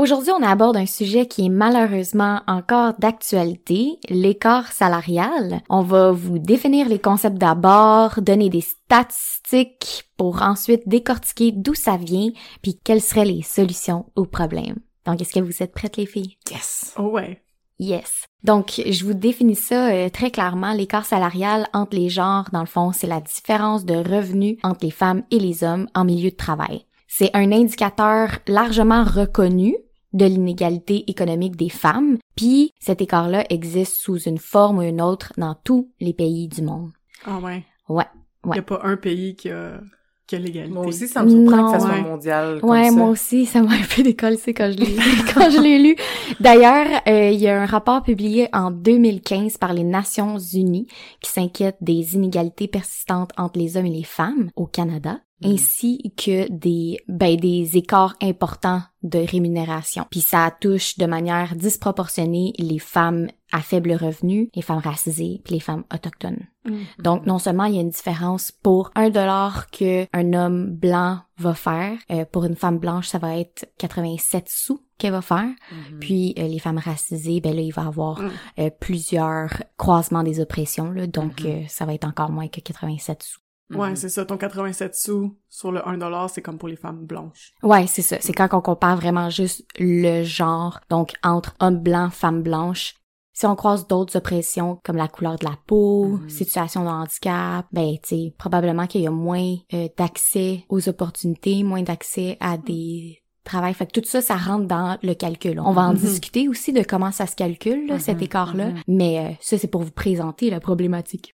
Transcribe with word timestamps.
Aujourd'hui, 0.00 0.32
on 0.32 0.42
aborde 0.42 0.78
un 0.78 0.86
sujet 0.86 1.26
qui 1.26 1.44
est 1.44 1.50
malheureusement 1.50 2.40
encore 2.46 2.94
d'actualité, 2.98 3.98
l'écart 4.08 4.72
salarial. 4.72 5.60
On 5.68 5.82
va 5.82 6.10
vous 6.10 6.38
définir 6.38 6.88
les 6.88 6.98
concepts 6.98 7.36
d'abord, 7.36 8.22
donner 8.22 8.48
des 8.48 8.62
statistiques 8.62 10.04
pour 10.16 10.40
ensuite 10.40 10.88
décortiquer 10.88 11.52
d'où 11.52 11.74
ça 11.74 11.98
vient, 11.98 12.30
puis 12.62 12.80
quelles 12.82 13.02
seraient 13.02 13.26
les 13.26 13.42
solutions 13.42 14.06
aux 14.16 14.24
problèmes. 14.24 14.78
Donc, 15.04 15.20
est-ce 15.20 15.34
que 15.34 15.40
vous 15.40 15.62
êtes 15.62 15.74
prêtes, 15.74 15.98
les 15.98 16.06
filles? 16.06 16.38
Yes! 16.50 16.94
Oh 16.98 17.10
ouais! 17.10 17.42
Yes. 17.78 18.24
Donc, 18.42 18.80
je 18.86 19.04
vous 19.04 19.12
définis 19.12 19.54
ça 19.54 19.90
euh, 19.90 20.08
très 20.08 20.30
clairement. 20.30 20.72
L'écart 20.72 21.04
salarial 21.04 21.66
entre 21.74 21.94
les 21.94 22.08
genres, 22.08 22.48
dans 22.54 22.60
le 22.60 22.66
fond, 22.66 22.92
c'est 22.92 23.06
la 23.06 23.20
différence 23.20 23.84
de 23.84 23.96
revenus 23.96 24.56
entre 24.62 24.82
les 24.82 24.92
femmes 24.92 25.24
et 25.30 25.38
les 25.38 25.62
hommes 25.62 25.88
en 25.94 26.06
milieu 26.06 26.30
de 26.30 26.36
travail. 26.36 26.86
C'est 27.06 27.30
un 27.34 27.52
indicateur 27.52 28.38
largement 28.46 29.04
reconnu 29.04 29.76
de 30.12 30.24
l'inégalité 30.26 31.08
économique 31.10 31.56
des 31.56 31.68
femmes, 31.68 32.18
puis 32.36 32.72
cet 32.80 33.00
écart-là 33.00 33.44
existe 33.50 33.94
sous 33.96 34.18
une 34.20 34.38
forme 34.38 34.78
ou 34.78 34.82
une 34.82 35.00
autre 35.02 35.32
dans 35.36 35.54
tous 35.64 35.90
les 36.00 36.12
pays 36.12 36.48
du 36.48 36.62
monde. 36.62 36.90
Ah 37.24 37.38
ouais. 37.38 37.64
Ouais. 37.88 38.04
Il 38.46 38.52
n'y 38.52 38.58
a 38.58 38.62
pas 38.62 38.80
un 38.84 38.96
pays 38.96 39.36
qui 39.36 39.50
a, 39.50 39.80
qui 40.26 40.36
a 40.36 40.38
l'égalité. 40.38 40.72
Moi 40.72 40.86
aussi, 40.86 41.06
ça 41.08 41.22
me 41.22 41.28
surprend 41.28 41.56
Non, 41.56 41.72
que 41.72 41.78
ça 41.78 41.80
soit 41.86 41.90
ouais. 41.96 42.02
mondial 42.02 42.60
comme 42.60 42.70
Ouais, 42.70 42.88
ça. 42.88 42.92
moi 42.92 43.08
aussi, 43.08 43.44
ça 43.46 43.60
m'a 43.62 43.72
un 43.74 43.82
peu 43.94 44.02
décollé 44.02 44.36
quand 44.54 44.72
je 44.72 44.78
l'ai 44.78 44.86
quand 45.34 45.50
je 45.50 45.60
l'ai 45.60 45.78
lu. 45.78 45.96
D'ailleurs, 46.40 47.02
euh, 47.06 47.30
il 47.30 47.38
y 47.38 47.48
a 47.48 47.60
un 47.60 47.66
rapport 47.66 48.02
publié 48.02 48.48
en 48.54 48.70
2015 48.70 49.58
par 49.58 49.74
les 49.74 49.84
Nations 49.84 50.38
Unies 50.38 50.86
qui 51.20 51.30
s'inquiète 51.30 51.76
des 51.82 52.14
inégalités 52.14 52.68
persistantes 52.68 53.32
entre 53.36 53.58
les 53.58 53.76
hommes 53.76 53.86
et 53.86 53.90
les 53.90 54.04
femmes 54.04 54.50
au 54.56 54.66
Canada. 54.66 55.20
Ainsi 55.44 56.12
que 56.16 56.50
des 56.50 56.98
ben 57.08 57.36
des 57.36 57.76
écarts 57.76 58.14
importants 58.22 58.82
de 59.02 59.18
rémunération. 59.18 60.06
Puis 60.10 60.20
ça 60.20 60.52
touche 60.60 60.98
de 60.98 61.06
manière 61.06 61.56
disproportionnée 61.56 62.52
les 62.58 62.78
femmes 62.78 63.28
à 63.52 63.60
faible 63.62 63.92
revenu, 63.92 64.48
les 64.54 64.62
femmes 64.62 64.78
racisées, 64.78 65.40
puis 65.44 65.54
les 65.54 65.60
femmes 65.60 65.84
autochtones. 65.92 66.46
Mm. 66.66 66.76
Donc, 67.02 67.26
non 67.26 67.38
seulement 67.38 67.64
il 67.64 67.74
y 67.74 67.78
a 67.78 67.80
une 67.80 67.88
différence 67.90 68.52
pour 68.52 68.90
un 68.94 69.08
dollar 69.10 69.70
que 69.70 70.06
un 70.12 70.32
homme 70.34 70.70
blanc 70.76 71.20
va 71.38 71.54
faire, 71.54 71.96
euh, 72.10 72.24
pour 72.30 72.44
une 72.44 72.54
femme 72.54 72.78
blanche, 72.78 73.08
ça 73.08 73.18
va 73.18 73.38
être 73.38 73.66
87 73.78 74.48
sous 74.48 74.82
qu'elle 74.98 75.12
va 75.12 75.22
faire. 75.22 75.48
Mhm. 75.72 75.98
Puis 76.00 76.34
euh, 76.38 76.46
les 76.46 76.58
femmes 76.58 76.78
racisées, 76.78 77.40
ben 77.40 77.56
là, 77.56 77.62
il 77.62 77.72
va 77.72 77.86
avoir 77.86 78.20
Mm. 78.20 78.30
euh, 78.58 78.70
plusieurs 78.78 79.50
croisements 79.78 80.22
des 80.22 80.38
oppressions, 80.40 80.90
là, 80.92 81.06
donc 81.06 81.40
Mhm. 81.40 81.46
euh, 81.46 81.62
ça 81.68 81.86
va 81.86 81.94
être 81.94 82.06
encore 82.06 82.30
moins 82.30 82.48
que 82.48 82.60
87 82.60 83.22
sous. 83.22 83.40
Ouais, 83.70 83.90
Mhm. 83.90 83.96
c'est 83.96 84.08
ça. 84.08 84.24
Ton 84.24 84.36
87 84.36 84.94
sous 84.94 85.36
sur 85.48 85.70
le 85.72 85.86
1 85.86 86.28
c'est 86.28 86.42
comme 86.42 86.58
pour 86.58 86.68
les 86.68 86.76
femmes 86.76 87.04
blanches. 87.06 87.52
Ouais, 87.62 87.86
c'est 87.86 88.02
ça. 88.02 88.16
C'est 88.20 88.32
quand 88.32 88.48
on 88.52 88.60
compare 88.60 88.96
vraiment 88.96 89.30
juste 89.30 89.64
le 89.78 90.22
genre, 90.24 90.80
donc 90.90 91.12
entre 91.22 91.54
homme 91.60 91.78
blanc, 91.78 92.10
femme 92.10 92.42
blanche. 92.42 92.94
Si 93.32 93.46
on 93.46 93.54
croise 93.56 93.86
d'autres 93.86 94.16
oppressions 94.16 94.80
comme 94.84 94.96
la 94.96 95.08
couleur 95.08 95.36
de 95.38 95.44
la 95.46 95.56
peau, 95.66 96.18
Mhm. 96.18 96.28
situation 96.28 96.82
de 96.84 96.88
handicap, 96.88 97.64
ben 97.72 97.94
tu 98.02 98.08
sais, 98.16 98.34
probablement 98.36 98.86
qu'il 98.86 99.02
y 99.02 99.06
a 99.06 99.10
moins 99.10 99.54
euh, 99.72 99.88
d'accès 99.96 100.64
aux 100.68 100.88
opportunités, 100.88 101.62
moins 101.62 101.82
d'accès 101.82 102.36
à 102.40 102.58
des 102.58 103.22
travails. 103.44 103.72
Fait 103.72 103.86
que 103.86 103.98
tout 104.00 104.06
ça, 104.06 104.20
ça 104.20 104.36
rentre 104.36 104.66
dans 104.66 104.98
le 105.02 105.14
calcul. 105.14 105.58
On 105.60 105.72
va 105.72 105.82
en 105.82 105.92
Mhm. 105.94 105.98
discuter 106.00 106.48
aussi 106.48 106.72
de 106.74 106.82
comment 106.82 107.12
ça 107.12 107.26
se 107.26 107.34
calcule, 107.36 107.86
là, 107.86 107.98
cet 107.98 108.20
écart-là. 108.20 108.72
Mais 108.86 109.18
euh, 109.18 109.34
ça, 109.40 109.56
c'est 109.56 109.68
pour 109.68 109.82
vous 109.82 109.90
présenter 109.92 110.50
la 110.50 110.60
problématique. 110.60 111.34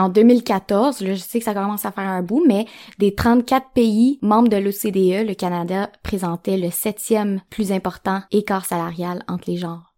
En 0.00 0.08
2014, 0.08 1.02
là, 1.02 1.14
je 1.14 1.20
sais 1.20 1.40
que 1.40 1.44
ça 1.44 1.52
commence 1.52 1.84
à 1.84 1.92
faire 1.92 2.08
un 2.08 2.22
bout, 2.22 2.42
mais 2.46 2.64
des 2.98 3.14
34 3.14 3.66
pays 3.74 4.18
membres 4.22 4.48
de 4.48 4.56
l'OCDE, 4.56 5.28
le 5.28 5.34
Canada 5.34 5.90
présentait 6.02 6.56
le 6.56 6.70
septième 6.70 7.42
plus 7.50 7.70
important 7.70 8.22
écart 8.30 8.64
salarial 8.64 9.22
entre 9.28 9.50
les 9.50 9.58
genres. 9.58 9.92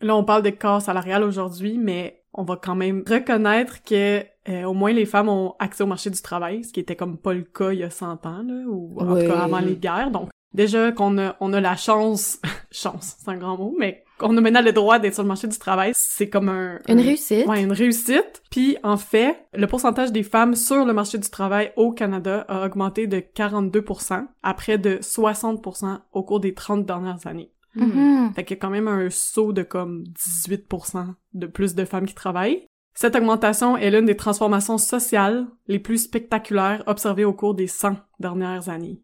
Là, 0.00 0.16
on 0.16 0.24
parle 0.24 0.42
d'écart 0.42 0.82
salarial 0.82 1.22
aujourd'hui, 1.22 1.78
mais 1.78 2.24
on 2.32 2.42
va 2.42 2.56
quand 2.56 2.74
même 2.74 3.04
reconnaître 3.08 3.84
que 3.84 4.24
euh, 4.48 4.64
au 4.64 4.74
moins 4.74 4.92
les 4.92 5.06
femmes 5.06 5.28
ont 5.28 5.54
accès 5.60 5.84
au 5.84 5.86
marché 5.86 6.10
du 6.10 6.20
travail, 6.20 6.64
ce 6.64 6.72
qui 6.72 6.80
était 6.80 6.96
comme 6.96 7.16
pas 7.16 7.32
le 7.32 7.42
cas 7.44 7.70
il 7.70 7.78
y 7.78 7.84
a 7.84 7.90
100 7.90 8.26
ans, 8.26 8.42
là, 8.44 8.64
ou 8.66 8.98
en 9.00 9.12
Oui. 9.14 9.20
tout 9.22 9.28
cas 9.28 9.38
avant 9.38 9.60
les 9.60 9.76
guerres. 9.76 10.10
Donc, 10.10 10.30
déjà 10.52 10.90
qu'on 10.90 11.16
a, 11.18 11.36
on 11.38 11.52
a 11.52 11.60
la 11.60 11.76
chance, 11.76 12.40
chance, 12.72 13.16
c'est 13.20 13.30
un 13.30 13.36
grand 13.36 13.56
mot, 13.56 13.74
mais 13.78 14.03
qu'on 14.18 14.36
a 14.36 14.40
maintenant 14.40 14.62
le 14.62 14.72
droit 14.72 14.98
d'être 14.98 15.14
sur 15.14 15.22
le 15.22 15.28
marché 15.28 15.48
du 15.48 15.58
travail, 15.58 15.92
c'est 15.94 16.28
comme 16.28 16.48
un... 16.48 16.78
Une 16.88 16.98
un- 17.00 17.02
réussite. 17.02 17.46
Ouais, 17.46 17.62
une 17.62 17.72
réussite. 17.72 18.42
Puis 18.50 18.76
en 18.82 18.96
fait, 18.96 19.46
le 19.54 19.66
pourcentage 19.66 20.12
des 20.12 20.22
femmes 20.22 20.54
sur 20.54 20.84
le 20.84 20.92
marché 20.92 21.18
du 21.18 21.28
travail 21.28 21.72
au 21.76 21.92
Canada 21.92 22.44
a 22.48 22.64
augmenté 22.64 23.06
de 23.06 23.18
42% 23.18 24.26
à 24.42 24.54
près 24.54 24.78
de 24.78 24.96
60% 24.96 25.98
au 26.12 26.22
cours 26.22 26.40
des 26.40 26.54
30 26.54 26.86
dernières 26.86 27.26
années. 27.26 27.50
Mhm. 27.74 28.32
Fait 28.34 28.44
qu'il 28.44 28.56
y 28.56 28.58
a 28.58 28.60
quand 28.60 28.70
même 28.70 28.86
un 28.88 29.10
saut 29.10 29.52
de 29.52 29.62
comme 29.62 30.04
18% 30.16 31.06
de 31.32 31.46
plus 31.46 31.74
de 31.74 31.84
femmes 31.84 32.06
qui 32.06 32.14
travaillent. 32.14 32.66
Cette 32.96 33.16
augmentation 33.16 33.76
est 33.76 33.90
l'une 33.90 34.04
des 34.04 34.16
transformations 34.16 34.78
sociales 34.78 35.46
les 35.66 35.80
plus 35.80 35.98
spectaculaires 35.98 36.84
observées 36.86 37.24
au 37.24 37.32
cours 37.32 37.54
des 37.54 37.66
100 37.66 37.96
dernières 38.20 38.68
années. 38.68 39.02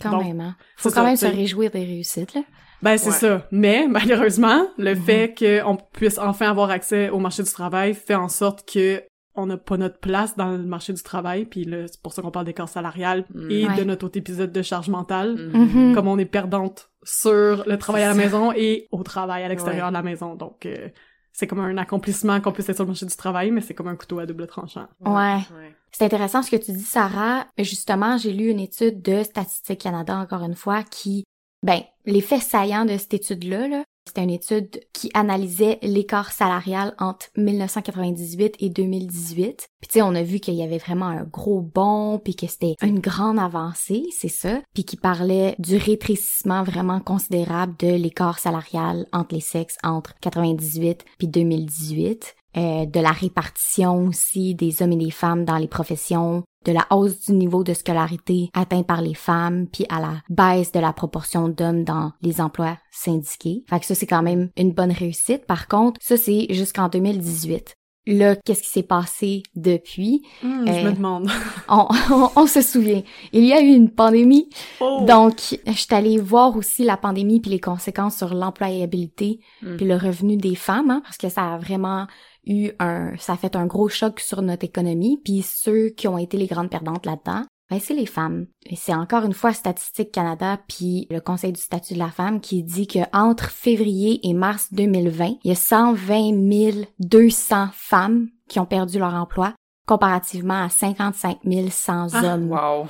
Quand 0.00 0.12
Donc, 0.12 0.22
même, 0.24 0.40
hein. 0.40 0.56
Faut 0.76 0.90
quand 0.90 0.94
ça, 0.96 1.02
même 1.02 1.16
se 1.16 1.26
réjouir 1.26 1.72
des 1.72 1.84
réussites, 1.84 2.34
là. 2.34 2.42
Ben 2.84 2.96
c'est 2.98 3.10
Ouais. 3.10 3.16
ça. 3.16 3.46
Mais 3.50 3.86
malheureusement, 3.90 4.66
le 4.78 4.94
Mhm. 4.94 5.02
fait 5.02 5.34
qu'on 5.38 5.76
puisse 5.92 6.18
enfin 6.18 6.48
avoir 6.50 6.70
accès 6.70 7.08
au 7.10 7.18
marché 7.18 7.42
du 7.42 7.50
travail 7.50 7.94
fait 7.94 8.14
en 8.14 8.28
sorte 8.28 8.70
que 8.70 9.02
on 9.36 9.46
n'a 9.46 9.56
pas 9.56 9.76
notre 9.76 9.98
place 9.98 10.36
dans 10.36 10.50
le 10.52 10.58
marché 10.62 10.92
du 10.92 11.02
travail, 11.02 11.44
puis 11.44 11.64
là, 11.64 11.88
c'est 11.88 12.00
pour 12.00 12.12
ça 12.12 12.22
qu'on 12.22 12.30
parle 12.30 12.46
d'écart 12.46 12.68
salarial 12.68 13.24
Mhm. 13.34 13.50
et 13.50 13.66
Ouais. 13.66 13.74
de 13.76 13.82
notre 13.82 14.06
autre 14.06 14.16
épisode 14.16 14.52
de 14.52 14.62
charge 14.62 14.88
mentale, 14.88 15.34
Mhm. 15.52 15.88
Mhm. 15.88 15.94
comme 15.96 16.06
on 16.06 16.18
est 16.18 16.24
perdante 16.24 16.90
sur 17.02 17.64
le 17.66 17.76
travail 17.76 18.04
à 18.04 18.08
la 18.08 18.14
maison 18.14 18.52
et 18.54 18.86
au 18.92 19.02
travail 19.02 19.42
à 19.42 19.48
l'extérieur 19.48 19.86
Ouais. 19.86 19.90
de 19.90 19.94
la 19.96 20.02
maison. 20.02 20.36
Donc 20.36 20.64
euh, 20.66 20.88
c'est 21.32 21.48
comme 21.48 21.58
un 21.58 21.76
accomplissement 21.78 22.40
qu'on 22.40 22.52
puisse 22.52 22.68
être 22.68 22.76
sur 22.76 22.84
le 22.84 22.90
marché 22.90 23.06
du 23.06 23.16
travail, 23.16 23.50
mais 23.50 23.60
c'est 23.60 23.74
comme 23.74 23.88
un 23.88 23.96
couteau 23.96 24.20
à 24.20 24.26
double 24.26 24.46
tranchant. 24.46 24.86
Ouais. 25.00 25.12
Ouais. 25.56 25.74
C'est 25.90 26.04
intéressant 26.04 26.42
ce 26.42 26.50
que 26.50 26.56
tu 26.56 26.70
dis, 26.72 26.80
Sarah. 26.84 27.46
Justement, 27.58 28.16
j'ai 28.18 28.32
lu 28.32 28.48
une 28.50 28.60
étude 28.60 29.02
de 29.02 29.22
Statistique 29.24 29.80
Canada, 29.80 30.16
encore 30.16 30.42
une 30.44 30.54
fois, 30.54 30.82
qui, 30.84 31.24
ben, 31.64 31.80
les 32.04 32.20
faits 32.20 32.42
saillants 32.42 32.84
de 32.84 32.98
cette 32.98 33.14
étude-là, 33.14 33.68
là, 33.68 33.84
c'était 34.06 34.22
une 34.22 34.30
étude 34.30 34.80
qui 34.92 35.10
analysait 35.14 35.78
l'écart 35.80 36.30
salarial 36.30 36.94
entre 36.98 37.28
1998 37.38 38.56
et 38.60 38.68
2018. 38.68 39.68
Puis 39.80 39.88
tu 39.88 39.92
sais, 39.94 40.02
on 40.02 40.14
a 40.14 40.22
vu 40.22 40.40
qu'il 40.40 40.54
y 40.54 40.62
avait 40.62 40.76
vraiment 40.76 41.06
un 41.06 41.24
gros 41.24 41.62
bond, 41.62 42.20
puis 42.22 42.36
que 42.36 42.46
c'était 42.46 42.74
une 42.82 43.00
grande 43.00 43.38
avancée, 43.38 44.04
c'est 44.12 44.28
ça. 44.28 44.60
Puis 44.74 44.84
qui 44.84 44.98
parlait 44.98 45.54
du 45.58 45.78
rétrécissement 45.78 46.64
vraiment 46.64 47.00
considérable 47.00 47.76
de 47.78 47.94
l'écart 47.94 48.38
salarial 48.38 49.06
entre 49.14 49.34
les 49.34 49.40
sexes 49.40 49.78
entre 49.82 50.14
98 50.20 51.02
puis 51.16 51.28
2018 51.28 52.36
euh, 52.56 52.86
de 52.86 53.00
la 53.00 53.10
répartition 53.10 54.06
aussi 54.06 54.54
des 54.54 54.80
hommes 54.80 54.92
et 54.92 54.96
des 54.96 55.10
femmes 55.10 55.44
dans 55.44 55.56
les 55.56 55.66
professions, 55.66 56.44
de 56.64 56.72
la 56.72 56.86
hausse 56.90 57.26
du 57.26 57.32
niveau 57.32 57.64
de 57.64 57.74
scolarité 57.74 58.50
atteint 58.54 58.82
par 58.82 59.02
les 59.02 59.14
femmes, 59.14 59.66
puis 59.72 59.84
à 59.88 60.00
la 60.00 60.14
baisse 60.28 60.72
de 60.72 60.80
la 60.80 60.92
proportion 60.92 61.48
d'hommes 61.48 61.84
dans 61.84 62.12
les 62.22 62.40
emplois 62.40 62.78
syndiqués. 62.90 63.64
Fait 63.68 63.80
que 63.80 63.86
ça, 63.86 63.94
c'est 63.94 64.06
quand 64.06 64.22
même 64.22 64.50
une 64.56 64.72
bonne 64.72 64.92
réussite. 64.92 65.46
Par 65.46 65.68
contre, 65.68 66.00
ça, 66.02 66.16
c'est 66.16 66.46
jusqu'en 66.50 66.88
2018. 66.88 67.76
Là, 68.06 68.36
qu'est-ce 68.36 68.62
qui 68.62 68.68
s'est 68.68 68.82
passé 68.82 69.42
depuis? 69.56 70.20
Je 70.42 70.46
Euh, 70.46 70.84
me 70.84 70.92
demande. 70.92 71.26
On, 71.70 71.88
on, 72.10 72.30
on 72.36 72.46
se 72.46 72.60
souvient. 72.60 73.00
Il 73.32 73.46
y 73.46 73.54
a 73.54 73.62
eu 73.62 73.68
une 73.74 73.88
pandémie 73.90 74.50
Oh! 74.80 75.06
donc, 75.08 75.36
je 75.66 75.72
suis 75.72 75.94
allée 75.94 76.18
voir 76.18 76.54
aussi 76.54 76.84
la 76.84 76.98
pandémie 76.98 77.40
puis 77.40 77.50
les 77.50 77.60
conséquences 77.60 78.18
sur 78.18 78.34
l'employabilité 78.34 79.40
Mm. 79.62 79.76
puis 79.76 79.86
le 79.86 79.96
revenu 79.96 80.36
des 80.36 80.54
femmes, 80.54 80.90
hein, 80.90 81.00
parce 81.02 81.16
que 81.16 81.30
ça 81.30 81.54
a 81.54 81.56
vraiment 81.58 82.06
eu 82.46 82.70
un, 82.78 83.16
ça 83.18 83.34
a 83.34 83.36
fait 83.36 83.56
un 83.56 83.66
gros 83.66 83.88
choc 83.88 84.20
sur 84.20 84.42
notre 84.42 84.64
économie. 84.64 85.20
Puis 85.24 85.42
ceux 85.42 85.88
qui 85.90 86.08
ont 86.08 86.18
été 86.18 86.36
les 86.36 86.46
grandes 86.46 86.70
perdantes 86.70 87.06
là-dedans, 87.06 87.42
ben 87.70 87.80
c'est 87.80 87.94
les 87.94 88.06
femmes. 88.06 88.46
Et 88.66 88.76
c'est 88.76 88.94
encore 88.94 89.24
une 89.24 89.32
fois 89.32 89.52
Statistique 89.54 90.12
Canada 90.12 90.58
puis 90.68 91.06
le 91.10 91.20
Conseil 91.20 91.52
du 91.52 91.60
statut 91.60 91.94
de 91.94 91.98
la 91.98 92.10
femme 92.10 92.40
qui 92.40 92.62
dit 92.62 92.86
que 92.86 92.98
entre 93.12 93.48
février 93.50 94.20
et 94.28 94.34
mars 94.34 94.68
2020, 94.72 95.36
il 95.44 95.48
y 95.48 95.52
a 95.52 95.54
120 95.54 96.84
200 96.98 97.68
femmes 97.72 98.28
qui 98.48 98.60
ont 98.60 98.66
perdu 98.66 98.98
leur 98.98 99.14
emploi 99.14 99.54
comparativement 99.86 100.62
à 100.64 100.68
55 100.68 101.38
100 101.70 102.06
Ah, 102.14 102.34
hommes 102.34 102.50
Wow. 102.50 102.86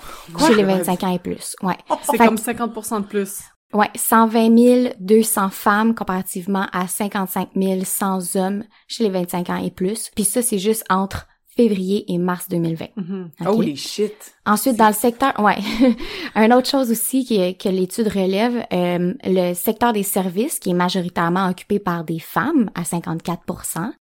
chez 0.46 0.54
les 0.54 0.64
25 0.64 1.02
ans 1.04 1.12
et 1.12 1.18
plus. 1.18 1.56
Ouais. 1.62 1.76
c'est 2.02 2.18
comme 2.18 2.36
50% 2.36 3.00
de 3.02 3.06
plus. 3.06 3.40
Ouais, 3.74 3.90
120 3.96 4.94
200 5.00 5.50
femmes 5.50 5.94
comparativement 5.94 6.66
à 6.72 6.86
55 6.86 7.48
100 7.84 8.36
hommes 8.36 8.64
chez 8.86 9.04
les 9.04 9.10
25 9.10 9.50
ans 9.50 9.56
et 9.62 9.70
plus. 9.70 10.10
Puis 10.14 10.24
ça, 10.24 10.42
c'est 10.42 10.58
juste 10.58 10.84
entre 10.90 11.26
février 11.56 12.04
et 12.12 12.18
mars 12.18 12.48
2020. 12.48 12.86
Mhm. 12.96 13.30
OK? 13.40 13.48
Holy 13.48 13.76
shit. 13.76 14.34
Ensuite, 14.46 14.76
dans 14.76 14.88
le 14.88 14.92
secteur, 14.94 15.32
ouais, 15.40 15.58
une 16.34 16.52
autre 16.52 16.68
chose 16.68 16.90
aussi 16.90 17.24
qui 17.24 17.36
est- 17.40 17.54
que 17.60 17.68
l'étude 17.68 18.08
relève, 18.08 18.64
euh, 18.72 19.14
le 19.24 19.54
secteur 19.54 19.92
des 19.92 20.02
services 20.02 20.58
qui 20.58 20.70
est 20.70 20.74
majoritairement 20.74 21.48
occupé 21.48 21.78
par 21.78 22.04
des 22.04 22.18
femmes 22.18 22.70
à 22.74 22.84
54 22.84 23.42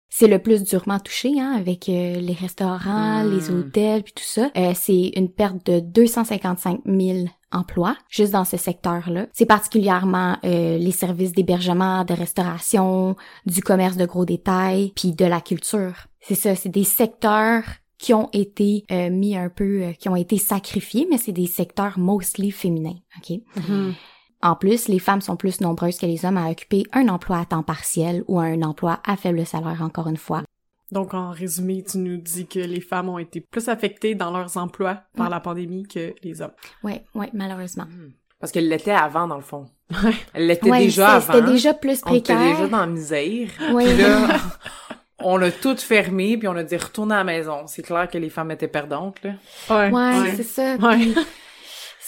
c'est 0.08 0.26
le 0.28 0.38
plus 0.38 0.62
durement 0.62 0.98
touché, 0.98 1.38
hein, 1.40 1.54
avec 1.56 1.88
euh, 1.88 2.14
les 2.20 2.32
restaurants, 2.32 3.24
Hmm. 3.24 3.30
les 3.34 3.50
hôtels, 3.50 4.02
puis 4.02 4.12
tout 4.14 4.24
ça. 4.24 4.50
Euh, 4.56 4.72
c'est 4.74 5.12
une 5.16 5.28
perte 5.30 5.64
de 5.66 5.80
255 5.80 6.80
000 6.86 7.26
emplois 7.50 7.96
juste 8.08 8.32
dans 8.32 8.44
ce 8.44 8.56
secteur-là. 8.56 9.26
C'est 9.32 9.46
particulièrement 9.46 10.36
euh, 10.44 10.76
les 10.78 10.92
services 10.92 11.32
d'hébergement, 11.32 12.04
de 12.04 12.12
restauration, 12.14 13.16
du 13.46 13.62
commerce 13.62 13.96
de 13.96 14.06
gros 14.06 14.24
détails, 14.24 14.92
puis 14.94 15.12
de 15.12 15.24
la 15.24 15.40
culture. 15.40 15.94
C'est 16.20 16.34
ça, 16.34 16.54
c'est 16.54 16.68
des 16.68 16.84
secteurs 16.84 17.62
qui 17.98 18.14
ont 18.14 18.28
été 18.32 18.84
euh, 18.92 19.10
mis 19.10 19.36
un 19.36 19.48
peu, 19.48 19.82
euh, 19.82 19.92
qui 19.92 20.08
ont 20.08 20.14
été 20.16 20.38
sacrifiés, 20.38 21.06
mais 21.10 21.18
c'est 21.18 21.32
des 21.32 21.46
secteurs 21.46 21.98
mostly 21.98 22.50
féminins, 22.50 22.98
ok? 23.18 23.38
Mhm. 23.56 23.94
En 24.42 24.54
plus, 24.54 24.88
les 24.88 24.98
femmes 25.00 25.20
sont 25.20 25.36
plus 25.36 25.60
nombreuses 25.60 25.98
que 25.98 26.06
les 26.06 26.24
hommes 26.24 26.36
à 26.36 26.48
occuper 26.50 26.84
un 26.92 27.08
emploi 27.08 27.38
à 27.38 27.44
temps 27.44 27.62
partiel 27.64 28.22
ou 28.28 28.38
un 28.38 28.62
emploi 28.62 29.00
à 29.04 29.16
faible 29.16 29.44
salaire, 29.44 29.82
encore 29.82 30.06
une 30.08 30.16
fois. 30.16 30.42
Donc, 30.92 31.12
en 31.12 31.30
résumé, 31.32 31.82
tu 31.82 31.98
nous 31.98 32.16
dis 32.16 32.46
que 32.46 32.60
les 32.60 32.80
femmes 32.80 33.08
ont 33.08 33.18
été 33.18 33.40
plus 33.40 33.68
affectées 33.68 34.14
dans 34.14 34.30
leurs 34.30 34.56
emplois 34.56 35.02
par 35.16 35.28
la 35.28 35.40
pandémie 35.40 35.86
que 35.86 36.14
les 36.22 36.40
hommes. 36.40 36.52
Ouais, 36.82 37.04
ouais, 37.14 37.28
malheureusement. 37.34 37.84
Parce 38.40 38.52
qu'elle 38.52 38.68
l'était 38.68 38.92
avant, 38.92 39.26
dans 39.26 39.36
le 39.36 39.42
fond. 39.42 39.66
Ouais. 39.90 40.14
Elle 40.32 40.46
l'était 40.46 40.70
Ouais, 40.70 40.78
déjà 40.84 41.14
avant. 41.16 41.32
c'était 41.34 41.50
déjà 41.50 41.74
plus 41.74 42.00
On 42.06 42.14
était 42.14 42.32
précaire. 42.34 42.56
déjà 42.56 42.68
dans 42.68 42.78
la 42.78 42.86
misère. 42.86 43.48
Oui. 43.72 43.84
Puis 43.86 43.96
là, 44.02 44.28
on 45.18 45.36
l'a 45.36 45.50
tout 45.50 45.76
fermé, 45.76 46.38
puis 46.38 46.46
on 46.46 46.56
a 46.56 46.62
dit 46.62 46.76
retourner 46.76 47.14
à 47.16 47.18
la 47.18 47.24
maison. 47.24 47.66
C'est 47.66 47.82
clair 47.82 48.08
que 48.08 48.16
les 48.16 48.30
femmes 48.30 48.52
étaient 48.52 48.68
perdantes, 48.68 49.16
là. 49.24 49.32
Ouais. 49.68 49.90
Ouais, 49.90 50.32
c'est 50.36 50.42
ça. 50.44 50.76
Ouais. 50.76 50.96
Puis, 50.96 51.14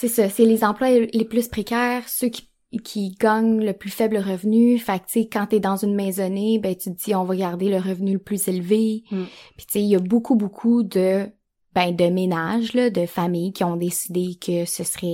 c'est 0.01 0.07
ça, 0.07 0.29
c'est 0.29 0.45
les 0.45 0.63
emplois 0.63 0.89
les 0.89 1.25
plus 1.25 1.47
précaires, 1.47 2.07
ceux 2.09 2.29
qui 2.29 2.47
qui 2.85 3.09
gagnent 3.19 3.65
le 3.65 3.73
plus 3.73 3.89
faible 3.89 4.15
revenu. 4.15 4.79
Fait 4.79 4.99
que, 4.99 5.05
tu 5.05 5.23
sais, 5.23 5.27
quand 5.27 5.45
t'es 5.47 5.59
dans 5.59 5.75
une 5.75 5.93
maisonnée, 5.93 6.57
ben, 6.57 6.73
tu 6.73 6.89
te 6.95 7.03
dis, 7.03 7.13
on 7.13 7.25
va 7.25 7.35
garder 7.35 7.67
le 7.69 7.75
revenu 7.75 8.13
le 8.13 8.19
plus 8.19 8.47
élevé. 8.47 9.03
Mm. 9.11 9.23
Puis, 9.57 9.65
tu 9.65 9.73
sais, 9.73 9.81
il 9.81 9.89
y 9.89 9.95
a 9.97 9.99
beaucoup, 9.99 10.35
beaucoup 10.37 10.81
de, 10.81 11.27
ben, 11.75 11.93
de 11.93 12.05
ménages, 12.05 12.71
là, 12.73 12.89
de 12.89 13.05
familles 13.05 13.51
qui 13.51 13.65
ont 13.65 13.75
décidé 13.75 14.35
que 14.41 14.63
ce 14.63 14.85
serait, 14.85 15.05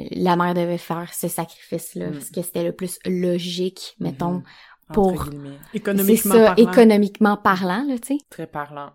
euh, 0.00 0.04
la 0.10 0.34
mère 0.34 0.52
devait 0.54 0.78
faire 0.78 1.14
ce 1.14 1.28
sacrifice-là, 1.28 2.08
Mm. 2.08 2.12
parce 2.14 2.30
que 2.30 2.42
c'était 2.42 2.64
le 2.64 2.72
plus 2.72 2.98
logique, 3.06 3.94
mettons. 4.00 4.38
Mhm. 4.38 4.42
Entre 4.88 4.92
Pour- 4.94 5.26
Économiquement 5.72 6.34
ça, 6.34 6.44
parlant. 6.56 6.70
économiquement 6.72 7.36
parlant, 7.36 7.84
là, 7.86 7.98
tu 8.00 8.16
sais. 8.16 8.18
Très 8.30 8.48
parlant. 8.48 8.90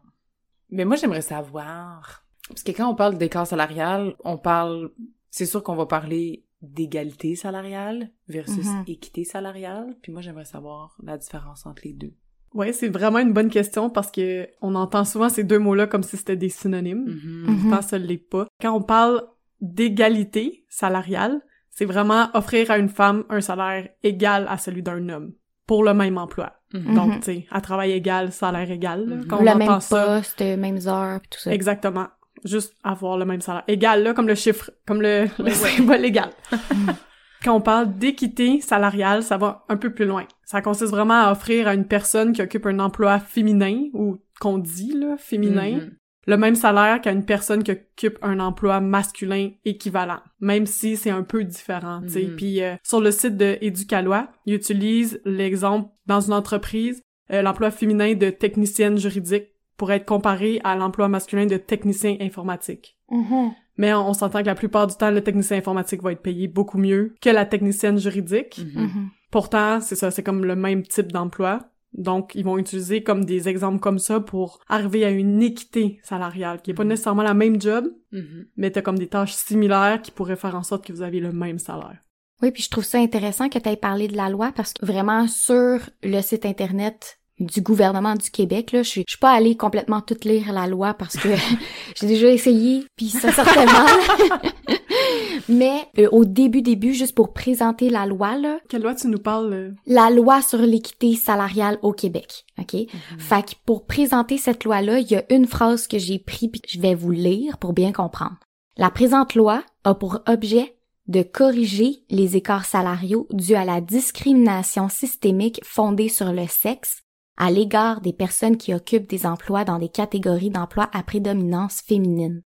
Mais 0.69 0.83
moi, 0.83 0.97
j'aimerais 0.97 1.21
savoir. 1.21 2.25
Parce 2.49 2.61
que 2.63 2.73
quand 2.73 2.89
on 2.89 2.95
parle 2.95 3.17
d'écart 3.17 3.47
salarial, 3.47 4.15
on 4.25 4.37
parle. 4.37 4.91
C'est 5.37 5.45
sûr 5.45 5.61
qu'on 5.63 5.75
va 5.75 5.85
parler 5.85 6.45
d'égalité 6.61 7.35
salariale 7.35 8.09
versus 8.29 8.65
Mhm. 8.65 8.83
équité 8.87 9.25
salariale. 9.25 9.93
Puis 10.01 10.13
moi, 10.13 10.21
j'aimerais 10.21 10.45
savoir 10.45 10.95
la 11.03 11.17
différence 11.17 11.65
entre 11.65 11.81
les 11.83 11.91
deux. 11.91 12.13
Ouais, 12.53 12.71
c'est 12.71 12.87
vraiment 12.87 13.19
une 13.19 13.33
bonne 13.33 13.49
question 13.49 13.89
parce 13.89 14.11
que 14.11 14.47
on 14.61 14.75
entend 14.75 15.03
souvent 15.03 15.27
ces 15.27 15.43
deux 15.43 15.59
mots-là 15.59 15.87
comme 15.87 16.03
si 16.03 16.15
c'était 16.15 16.37
des 16.37 16.47
synonymes. 16.47 17.03
Mhm. 17.05 17.45
Mhm. 17.47 17.61
Pourtant, 17.63 17.81
ça 17.81 17.97
l'est 17.97 18.17
pas. 18.17 18.47
Quand 18.61 18.71
on 18.73 18.81
parle 18.81 19.23
d'égalité 19.59 20.65
salariale, 20.69 21.41
c'est 21.69 21.83
vraiment 21.85 22.29
offrir 22.33 22.71
à 22.71 22.77
une 22.77 22.87
femme 22.87 23.25
un 23.29 23.41
salaire 23.41 23.89
égal 24.03 24.45
à 24.49 24.57
celui 24.57 24.83
d'un 24.83 25.09
homme 25.09 25.33
pour 25.67 25.83
le 25.83 25.93
même 25.93 26.17
emploi. 26.17 26.53
Mhm. 26.73 26.95
Donc, 26.95 27.09
Mhm. 27.11 27.19
tu 27.19 27.25
sais, 27.25 27.45
à 27.51 27.59
travail 27.59 27.91
égal, 27.91 28.31
salaire 28.31 28.69
égal. 28.71 29.05
là. 29.07 29.15
Quand 29.27 29.39
on 29.39 29.43
le 29.43 29.49
entend 29.49 29.57
même 29.59 29.79
ça, 29.81 30.05
poste, 30.05 30.41
mêmes 30.41 30.79
heures, 30.87 31.19
pis 31.21 31.29
tout 31.29 31.39
ça. 31.39 31.53
exactement. 31.53 32.07
Juste 32.45 32.73
avoir 32.83 33.17
le 33.17 33.25
même 33.25 33.41
salaire. 33.41 33.63
Égal, 33.67 34.03
là, 34.03 34.13
comme 34.13 34.27
le 34.27 34.35
chiffre, 34.35 34.71
comme 34.87 35.01
le, 35.01 35.25
le 35.39 35.49
symbole 35.51 36.05
égal. 36.05 36.29
Quand 37.43 37.55
on 37.55 37.61
parle 37.61 37.97
d'équité 37.97 38.59
salariale, 38.61 39.21
ça 39.21 39.37
va 39.37 39.65
un 39.69 39.77
peu 39.77 39.93
plus 39.93 40.05
loin. 40.05 40.25
Ça 40.45 40.61
consiste 40.61 40.91
vraiment 40.91 41.25
à 41.27 41.31
offrir 41.31 41.67
à 41.67 41.73
une 41.75 41.85
personne 41.85 42.33
qui 42.33 42.41
occupe 42.41 42.65
un 42.65 42.79
emploi 42.79 43.19
féminin, 43.19 43.83
ou 43.93 44.17
qu'on 44.39 44.57
dit, 44.57 44.93
là, 44.93 45.15
féminin, 45.17 45.77
Mhm. 45.77 45.91
le 46.27 46.37
même 46.37 46.55
salaire 46.55 47.01
qu'à 47.01 47.11
une 47.11 47.25
personne 47.25 47.61
qui 47.61 47.71
occupe 47.71 48.17
un 48.23 48.39
emploi 48.39 48.79
masculin 48.79 49.51
équivalent, 49.63 50.19
même 50.39 50.65
si 50.65 50.97
c'est 50.97 51.11
un 51.11 51.21
peu 51.23 51.43
différent, 51.43 52.01
tu 52.01 52.09
sais. 52.09 52.23
Mhm. 52.23 52.35
Puis 52.35 52.63
euh, 52.63 52.75
sur 52.83 52.99
le 52.99 53.11
site 53.11 53.37
de 53.37 53.57
Éducalois, 53.61 54.27
ils 54.47 54.55
utilisent 54.55 55.21
l'exemple 55.23 55.89
dans 56.07 56.21
une 56.21 56.33
entreprise, 56.33 57.01
euh, 57.31 57.41
l'emploi 57.43 57.69
féminin 57.69 58.13
de 58.15 58.29
technicienne 58.31 58.97
juridique 58.97 59.49
pourrait 59.77 59.97
être 59.97 60.05
comparé 60.05 60.59
à 60.63 60.75
l'emploi 60.75 61.07
masculin 61.07 61.45
de 61.45 61.57
technicien 61.57 62.17
informatique. 62.21 62.97
Mhm. 63.09 63.51
Mais 63.77 63.93
on, 63.93 64.09
on 64.09 64.13
s'entend 64.13 64.41
que 64.41 64.45
la 64.47 64.55
plupart 64.55 64.87
du 64.87 64.95
temps, 64.95 65.11
le 65.11 65.21
technicien 65.21 65.57
informatique 65.57 66.01
va 66.01 66.11
être 66.13 66.21
payé 66.21 66.47
beaucoup 66.47 66.77
mieux 66.77 67.13
que 67.21 67.29
la 67.29 67.45
technicienne 67.45 67.97
juridique. 67.97 68.59
Mhm. 68.59 68.81
Mhm. 68.83 69.09
Pourtant, 69.31 69.81
c'est 69.81 69.95
ça, 69.95 70.11
c'est 70.11 70.23
comme 70.23 70.45
le 70.45 70.55
même 70.55 70.83
type 70.83 71.11
d'emploi. 71.11 71.59
Donc, 71.93 72.31
ils 72.35 72.43
vont 72.43 72.57
utiliser 72.57 73.03
comme 73.03 73.23
des 73.25 73.47
exemples 73.47 73.79
comme 73.79 73.99
ça 73.99 74.19
pour 74.19 74.59
arriver 74.67 75.05
à 75.05 75.09
une 75.09 75.41
équité 75.41 75.99
salariale, 76.03 76.61
qui 76.61 76.71
est 76.71 76.73
pas 76.73 76.83
nécessairement 76.83 77.23
la 77.23 77.33
même 77.33 77.61
job, 77.61 77.85
Mhm. 78.11 78.47
mais 78.57 78.71
t'as 78.71 78.81
comme 78.81 78.99
des 78.99 79.07
tâches 79.07 79.33
similaires 79.33 80.01
qui 80.01 80.11
pourraient 80.11 80.35
faire 80.35 80.55
en 80.55 80.63
sorte 80.63 80.85
que 80.85 80.91
vous 80.93 81.01
avez 81.01 81.19
le 81.21 81.31
même 81.31 81.59
salaire. 81.59 81.97
Oui, 82.41 82.51
puis 82.51 82.63
je 82.63 82.69
trouve 82.69 82.83
ça 82.83 82.99
intéressant 82.99 83.47
que 83.47 83.59
tu 83.59 83.69
aies 83.69 83.77
parlé 83.77 84.09
de 84.09 84.17
la 84.17 84.29
loi 84.29 84.51
parce 84.53 84.73
que 84.73 84.85
vraiment 84.85 85.25
sur 85.27 85.79
le 86.03 86.21
site 86.21 86.45
internet 86.45 87.19
du 87.39 87.61
gouvernement 87.61 88.15
du 88.15 88.29
Québec, 88.31 88.71
là, 88.71 88.81
je 88.83 88.89
suis, 88.89 89.03
je 89.07 89.11
suis 89.13 89.19
pas 89.19 89.31
allée 89.31 89.57
complètement 89.57 90.01
toute 90.01 90.23
lire 90.25 90.53
la 90.53 90.67
loi 90.67 90.93
parce 90.93 91.17
que 91.17 91.29
j'ai 91.95 92.07
déjà 92.07 92.29
essayé, 92.29 92.85
puis 92.95 93.09
ça 93.09 93.31
sortait 93.31 93.65
mal. 93.65 93.87
Mais 95.49 95.87
euh, 95.99 96.07
au 96.11 96.25
début, 96.25 96.61
début, 96.61 96.93
juste 96.93 97.13
pour 97.13 97.33
présenter 97.33 97.89
la 97.89 98.05
loi, 98.05 98.37
là, 98.37 98.59
Quelle 98.69 98.81
loi 98.81 98.95
tu 98.95 99.07
nous 99.07 99.19
parles? 99.19 99.53
euh? 99.53 99.71
la 99.85 100.09
loi 100.09 100.41
sur 100.41 100.59
l'équité 100.59 101.15
salariale 101.15 101.77
au 101.81 101.91
Québec, 101.91 102.45
ok? 102.57 102.73
Mhm. 102.73 103.19
Fait 103.19 103.43
que 103.45 103.51
pour 103.65 103.85
présenter 103.85 104.37
cette 104.37 104.63
loi-là, 104.63 104.99
il 104.99 105.11
y 105.11 105.15
a 105.15 105.23
une 105.29 105.45
phrase 105.45 105.87
que 105.87 105.99
j'ai 105.99 106.19
pris 106.19 106.47
puis 106.47 106.61
que 106.61 106.69
je 106.71 106.79
vais 106.79 106.95
vous 106.95 107.11
lire 107.11 107.57
pour 107.57 107.73
bien 107.73 107.91
comprendre. 107.91 108.37
La 108.77 108.89
présente 108.89 109.35
loi 109.35 109.63
a 109.83 109.93
pour 109.93 110.19
objet 110.27 110.75
de 111.07 111.21
corriger 111.21 112.03
les 112.09 112.35
écarts 112.35 112.65
salariaux 112.65 113.27
dus 113.31 113.53
à 113.55 113.63
la 113.65 113.79
discrimination 113.79 114.89
systémique 114.89 115.59
fondée 115.63 116.09
sur 116.09 116.33
le 116.33 116.47
sexe 116.49 117.03
à 117.37 117.51
l'égard 117.51 118.01
des 118.01 118.13
personnes 118.13 118.57
qui 118.57 118.73
occupent 118.73 119.09
des 119.09 119.25
emplois 119.25 119.65
dans 119.65 119.79
des 119.79 119.89
catégories 119.89 120.49
d'emplois 120.49 120.89
à 120.93 121.03
prédominance 121.03 121.81
féminine. 121.81 122.41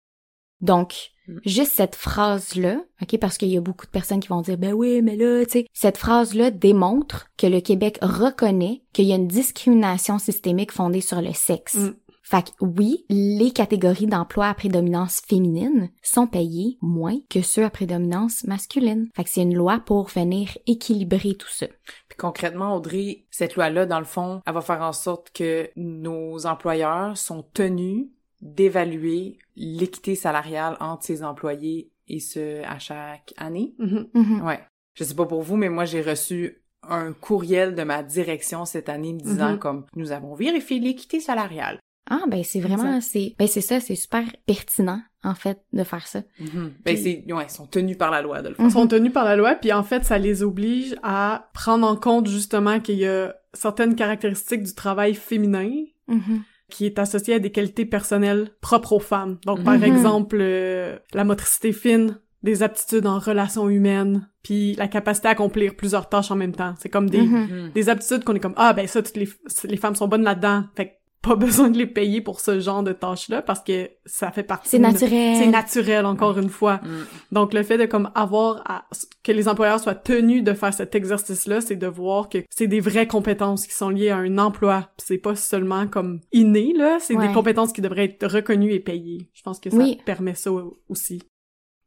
Donc, 0.62 1.12
Mm. 1.30 1.40
juste 1.46 1.74
cette 1.74 1.96
phrase-là, 1.96 2.82
ok, 3.02 3.18
parce 3.20 3.38
qu'il 3.38 3.50
y 3.50 3.58
a 3.58 3.62
beaucoup 3.62 3.86
de 3.86 3.92
personnes 3.92 4.20
qui 4.20 4.30
vont 4.30 4.42
dire, 4.42 4.58
ben 4.58 4.74
oui, 4.74 5.02
mais 5.02 5.16
là, 5.16 5.46
tu 5.46 5.52
sais, 5.52 5.66
cette 5.74 5.98
phrase-là 5.98 6.52
démontre 6.52 7.28
que 7.38 7.48
le 7.48 7.62
Québec 7.62 8.00
reconnaît 8.02 8.82
qu'il 8.94 9.06
y 9.06 9.14
a 9.14 9.16
une 9.16 9.28
discrimination 9.28 10.18
systémique 10.18 10.72
fondée 10.72 11.02
sur 11.02 11.22
le 11.22 11.34
sexe. 11.34 11.76
Mm. 11.76 11.94
Fait 12.30 12.44
que 12.44 12.52
oui, 12.64 13.06
les 13.10 13.50
catégories 13.50 14.06
d'emplois 14.06 14.50
à 14.50 14.54
prédominance 14.54 15.22
féminine 15.28 15.90
sont 16.04 16.28
payées 16.28 16.78
moins 16.80 17.18
que 17.28 17.42
ceux 17.42 17.64
à 17.66 17.72
prédominance 17.72 18.44
masculine. 18.44 19.10
Fait 19.16 19.24
que 19.24 19.32
c'est 19.32 19.42
une 19.42 19.56
loi 19.56 19.80
pour 19.84 20.10
venir 20.10 20.56
équilibrer 20.68 21.34
tout 21.34 21.50
ça. 21.50 21.66
Puis 22.08 22.18
concrètement, 22.20 22.76
Audrey, 22.76 23.26
cette 23.32 23.56
loi-là, 23.56 23.88
dans 23.88 23.98
le 23.98 24.06
fond, 24.06 24.42
elle 24.46 24.54
va 24.54 24.62
faire 24.62 24.84
en 24.84 24.94
sorte 24.94 25.32
que 25.34 25.72
nos 25.76 26.46
employeurs 26.46 27.18
sont 27.18 27.44
tenus 27.52 28.06
d'évaluer 28.42 29.40
l'équité 29.56 30.14
salariale 30.14 30.78
entre 30.80 31.06
ses 31.06 31.24
employés 31.24 31.90
et 32.08 32.20
ce 32.20 32.64
à 32.64 32.78
chaque 32.78 33.34
année. 33.38 33.74
Mhm. 33.80 34.44
Ouais. 34.46 34.60
Je 34.94 35.04
sais 35.04 35.16
pas 35.16 35.26
pour 35.26 35.42
vous, 35.42 35.56
mais 35.58 35.70
moi 35.70 35.86
j'ai 35.86 36.02
reçu 36.04 36.62
un 36.84 37.12
courriel 37.12 37.74
de 37.74 37.82
ma 37.84 38.04
direction 38.04 38.66
cette 38.66 38.88
année 38.88 39.14
me 39.14 39.20
disant 39.20 39.54
Mhm. 39.54 39.60
comme 39.60 39.86
nous 39.96 40.12
avons 40.12 40.36
vérifié 40.36 40.80
l'équité 40.80 41.20
salariale. 41.20 41.80
Ah 42.10 42.22
ben 42.28 42.44
c'est 42.44 42.60
vraiment 42.60 43.02
c'est 43.02 43.36
ben 43.38 43.48
c'est 43.48 43.62
ça, 43.62 43.80
c'est 43.80 43.96
super 43.96 44.24
pertinent 44.46 45.02
en 45.24 45.36
fait 45.36 45.60
de 45.74 45.84
faire 45.84 46.08
ça. 46.08 46.22
Ben 46.40 46.72
Puis- 46.86 46.98
c'est 46.98 47.34
ouais, 47.34 47.44
ils 47.48 47.50
sont 47.52 47.68
tenus 47.68 47.98
par 47.98 48.10
la 48.12 48.22
loi 48.22 48.42
de 48.42 48.50
le 48.50 48.56
faire. 48.56 48.64
Mhm. 48.66 48.70
Ils 48.70 48.74
sont 48.74 48.88
tenus 48.88 49.14
par 49.14 49.26
la 49.26 49.36
loi, 49.36 49.56
puis 49.56 49.72
en 49.74 49.84
fait, 49.84 50.04
ça 50.06 50.18
les 50.18 50.42
oblige 50.44 50.96
à 51.04 51.50
prendre 51.54 51.86
en 51.88 51.96
compte 51.96 52.28
justement 52.28 52.80
qu'il 52.80 52.98
y 52.98 53.06
a 53.08 53.36
certaines 53.54 53.96
caractéristiques 53.96 54.64
du 54.64 54.74
travail 54.76 55.14
féminin 55.14 55.70
Mhm. 56.08 56.42
qui 56.70 56.86
est 56.86 57.00
associé 57.00 57.36
à 57.36 57.40
des 57.40 57.52
qualités 57.52 57.86
personnelles 57.86 58.52
propres 58.62 58.94
aux 58.94 59.00
femmes. 59.00 59.38
Donc, 59.46 59.64
par 59.64 59.84
exemple, 59.84 60.38
euh, 60.40 60.98
la 61.14 61.24
motricité 61.24 61.72
fine, 61.74 62.20
des 62.42 62.64
aptitudes 62.64 63.06
en 63.06 63.20
relations 63.20 63.68
humaines, 63.70 64.28
puis 64.44 64.74
la 64.76 64.88
capacité 64.88 65.28
à 65.28 65.32
accomplir 65.32 65.76
plusieurs 65.76 66.08
tâches 66.08 66.32
en 66.32 66.36
même 66.38 66.54
temps. 66.56 66.74
C'est 66.80 66.88
comme 66.88 67.10
des, 67.10 67.28
des 67.76 67.90
aptitudes 67.90 68.24
qu'on 68.24 68.34
est 68.36 68.40
comme, 68.40 68.54
ah, 68.56 68.72
ben 68.74 68.88
ça, 68.88 69.02
toutes 69.04 69.18
les, 69.18 69.28
les 69.66 69.78
femmes 69.78 69.96
sont 69.96 70.08
bonnes 70.08 70.24
là-dedans. 70.24 70.64
Fait 70.76 70.86
que 70.88 70.92
pas 71.22 71.36
besoin 71.36 71.70
de 71.70 71.78
les 71.78 71.86
payer 71.86 72.22
pour 72.22 72.40
ce 72.40 72.60
genre 72.62 72.82
de 72.82 72.94
tâches-là 72.94 73.42
parce 73.42 73.60
que 73.62 73.90
ça 74.06 74.32
fait 74.32 74.44
partie 74.44 74.70
C'est 74.70 74.78
de- 74.78 74.84
naturel. 74.84 75.36
c'est 75.38 75.48
naturel 75.48 76.06
encore 76.06 76.38
une 76.40 76.50
fois. 76.50 76.78
Mm. 76.78 77.06
Donc 77.34 77.54
le 77.54 77.62
fait 77.64 77.78
de 77.78 77.86
comme 77.86 78.10
avoir 78.16 78.62
à- 78.70 78.86
que 79.24 79.32
les 79.34 79.48
employeurs 79.50 79.80
soient 79.82 79.96
tenus 79.96 80.44
de 80.44 80.54
faire 80.54 80.74
cet 80.74 80.96
exercice-là, 80.96 81.60
c'est 81.62 81.76
de 81.76 81.88
voir 81.88 82.30
que 82.30 82.38
c'est 82.50 82.68
des 82.68 82.80
vraies 82.80 83.08
compétences 83.08 83.68
qui 83.68 83.74
sont 83.74 83.90
liées 83.90 84.10
à 84.12 84.18
un 84.18 84.38
emploi. 84.38 84.90
C'est 84.98 85.18
pas 85.18 85.36
seulement 85.36 85.88
comme 85.88 86.22
inné 86.32 86.74
là, 86.74 86.98
c'est 87.02 87.16
Ouais. 87.16 87.28
des 87.28 87.34
compétences 87.34 87.74
qui 87.74 87.82
devraient 87.82 88.06
être 88.06 88.26
reconnues 88.28 88.72
et 88.74 88.80
payées. 88.80 89.30
Je 89.34 89.42
pense 89.42 89.60
que 89.60 89.70
ça 89.70 89.76
Oui. 89.78 90.00
permet 90.06 90.36
ça 90.36 90.52
aussi. 90.88 91.22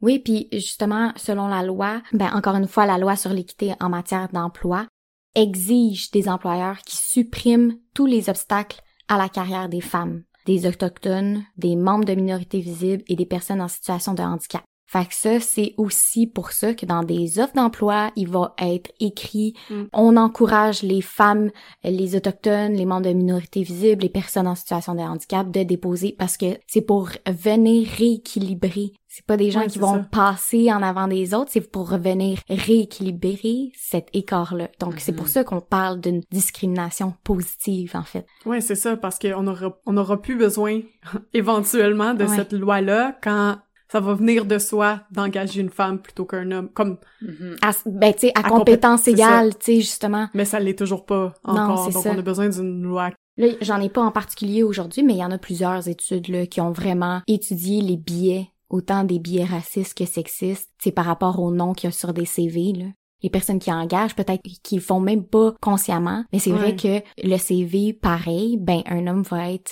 Oui, 0.03 0.19
puis 0.19 0.49
justement, 0.53 1.13
selon 1.17 1.47
la 1.49 1.63
loi, 1.63 2.03
ben 2.13 2.31
encore 2.35 2.57
une 2.57 2.67
fois, 2.69 2.85
la 2.87 2.99
loi 2.99 3.17
sur 3.17 3.33
l'équité 3.33 3.73
en 3.81 3.89
matière 3.89 4.29
d'emploi 4.33 4.87
exige 5.35 6.11
des 6.11 6.29
employeurs 6.29 6.79
qui 6.85 6.97
suppriment 6.97 7.75
tous 7.95 8.07
les 8.07 8.29
obstacles 8.29 8.81
à 9.09 9.19
la 9.19 9.29
carrière 9.29 9.69
des 9.69 9.81
femmes, 9.81 10.23
des 10.47 10.67
autochtones, 10.67 11.45
des 11.57 11.77
membres 11.77 12.05
de 12.05 12.15
minorités 12.15 12.61
visibles 12.61 13.05
et 13.09 13.17
des 13.17 13.27
personnes 13.27 13.61
en 13.61 13.69
situation 13.69 14.15
de 14.15 14.23
handicap. 14.23 14.63
Fait 14.93 15.07
que 15.07 15.15
ça, 15.15 15.41
c'est 15.41 15.73
aussi 15.79 16.27
pour 16.27 16.53
ça 16.53 16.75
que 16.75 16.85
dans 16.85 17.03
des 17.03 17.39
offres 17.39 17.55
d'emploi, 17.55 18.11
il 18.15 18.29
va 18.29 18.55
être 18.59 18.91
écrit 19.01 19.55
Mm. 19.71 19.85
on 19.95 20.19
encourage 20.19 20.83
les 20.83 21.01
femmes, 21.01 21.51
les 21.83 22.15
autochtones, 22.15 22.75
les 22.75 22.85
membres 22.85 23.07
de 23.07 23.15
minorités 23.15 23.63
visibles, 23.63 24.03
les 24.03 24.11
personnes 24.11 24.47
en 24.47 24.55
situation 24.55 24.95
de 24.95 25.01
handicap 25.01 25.51
de 25.51 25.63
déposer 25.63 26.15
parce 26.19 26.37
que 26.37 26.59
c'est 26.67 26.83
pour 26.83 27.09
venir 27.27 27.89
rééquilibrer. 27.89 28.93
C'est 29.15 29.27
pas 29.27 29.37
des 29.37 29.51
gens 29.51 29.61
Ouais, 29.61 29.67
qui 29.67 29.79
vont 29.79 29.97
ça. 29.97 30.09
passer 30.11 30.73
en 30.73 30.83
avant 30.83 31.07
des 31.07 31.35
autres, 31.35 31.51
c'est 31.53 31.71
pour 31.71 31.91
revenir 31.91 32.39
rééquilibrer 32.49 33.71
cet 33.79 34.09
écart-là. 34.15 34.69
Donc 34.81 34.95
c'est 34.99 35.13
Mhm. 35.13 35.19
pour 35.19 35.29
ça 35.29 35.45
qu'on 35.45 35.61
parle 35.61 36.01
d'une 36.01 36.23
discrimination 36.31 37.13
positive 37.23 37.93
en 37.95 38.05
fait. 38.05 38.27
Ouais, 38.47 38.61
c'est 38.63 38.75
ça, 38.75 38.97
parce 38.97 39.19
qu'on 39.19 39.47
aura, 39.47 39.79
on 39.87 39.97
aura 39.99 40.21
plus 40.23 40.37
besoin, 40.37 40.81
éventuellement, 41.35 42.15
de 42.15 42.25
Ouais. 42.25 42.37
cette 42.37 42.53
loi-là 42.53 43.19
quand 43.23 43.59
ça 43.91 44.01
va 44.01 44.15
venir 44.15 44.47
de 44.47 44.59
soi 44.59 45.01
d'engager 45.11 45.61
une 45.61 45.69
femme 45.69 45.99
plutôt 46.01 46.25
qu'un 46.25 46.51
homme. 46.51 46.71
Comme, 46.73 46.97
Mhm. 47.21 47.57
À, 47.61 47.73
ben 47.85 48.13
tu 48.15 48.21
sais 48.21 48.33
à, 48.35 48.41
À 48.47 48.49
compétence 48.49 49.03
compé- 49.03 49.11
égale, 49.11 49.51
tu 49.59 49.65
sais 49.67 49.81
justement. 49.83 50.29
mais 50.33 50.47
ça 50.47 50.59
l'est 50.59 50.79
toujours 50.79 51.05
pas 51.05 51.35
encore. 51.45 51.85
donc 51.93 52.03
ça. 52.03 52.11
on 52.15 52.19
a 52.19 52.23
besoin 52.23 52.49
d'une 52.49 52.83
loi. 52.83 53.11
Là, 53.39 53.49
j'en 53.63 53.81
ai 53.81 53.89
pas 53.89 54.03
en 54.03 54.11
particulier 54.11 54.63
aujourd'hui, 54.63 55.03
mais 55.03 55.15
il 55.15 55.19
y 55.19 55.25
en 55.25 55.31
a 55.31 55.39
plusieurs 55.39 55.89
études 55.89 56.29
là, 56.29 56.47
qui 56.47 56.61
ont 56.61 56.71
vraiment 56.73 57.21
étudié 57.27 57.81
les 57.81 57.97
biais, 57.97 58.49
autant 58.73 59.05
des 59.05 59.21
biais 59.21 59.45
racistes 59.45 59.97
que 59.97 60.07
sexistes, 60.07 60.71
c'est 60.83 60.91
par 60.91 61.05
rapport 61.05 61.41
au 61.41 61.53
nom 61.53 61.75
qu'il 61.75 61.89
y 61.89 61.93
a 61.93 61.93
sur 61.93 62.13
des 62.13 62.25
CV. 62.25 62.73
Là. 62.73 62.87
Les 63.23 63.31
personnes 63.31 63.61
qui 63.61 63.73
engagent, 63.73 64.17
peut-être 64.17 64.43
qu'ils 64.65 64.81
font 64.81 64.99
même 64.99 65.25
pas 65.25 65.55
consciemment, 65.61 66.25
mais 66.33 66.41
c'est 66.41 66.51
vrai 66.51 66.75
que 66.75 67.01
le 67.23 67.37
CV, 67.37 67.93
pareil, 67.93 68.57
ben 68.59 68.83
un 68.87 69.07
homme 69.07 69.23
va 69.23 69.53
être 69.53 69.71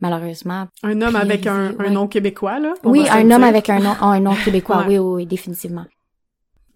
malheureusement. 0.00 0.66
Un 0.82 1.00
homme 1.02 1.16
avec 1.16 1.46
un, 1.46 1.68
un 1.68 1.74
ouais. 1.74 1.90
nom 1.90 2.08
québécois, 2.08 2.58
là. 2.58 2.74
Oui, 2.84 3.06
un 3.08 3.30
homme 3.30 3.44
avec 3.44 3.68
un 3.68 3.78
nom, 3.78 3.94
un 4.00 4.20
nom 4.20 4.34
québécois. 4.44 4.78
Ouais. 4.78 4.86
Oui, 4.88 4.98
oui, 4.98 5.14
oui, 5.14 5.26
définitivement. 5.26 5.84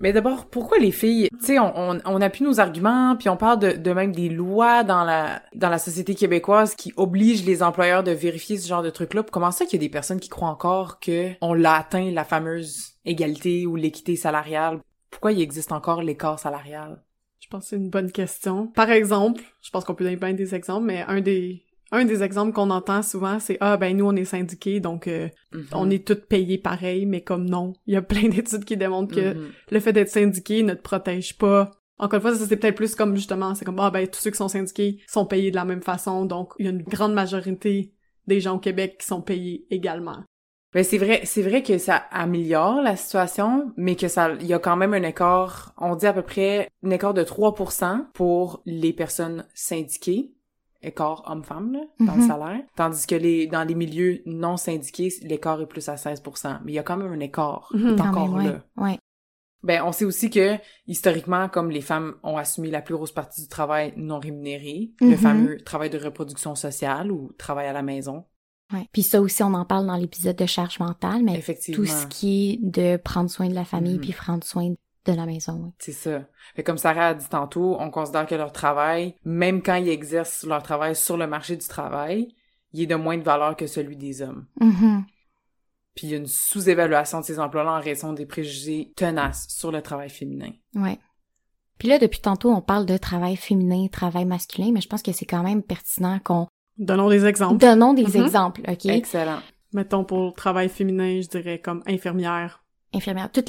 Mais 0.02 0.12
d'abord, 0.12 0.46
pourquoi 0.46 0.78
les 0.78 0.90
filles, 0.90 1.28
tu 1.38 1.46
sais, 1.46 1.58
on, 1.60 1.72
on, 1.76 2.00
on 2.04 2.20
appuie 2.20 2.44
nos 2.44 2.58
arguments, 2.58 3.14
puis 3.16 3.28
on 3.28 3.36
parle 3.36 3.60
de, 3.60 3.72
de 3.72 3.92
même 3.92 4.12
des 4.12 4.28
lois 4.28 4.82
dans 4.82 5.04
la 5.04 5.40
dans 5.54 5.68
la 5.68 5.78
société 5.78 6.16
québécoise 6.16 6.74
qui 6.74 6.92
obligent 6.96 7.46
les 7.46 7.62
employeurs 7.62 8.02
de 8.02 8.10
vérifier 8.10 8.58
ce 8.58 8.68
genre 8.68 8.82
de 8.82 8.90
trucs-là. 8.90 9.22
Comment 9.30 9.52
ça 9.52 9.64
qu'il 9.64 9.80
y 9.80 9.84
a 9.84 9.86
des 9.86 9.92
personnes 9.92 10.18
qui 10.18 10.28
croient 10.28 10.48
encore 10.48 10.98
que 10.98 11.30
on 11.40 11.54
l'a 11.54 11.74
atteint 11.74 12.10
la 12.10 12.24
fameuse 12.24 12.94
égalité 13.04 13.64
ou 13.64 13.76
l'équité 13.76 14.16
salariale? 14.16 14.80
Pourquoi 15.08 15.30
il 15.30 15.40
existe 15.40 15.70
encore 15.70 16.02
l'écart 16.02 16.38
salarial? 16.38 17.00
Je 17.38 17.46
pense 17.46 17.64
que 17.64 17.70
c'est 17.70 17.76
une 17.76 17.90
bonne 17.90 18.10
question. 18.10 18.66
Par 18.68 18.90
exemple, 18.90 19.42
je 19.62 19.70
pense 19.70 19.84
qu'on 19.84 19.94
peut 19.94 20.04
donner 20.04 20.16
plein 20.16 20.32
des 20.32 20.54
exemples, 20.54 20.86
mais 20.86 21.04
un 21.06 21.20
des 21.20 21.62
un 21.92 22.04
des 22.04 22.22
exemples 22.22 22.52
qu'on 22.52 22.70
entend 22.70 23.02
souvent, 23.02 23.38
c'est 23.38 23.58
ah 23.60 23.76
ben 23.76 23.96
nous 23.96 24.06
on 24.06 24.16
est 24.16 24.24
syndiqués 24.24 24.80
donc 24.80 25.06
euh, 25.06 25.28
Mhm. 25.52 25.66
on 25.72 25.90
est 25.90 26.06
tous 26.06 26.16
payés 26.26 26.58
pareil, 26.58 27.06
mais 27.06 27.20
comme 27.20 27.44
non, 27.48 27.74
il 27.86 27.94
y 27.94 27.96
a 27.96 28.02
plein 28.02 28.28
d'études 28.28 28.64
qui 28.64 28.76
démontrent 28.76 29.14
que 29.14 29.34
Mhm. 29.34 29.50
le 29.70 29.80
fait 29.80 29.92
d'être 29.92 30.08
syndiqué 30.10 30.62
ne 30.62 30.74
te 30.74 30.82
protège 30.82 31.36
pas. 31.38 31.70
Encore 31.98 32.16
une 32.16 32.22
fois, 32.22 32.34
ça 32.34 32.46
c'est 32.46 32.56
peut-être 32.56 32.74
plus 32.76 32.94
comme 32.96 33.14
justement, 33.14 33.54
c'est 33.54 33.64
comme 33.64 33.78
ah 33.78 33.90
ben 33.90 34.06
tous 34.08 34.18
ceux 34.20 34.30
qui 34.30 34.38
sont 34.38 34.48
syndiqués 34.48 34.98
sont 35.06 35.26
payés 35.26 35.50
de 35.50 35.56
la 35.56 35.64
même 35.64 35.82
façon, 35.82 36.24
donc 36.24 36.52
il 36.58 36.64
y 36.64 36.68
a 36.68 36.72
une 36.72 36.82
grande 36.82 37.12
majorité 37.14 37.92
des 38.26 38.40
gens 38.40 38.56
au 38.56 38.58
Québec 38.58 38.96
qui 39.00 39.06
sont 39.06 39.20
payés 39.22 39.66
également. 39.70 40.24
Ben 40.74 40.82
c'est 40.84 40.96
vrai, 40.96 41.20
c'est 41.24 41.42
vrai 41.42 41.62
que 41.62 41.76
ça 41.76 41.96
améliore 42.10 42.80
la 42.80 42.96
situation, 42.96 43.72
mais 43.76 43.94
que 43.94 44.08
ça, 44.08 44.30
il 44.40 44.46
y 44.46 44.54
a 44.54 44.58
quand 44.58 44.74
même 44.76 44.94
un 44.94 45.02
écart, 45.02 45.74
on 45.76 45.94
dit 45.96 46.06
à 46.06 46.14
peu 46.14 46.22
près 46.22 46.70
un 46.82 46.90
écart 46.90 47.12
de 47.12 47.22
3% 47.22 48.06
pour 48.14 48.62
les 48.64 48.94
personnes 48.94 49.44
syndiquées, 49.54 50.32
écart 50.82 51.22
homme-femme, 51.26 51.78
dans 52.00 52.14
le 52.14 52.20
Mhm. 52.22 52.28
salaire. 52.28 52.60
Tandis 52.76 53.06
que 53.06 53.14
les, 53.14 53.46
dans 53.46 53.64
les 53.64 53.74
milieux 53.74 54.22
non 54.26 54.56
syndiqués, 54.56 55.12
l'écart 55.22 55.60
est 55.60 55.66
plus 55.66 55.88
à 55.88 55.96
16%. 55.96 56.60
Mais 56.64 56.72
il 56.72 56.74
y 56.74 56.78
a 56.78 56.82
quand 56.82 56.96
même 56.96 57.12
un 57.12 57.20
écart, 57.20 57.68
qui 57.70 57.82
est 57.86 58.00
encore 58.00 58.32
ouais. 58.34 58.44
là. 58.44 58.64
ouais. 58.76 58.98
Ben, 59.64 59.82
on 59.84 59.92
sait 59.92 60.04
aussi 60.04 60.28
que, 60.28 60.56
historiquement, 60.88 61.48
comme 61.48 61.70
les 61.70 61.82
femmes 61.82 62.14
ont 62.24 62.36
assumé 62.36 62.68
la 62.70 62.82
plus 62.82 62.94
grosse 62.96 63.12
partie 63.12 63.42
du 63.42 63.48
travail 63.48 63.92
non 63.96 64.18
rémunéré, 64.18 64.90
le 65.00 65.10
Mhm. 65.10 65.16
fameux 65.16 65.58
travail 65.60 65.88
de 65.88 65.98
reproduction 65.98 66.56
sociale 66.56 67.12
ou 67.12 67.32
travail 67.38 67.66
à 67.68 67.72
la 67.72 67.82
maison, 67.82 68.24
Ouais. 68.72 68.88
Puis 68.90 69.02
ça 69.02 69.20
aussi, 69.20 69.42
on 69.42 69.52
en 69.52 69.66
parle 69.66 69.86
dans 69.86 69.96
l'épisode 69.96 70.34
de 70.36 70.46
charge 70.46 70.80
mentale, 70.80 71.22
mais 71.22 71.42
tout 71.74 71.84
ce 71.84 72.06
qui 72.06 72.52
est 72.52 72.58
de 72.62 72.96
prendre 72.96 73.28
soin 73.28 73.46
de 73.50 73.54
la 73.54 73.66
famille 73.66 73.96
Mhm. 73.96 74.00
puis 74.00 74.12
prendre 74.12 74.42
soin 74.44 74.72
de 75.04 75.12
la 75.12 75.26
maison. 75.26 75.54
ouais. 75.64 75.70
C'est 75.78 75.92
ça. 75.92 76.24
Fait 76.54 76.62
comme 76.62 76.78
Sarah 76.78 77.08
a 77.08 77.14
dit 77.14 77.28
tantôt, 77.28 77.76
on 77.80 77.90
considère 77.90 78.26
que 78.26 78.34
leur 78.34 78.52
travail, 78.52 79.14
même 79.24 79.62
quand 79.62 79.74
ils 79.74 79.88
exercent 79.88 80.44
leur 80.44 80.62
travail 80.62 80.94
sur 80.96 81.16
le 81.16 81.26
marché 81.26 81.56
du 81.56 81.66
travail, 81.66 82.34
il 82.72 82.82
est 82.82 82.86
de 82.86 82.94
moins 82.94 83.18
de 83.18 83.22
valeur 83.22 83.56
que 83.56 83.66
celui 83.66 83.96
des 83.96 84.22
hommes. 84.22 84.46
Mhm. 84.60 85.04
Puis 85.94 86.06
il 86.06 86.10
y 86.10 86.14
a 86.14 86.16
une 86.18 86.26
sous-évaluation 86.26 87.20
de 87.20 87.24
ces 87.24 87.38
emplois-là 87.38 87.72
en 87.72 87.80
raison 87.80 88.12
des 88.14 88.24
préjugés 88.26 88.92
tenaces 88.96 89.46
sur 89.48 89.70
le 89.72 89.82
travail 89.82 90.08
féminin. 90.08 90.50
Ouais. 90.74 90.98
Puis 91.78 91.88
là, 91.88 91.98
depuis 91.98 92.20
tantôt, 92.20 92.50
on 92.50 92.62
parle 92.62 92.86
de 92.86 92.96
travail 92.96 93.36
féminin, 93.36 93.88
travail 93.88 94.24
masculin, 94.24 94.70
mais 94.72 94.80
je 94.80 94.88
pense 94.88 95.02
que 95.02 95.12
c'est 95.12 95.26
quand 95.26 95.42
même 95.42 95.62
pertinent 95.62 96.18
qu'on 96.20 96.46
Donnons 96.78 97.10
des 97.10 97.26
exemples. 97.26 97.58
donnons 97.58 97.92
des 97.92 98.04
Mhm. 98.06 98.22
exemples, 98.24 98.62
ok? 98.68 98.86
Excellent. 98.86 99.40
Mettons 99.74 100.04
pour 100.04 100.26
le 100.26 100.32
travail 100.32 100.68
féminin, 100.68 101.20
je 101.20 101.28
dirais 101.28 101.58
comme 101.58 101.82
infirmière. 101.86 102.62
Infirmière, 102.94 103.30
tous 103.32 103.44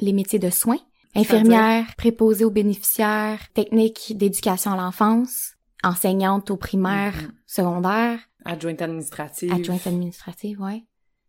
les 0.00 0.12
métiers 0.12 0.38
de 0.38 0.50
soins, 0.50 0.78
infirmière, 1.14 1.86
préposée 1.96 2.44
aux 2.44 2.50
bénéficiaires, 2.50 3.40
technique 3.54 4.12
d'éducation 4.16 4.72
à 4.72 4.76
l'enfance, 4.76 5.54
enseignante 5.82 6.50
au 6.50 6.56
primaire, 6.56 7.14
Mhm. 7.14 7.32
secondaire, 7.46 8.18
Adjointe 8.44 8.80
administrative, 8.82 9.52
adjointe 9.52 9.86
administrative, 9.86 10.60
ouais. 10.60 10.84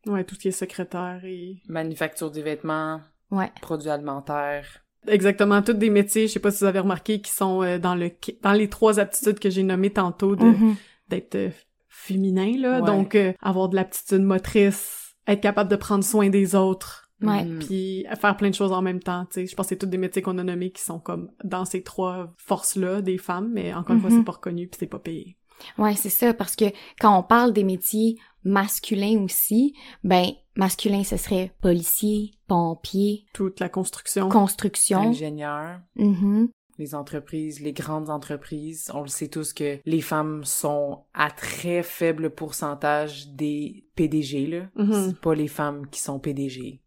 Ouais, 0.07 0.23
tout 0.23 0.35
ce 0.35 0.39
qui 0.39 0.47
est 0.47 0.51
secrétaire 0.51 1.19
et... 1.25 1.57
manufacture 1.67 2.31
des 2.31 2.41
vêtements, 2.43 3.01
Ouais. 3.31 3.51
produits 3.61 3.89
alimentaires. 3.89 4.65
Exactement, 5.07 5.61
tous 5.61 5.73
des 5.73 5.89
métiers, 5.89 6.27
je 6.27 6.33
sais 6.33 6.39
pas 6.39 6.51
si 6.51 6.59
vous 6.59 6.65
avez 6.65 6.79
remarqué, 6.79 7.19
qui 7.21 7.31
sont 7.31 7.61
euh, 7.63 7.77
dans 7.79 7.95
le 7.95 8.11
dans 8.41 8.53
les 8.53 8.69
trois 8.69 8.99
aptitudes 8.99 9.39
que 9.39 9.49
j'ai 9.49 9.63
nommées 9.63 9.91
tantôt 9.91 10.35
de 10.35 10.45
Mhm. 10.45 10.75
d'être 11.09 11.35
euh, 11.35 11.49
féminin, 11.89 12.53
là. 12.57 12.79
Ouais. 12.79 12.85
Donc, 12.85 13.15
euh, 13.15 13.33
avoir 13.41 13.69
de 13.69 13.75
l'aptitude 13.75 14.21
motrice, 14.21 15.15
être 15.27 15.41
capable 15.41 15.69
de 15.69 15.75
prendre 15.75 16.03
soin 16.03 16.29
des 16.29 16.55
autres, 16.55 17.08
Ouais. 17.21 17.43
Mhm. 17.43 17.59
puis 17.59 18.05
faire 18.19 18.37
plein 18.37 18.49
de 18.49 18.55
choses 18.55 18.71
en 18.71 18.81
même 18.81 19.01
temps, 19.01 19.25
tu 19.25 19.33
sais. 19.41 19.45
Je 19.47 19.55
pense 19.55 19.65
que 19.65 19.69
c'est 19.69 19.77
tous 19.77 19.87
des 19.87 19.97
métiers 19.97 20.21
qu'on 20.21 20.37
a 20.37 20.43
nommés 20.43 20.71
qui 20.71 20.81
sont 20.81 20.99
comme 20.99 21.31
dans 21.43 21.65
ces 21.65 21.83
trois 21.83 22.33
forces-là 22.37 23.01
des 23.01 23.17
femmes, 23.17 23.51
mais 23.53 23.73
encore 23.73 23.95
une 23.95 24.01
fois, 24.01 24.09
Mhm. 24.09 24.17
c'est 24.19 24.23
pas 24.25 24.31
reconnu 24.33 24.67
puis 24.67 24.77
c'est 24.79 24.87
pas 24.87 24.99
payé. 24.99 25.35
Ouais, 25.77 25.95
c'est 25.95 26.09
ça, 26.09 26.33
parce 26.33 26.55
que 26.55 26.65
quand 27.01 27.17
on 27.19 27.23
parle 27.23 27.51
des 27.51 27.65
métiers 27.65 28.15
masculins 28.45 29.21
aussi, 29.23 29.75
ben, 30.05 30.27
masculin, 30.55 31.03
ce 31.03 31.17
serait 31.17 31.51
policier, 31.61 32.31
pompier, 32.47 33.25
Toute 33.33 33.59
la 33.59 33.67
construction. 33.69 34.29
construction. 34.29 34.99
Ingénieurs. 35.01 35.79
Mhm. 35.97 36.49
les 36.77 36.95
entreprises, 36.95 37.59
les 37.59 37.73
grandes 37.73 38.09
entreprises, 38.09 38.89
on 38.93 39.01
le 39.01 39.09
sait 39.09 39.27
tous 39.27 39.51
que 39.51 39.79
les 39.85 39.99
femmes 39.99 40.45
sont 40.45 41.03
à 41.13 41.29
très 41.29 41.83
faible 41.83 42.29
pourcentage 42.29 43.27
des 43.33 43.85
PDG, 43.95 44.47
là. 44.47 44.69
Mhm. 44.77 45.07
C'est 45.09 45.19
pas 45.19 45.35
les 45.35 45.49
femmes 45.49 45.87
qui 45.91 45.99
sont 45.99 46.19
PDG. 46.19 46.79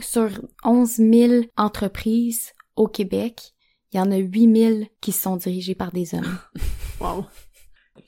Sur 0.00 0.30
11 0.64 0.90
000 0.96 1.44
entreprises 1.56 2.52
au 2.76 2.86
Québec, 2.86 3.54
il 3.92 3.98
y 3.98 4.00
en 4.00 4.10
a 4.10 4.16
8 4.16 4.56
000 4.56 4.78
qui 5.00 5.12
sont 5.12 5.36
dirigées 5.36 5.74
par 5.74 5.92
des 5.92 6.14
hommes. 6.14 6.38
Wow. 7.00 7.26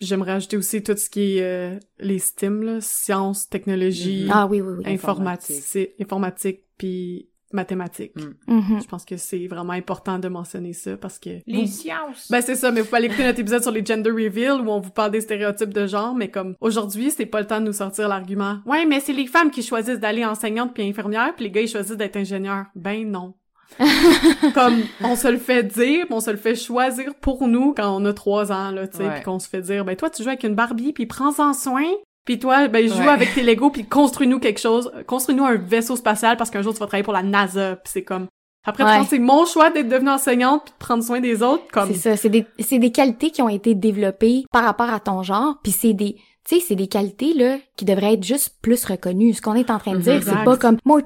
J'aimerais 0.00 0.32
ajouter 0.32 0.56
aussi 0.56 0.82
tout 0.82 0.96
ce 0.96 1.08
qui 1.08 1.36
est 1.38 1.42
euh, 1.42 1.78
les 2.00 2.18
STEM, 2.18 2.60
là, 2.64 2.80
sciences, 2.80 3.48
technologies. 3.48 4.26
Ah 4.28 4.48
oui, 4.50 4.60
oui, 4.60 4.78
oui. 4.78 4.92
informatique, 4.92 5.62
informatique 6.00 6.64
puis 6.76 7.29
mathématiques. 7.52 8.12
Mm. 8.16 8.54
Mhm. 8.54 8.80
Je 8.82 8.86
pense 8.86 9.04
que 9.04 9.16
c'est 9.16 9.46
vraiment 9.46 9.72
important 9.72 10.18
de 10.18 10.28
mentionner 10.28 10.72
ça 10.72 10.96
parce 10.96 11.18
que 11.18 11.30
Les 11.46 11.62
vous- 11.62 11.66
sciences! 11.66 12.28
Ben 12.30 12.40
c'est 12.40 12.54
ça, 12.54 12.70
mais 12.70 12.80
vous 12.80 12.86
pouvez 12.86 12.98
aller 12.98 13.06
écouter 13.06 13.24
notre 13.24 13.40
épisode 13.40 13.62
sur 13.62 13.72
les 13.72 13.84
gender 13.84 14.10
reveal 14.10 14.60
où 14.64 14.70
on 14.70 14.80
vous 14.80 14.90
parle 14.90 15.10
des 15.10 15.20
stéréotypes 15.20 15.74
de 15.74 15.86
genre, 15.86 16.14
mais 16.14 16.28
comme 16.30 16.54
aujourd'hui, 16.60 17.10
c'est 17.10 17.26
pas 17.26 17.40
le 17.40 17.46
temps 17.46 17.60
de 17.60 17.66
nous 17.66 17.72
sortir 17.72 18.08
l'argument. 18.08 18.58
Ouais, 18.66 18.86
mais 18.86 19.00
c'est 19.00 19.12
les 19.12 19.26
femmes 19.26 19.50
qui 19.50 19.62
choisissent 19.62 20.00
d'aller 20.00 20.24
enseignante 20.24 20.72
puis 20.74 20.82
infirmière, 20.88 21.34
puis 21.34 21.44
les 21.46 21.50
gars 21.50 21.60
ils 21.62 21.68
choisissent 21.68 21.96
d'être 21.96 22.16
ingénieurs. 22.16 22.66
Ben 22.74 23.08
non. 23.10 23.34
comme 24.54 24.82
on 25.04 25.14
se 25.14 25.28
le 25.28 25.38
fait 25.38 25.62
dire, 25.62 26.04
on 26.10 26.18
se 26.20 26.30
le 26.30 26.36
fait 26.36 26.56
choisir 26.56 27.14
pour 27.20 27.46
nous 27.46 27.72
quand 27.72 27.96
on 27.96 28.04
a 28.04 28.12
trois 28.12 28.50
ans 28.50 28.72
là, 28.72 28.88
tu 28.88 28.96
sais, 28.96 29.04
Ouais. 29.04 29.14
puis 29.14 29.22
qu'on 29.22 29.38
se 29.38 29.48
fait 29.48 29.60
dire 29.60 29.84
ben 29.84 29.94
toi 29.94 30.10
tu 30.10 30.22
joues 30.24 30.28
avec 30.28 30.42
une 30.42 30.56
Barbie 30.56 30.92
puis 30.92 31.06
prends-en 31.06 31.52
soin. 31.52 31.84
Puis 32.30 32.38
toi, 32.38 32.68
ben 32.68 32.86
joue 32.88 32.96
Ouais. 33.00 33.08
avec 33.08 33.34
tes 33.34 33.42
Legos 33.42 33.70
puis 33.70 33.84
construis-nous 33.86 34.38
quelque 34.38 34.60
chose, 34.60 34.92
construis-nous 35.08 35.44
un 35.44 35.56
vaisseau 35.56 35.96
spatial 35.96 36.36
parce 36.36 36.48
qu'un 36.48 36.62
jour 36.62 36.72
tu 36.72 36.78
vas 36.78 36.86
travailler 36.86 37.02
pour 37.02 37.12
la 37.12 37.24
NASA, 37.24 37.74
puis 37.74 37.90
c'est 37.92 38.04
comme 38.04 38.28
après 38.64 38.84
tu 38.84 38.88
Ouais. 39.00 39.04
c'est 39.10 39.18
mon 39.18 39.46
choix 39.46 39.70
d'être 39.70 39.88
devenue 39.88 40.10
enseignante 40.10 40.62
puis 40.66 40.72
de 40.72 40.78
prendre 40.78 41.02
soin 41.02 41.18
des 41.18 41.42
autres 41.42 41.64
comme 41.72 41.88
C'est 41.88 42.10
ça, 42.10 42.16
c'est 42.16 42.28
des, 42.28 42.46
c'est 42.60 42.78
des 42.78 42.92
qualités 42.92 43.30
qui 43.32 43.42
ont 43.42 43.48
été 43.48 43.74
développées 43.74 44.44
par 44.52 44.62
rapport 44.62 44.90
à 44.90 45.00
ton 45.00 45.24
genre, 45.24 45.56
puis 45.64 45.72
c'est 45.72 45.92
des, 45.92 46.18
tu 46.48 46.54
sais, 46.54 46.64
c'est 46.68 46.76
des 46.76 46.86
qualités, 46.86 47.34
là, 47.34 47.56
qui 47.76 47.84
devraient 47.84 48.14
être 48.14 48.22
juste 48.24 48.58
plus 48.62 48.84
reconnues. 48.84 49.34
Ce 49.34 49.42
qu'on 49.42 49.54
est 49.54 49.70
en 49.70 49.78
train 49.78 49.92
de 49.92 49.96
Mhm, 49.98 50.02
dire, 50.02 50.14
exact. 50.14 50.36
c'est 50.38 50.44
pas 50.44 50.56
comme, 50.56 50.78
moi. 50.84 51.00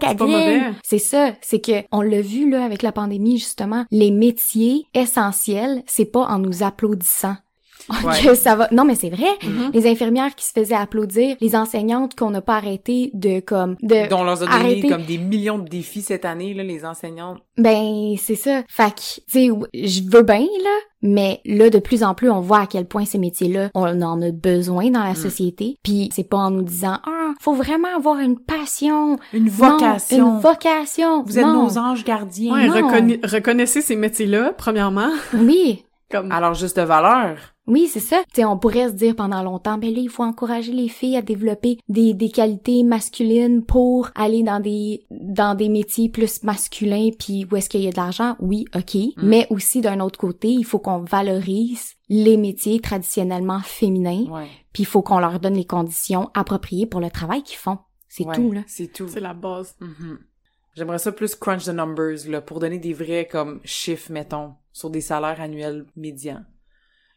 C'est 0.84 0.98
ça, 0.98 1.32
c'est 1.40 1.60
que, 1.60 1.72
on 1.90 2.02
l'a 2.02 2.20
vu, 2.20 2.48
là, 2.50 2.64
avec 2.64 2.82
la 2.82 2.92
pandémie, 2.92 3.38
justement, 3.38 3.84
les 3.90 4.10
métiers 4.12 4.86
essentiels, 4.94 5.82
c'est 5.86 6.04
pas 6.04 6.20
en 6.26 6.38
nous 6.38 6.62
applaudissant. 6.62 7.34
Ouais. 8.04 8.20
que 8.22 8.34
ça 8.34 8.56
va. 8.56 8.68
Non, 8.72 8.84
mais 8.84 8.94
c'est 8.94 9.10
vrai. 9.10 9.26
Mhm. 9.42 9.70
Les 9.72 9.86
infirmières 9.86 10.34
qui 10.34 10.44
se 10.46 10.52
faisaient 10.52 10.74
applaudir, 10.74 11.36
les 11.40 11.54
enseignantes 11.56 12.14
qu'on 12.14 12.30
n'a 12.30 12.40
pas 12.40 12.56
arrêté 12.56 13.10
de, 13.14 13.40
comme, 13.40 13.76
de, 13.82 14.08
dont 14.08 14.20
on 14.20 14.24
leur 14.24 14.42
a 14.42 14.46
donné 14.46 14.52
arrêter. 14.54 14.88
comme 14.88 15.02
des 15.04 15.18
millions 15.18 15.58
de 15.58 15.68
défis 15.68 16.02
cette 16.02 16.24
année, 16.24 16.54
là, 16.54 16.62
les 16.62 16.84
enseignantes. 16.84 17.38
Ben, 17.56 18.14
c'est 18.18 18.34
ça. 18.34 18.62
Fait 18.68 18.90
que, 18.94 19.00
tu 19.00 19.22
sais, 19.28 19.48
je 19.74 20.02
veux 20.10 20.22
bien, 20.22 20.40
là, 20.40 20.76
mais 21.02 21.40
là, 21.44 21.70
de 21.70 21.78
plus 21.78 22.02
en 22.02 22.14
plus, 22.14 22.30
on 22.30 22.40
voit 22.40 22.60
à 22.60 22.66
quel 22.66 22.86
point 22.86 23.04
ces 23.04 23.18
métiers-là, 23.18 23.70
on 23.74 24.00
en 24.02 24.20
a 24.22 24.30
besoin 24.30 24.90
dans 24.90 25.02
la 25.04 25.12
Mm. 25.12 25.16
société. 25.16 25.76
Puis 25.82 26.08
c'est 26.12 26.28
pas 26.28 26.38
en 26.38 26.50
nous 26.50 26.62
disant, 26.62 26.98
ah, 27.06 27.32
faut 27.40 27.52
vraiment 27.54 27.94
avoir 27.96 28.18
une 28.18 28.38
passion. 28.38 29.18
Une 29.32 29.44
Non, 29.44 29.50
vocation. 29.50 30.34
une 30.36 30.40
vocation. 30.40 31.22
Vous 31.22 31.38
êtes 31.38 31.44
Non. 31.46 31.64
nos 31.64 31.78
anges 31.78 32.04
gardiens. 32.04 32.52
Ouais, 32.54 32.66
Non. 32.68 32.74
reconna- 32.88 33.26
reconnaissez 33.30 33.82
ces 33.82 33.96
métiers-là, 33.96 34.52
premièrement. 34.56 35.10
Oui. 35.34 35.84
Comme, 36.10 36.30
Alors, 36.30 36.54
juste 36.54 36.76
de 36.76 36.82
valeur. 36.82 37.38
Oui, 37.66 37.88
c'est 37.90 37.98
ça. 38.00 38.18
Tu 38.28 38.34
sais, 38.42 38.44
on 38.44 38.58
pourrait 38.58 38.88
se 38.88 38.92
dire 38.94 39.16
pendant 39.16 39.42
longtemps, 39.42 39.78
ben 39.78 39.90
là, 39.92 39.98
il 40.00 40.10
faut 40.10 40.22
encourager 40.22 40.70
les 40.72 40.88
filles 40.88 41.16
à 41.16 41.22
développer 41.22 41.78
des, 41.88 42.12
des 42.12 42.28
qualités 42.30 42.82
masculines 42.82 43.64
pour 43.64 44.10
aller 44.14 44.42
dans 44.42 44.60
des 44.60 45.06
dans 45.10 45.54
des 45.54 45.70
métiers 45.70 46.10
plus 46.10 46.42
masculins, 46.42 47.08
puis 47.18 47.46
où 47.50 47.56
est-ce 47.56 47.70
qu'il 47.70 47.80
y 47.80 47.88
a 47.88 47.90
de 47.90 47.96
l'argent? 47.96 48.36
Oui, 48.38 48.66
ok. 48.76 48.98
Mais 49.22 49.46
aussi 49.48 49.80
d'un 49.80 50.00
autre 50.00 50.18
côté, 50.18 50.48
il 50.48 50.64
faut 50.64 50.78
qu'on 50.78 50.98
valorise 51.04 51.94
les 52.10 52.36
métiers 52.36 52.80
traditionnellement 52.80 53.60
féminins, 53.60 54.26
Ouais. 54.30 54.46
puis 54.74 54.82
il 54.82 54.86
faut 54.86 55.00
qu'on 55.00 55.18
leur 55.18 55.40
donne 55.40 55.54
les 55.54 55.64
conditions 55.64 56.30
appropriées 56.34 56.86
pour 56.86 57.00
le 57.00 57.10
travail 57.10 57.42
qu'ils 57.42 57.56
font. 57.58 57.78
C'est 58.08 58.26
Ouais, 58.26 58.34
tout 58.36 58.52
là. 58.52 58.60
C'est 58.66 58.92
tout. 58.92 59.08
c'est 59.08 59.20
la 59.20 59.32
base. 59.34 59.74
Mhm. 59.80 60.18
J'aimerais 60.74 60.98
ça 60.98 61.12
plus 61.12 61.34
crunch 61.34 61.64
the 61.64 61.68
numbers, 61.68 62.28
là, 62.28 62.40
pour 62.40 62.60
donner 62.60 62.78
des 62.78 62.92
vrais, 62.92 63.26
comme, 63.26 63.60
chiffres, 63.64 64.10
mettons, 64.10 64.54
sur 64.72 64.90
des 64.90 65.00
salaires 65.00 65.40
annuels 65.40 65.86
médians. 65.96 66.44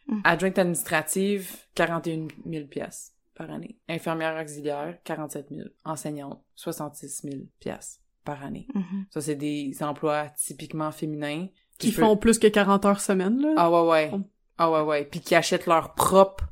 Mm. 0.07 0.21
Adjointe 0.23 0.59
administrative, 0.59 1.55
41 1.75 2.27
000 2.45 2.67
pièces 2.67 3.13
par 3.35 3.51
année. 3.51 3.77
Infirmière 3.87 4.41
auxiliaire, 4.41 4.97
47 5.03 5.47
000. 5.51 5.69
Enseignante, 5.85 6.41
66 6.55 7.21
000 7.23 7.35
pièces 7.59 8.01
par 8.23 8.43
année. 8.43 8.67
Mhm. 8.73 9.05
Ça, 9.09 9.21
c'est 9.21 9.35
des 9.35 9.75
emplois 9.81 10.29
typiquement 10.29 10.91
féminins. 10.91 11.47
Qui 11.77 11.91
font 11.91 12.17
plus 12.17 12.39
que 12.39 12.47
40 12.47 12.85
heures 12.85 12.99
semaine, 12.99 13.39
là. 13.39 13.53
Ah 13.55 13.71
ouais, 13.71 13.89
ouais. 13.89 14.11
Ah 14.57 14.71
ouais, 14.71 14.81
ouais. 14.81 15.05
Puis 15.05 15.19
qui 15.19 15.35
achètent 15.35 15.67
leur 15.67 15.93
propre 15.93 16.45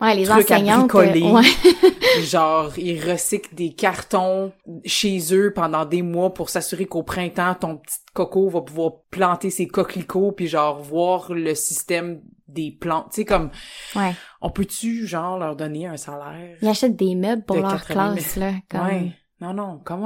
Ouais, 0.00 0.14
les 0.16 0.24
Truc 0.24 0.50
à 0.50 0.54
enseignantes. 0.56 0.88
bricoler. 0.88 1.22
euh, 1.22 1.32
ouais. 1.32 2.22
Genre, 2.24 2.72
ils 2.78 3.00
recyclent 3.10 3.54
des 3.54 3.72
cartons 3.74 4.52
chez 4.84 5.18
eux 5.34 5.52
pendant 5.54 5.84
des 5.84 6.02
mois 6.02 6.32
pour 6.34 6.48
s'assurer 6.50 6.86
qu'au 6.86 7.02
printemps, 7.02 7.54
ton 7.54 7.76
petit 7.78 7.98
coco 8.12 8.48
va 8.48 8.60
pouvoir 8.62 8.92
planter 9.10 9.50
ses 9.50 9.66
coquelicots 9.66 10.32
puis 10.32 10.46
genre 10.46 10.80
voir 10.80 11.32
le 11.32 11.54
système 11.54 12.20
des 12.48 12.70
plantes. 12.70 13.06
Tu 13.10 13.16
sais, 13.16 13.24
comme, 13.24 13.50
ouais. 13.96 14.14
on 14.40 14.50
peut-tu 14.50 15.06
genre 15.06 15.38
leur 15.38 15.56
donner 15.56 15.86
un 15.86 15.96
salaire? 15.96 16.56
Ils 16.62 16.68
achètent 16.68 16.96
des 16.96 17.14
meubles 17.14 17.44
pour 17.44 17.56
De 17.56 17.62
leur 17.62 17.72
80 17.84 18.04
000. 18.04 18.14
classe 18.14 18.36
là. 18.36 18.52
Comme... 18.70 18.86
Ouais. 18.86 19.12
Non, 19.40 19.54
non, 19.54 19.80
come 19.84 20.04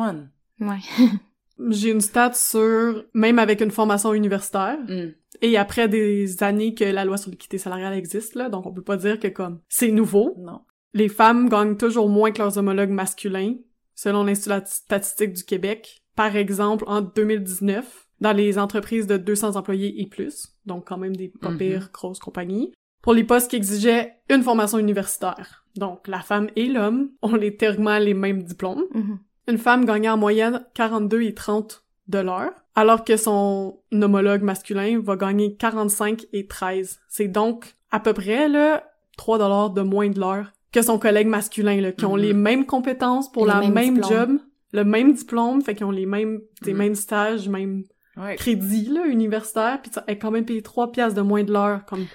on. 0.61 0.67
Ouais. 0.67 0.79
J'ai 1.71 1.91
une 1.91 2.01
stat 2.01 2.33
sur, 2.35 3.05
même 3.15 3.39
avec 3.39 3.61
une 3.61 3.71
formation 3.73 4.15
universitaire, 4.15 4.79
Mm. 4.87 5.09
Et 5.43 5.57
après 5.57 5.89
des 5.89 6.43
années 6.43 6.75
que 6.75 6.85
la 6.85 7.05
loi 7.05 7.17
sur 7.17 7.31
l'équité 7.31 7.59
salariale 7.59 7.95
existe, 7.95 8.35
là, 8.35 8.49
donc 8.49 8.67
on 8.67 8.73
peut 8.73 8.83
pas 8.83 8.97
dire 8.97 9.19
que 9.21 9.29
comme 9.29 9.61
c'est 9.69 9.91
nouveau, 9.93 10.35
Non. 10.39 10.61
les 10.95 11.09
femmes 11.09 11.49
gagnent 11.49 11.77
toujours 11.77 12.09
moins 12.09 12.31
que 12.33 12.39
leurs 12.39 12.59
homologues 12.59 12.91
masculins, 12.91 13.55
selon 13.95 14.25
l'Institut 14.25 14.61
statistique 14.67 15.33
du 15.35 15.45
Québec. 15.45 16.03
Par 16.17 16.35
exemple, 16.37 16.85
en 16.87 17.01
2019, 17.03 18.07
dans 18.21 18.33
les 18.33 18.59
entreprises 18.59 19.07
de 19.07 19.17
200 19.17 19.57
employés 19.57 20.01
et 20.01 20.07
plus, 20.07 20.49
donc 20.67 20.87
quand 20.89 20.99
même 20.99 21.15
des 21.15 21.29
pas 21.29 21.51
Mhm. 21.51 21.59
pires 21.59 21.91
grosses 21.93 22.19
compagnies, 22.19 22.73
pour 23.03 23.15
les 23.15 23.23
postes 23.25 23.51
qui 23.51 23.57
exigeaient 23.57 24.15
une 24.29 24.43
formation 24.43 24.79
universitaire. 24.79 25.65
Donc 25.77 26.09
la 26.09 26.21
femme 26.21 26.49
et 26.57 26.67
l'homme 26.67 27.11
ont 27.23 27.37
les 27.37 27.57
théoriquement 27.57 27.99
les 27.99 28.15
mêmes 28.15 28.43
diplômes. 28.43 28.85
Mhm. 28.93 29.19
Une 29.47 29.59
femme 29.59 29.85
gagnait 29.85 30.09
en 30.11 30.17
moyenne 30.17 30.65
42 30.75 31.23
et 31.23 31.33
30 31.35 31.85
de 32.09 32.19
l'heure, 32.19 32.53
alors 32.81 33.05
que 33.05 33.17
son 33.17 33.79
homologue 33.93 34.43
masculin 34.43 35.01
va 35.03 35.17
gagner 35.17 35.57
45 35.57 36.27
et 36.33 36.47
13. 36.47 37.01
C'est 37.09 37.29
donc 37.29 37.75
à 37.91 37.99
peu 38.01 38.13
près 38.13 38.49
là 38.49 38.85
3 39.17 39.39
dollars 39.39 39.71
de 39.71 39.83
moins 39.83 40.09
de 40.09 40.21
l'heure 40.21 40.53
que 40.71 40.83
son 40.83 40.99
collègue 40.99 41.27
masculin 41.27 41.81
là, 41.81 41.93
qui 41.93 42.05
ont 42.05 42.15
les 42.17 42.35
mêmes 42.35 42.67
compétences 42.67 43.33
pour 43.33 43.47
Les 43.47 43.53
la 43.53 43.69
même 43.69 44.05
job, 44.05 44.39
le 44.73 44.85
même 44.85 45.13
diplôme, 45.13 45.63
fait 45.63 45.75
qu'ils 45.75 45.87
ont 45.87 45.91
les 45.91 46.07
mêmes 46.07 46.41
des 46.63 46.73
Mhm. 46.73 46.79
mêmes 46.79 46.95
stages, 46.95 47.49
même 47.49 47.85
Ouais. 48.17 48.37
crédits 48.37 48.91
là 48.91 49.07
universitaires, 49.07 49.81
puis 49.83 49.91
ça 49.93 50.05
est 50.07 50.19
quand 50.19 50.31
même 50.31 50.45
payé 50.45 50.61
3 50.63 50.93
piastres 50.93 51.17
de 51.17 51.23
moins 51.23 51.43
de 51.45 51.53
l'heure 51.53 51.85
comme 51.87 52.07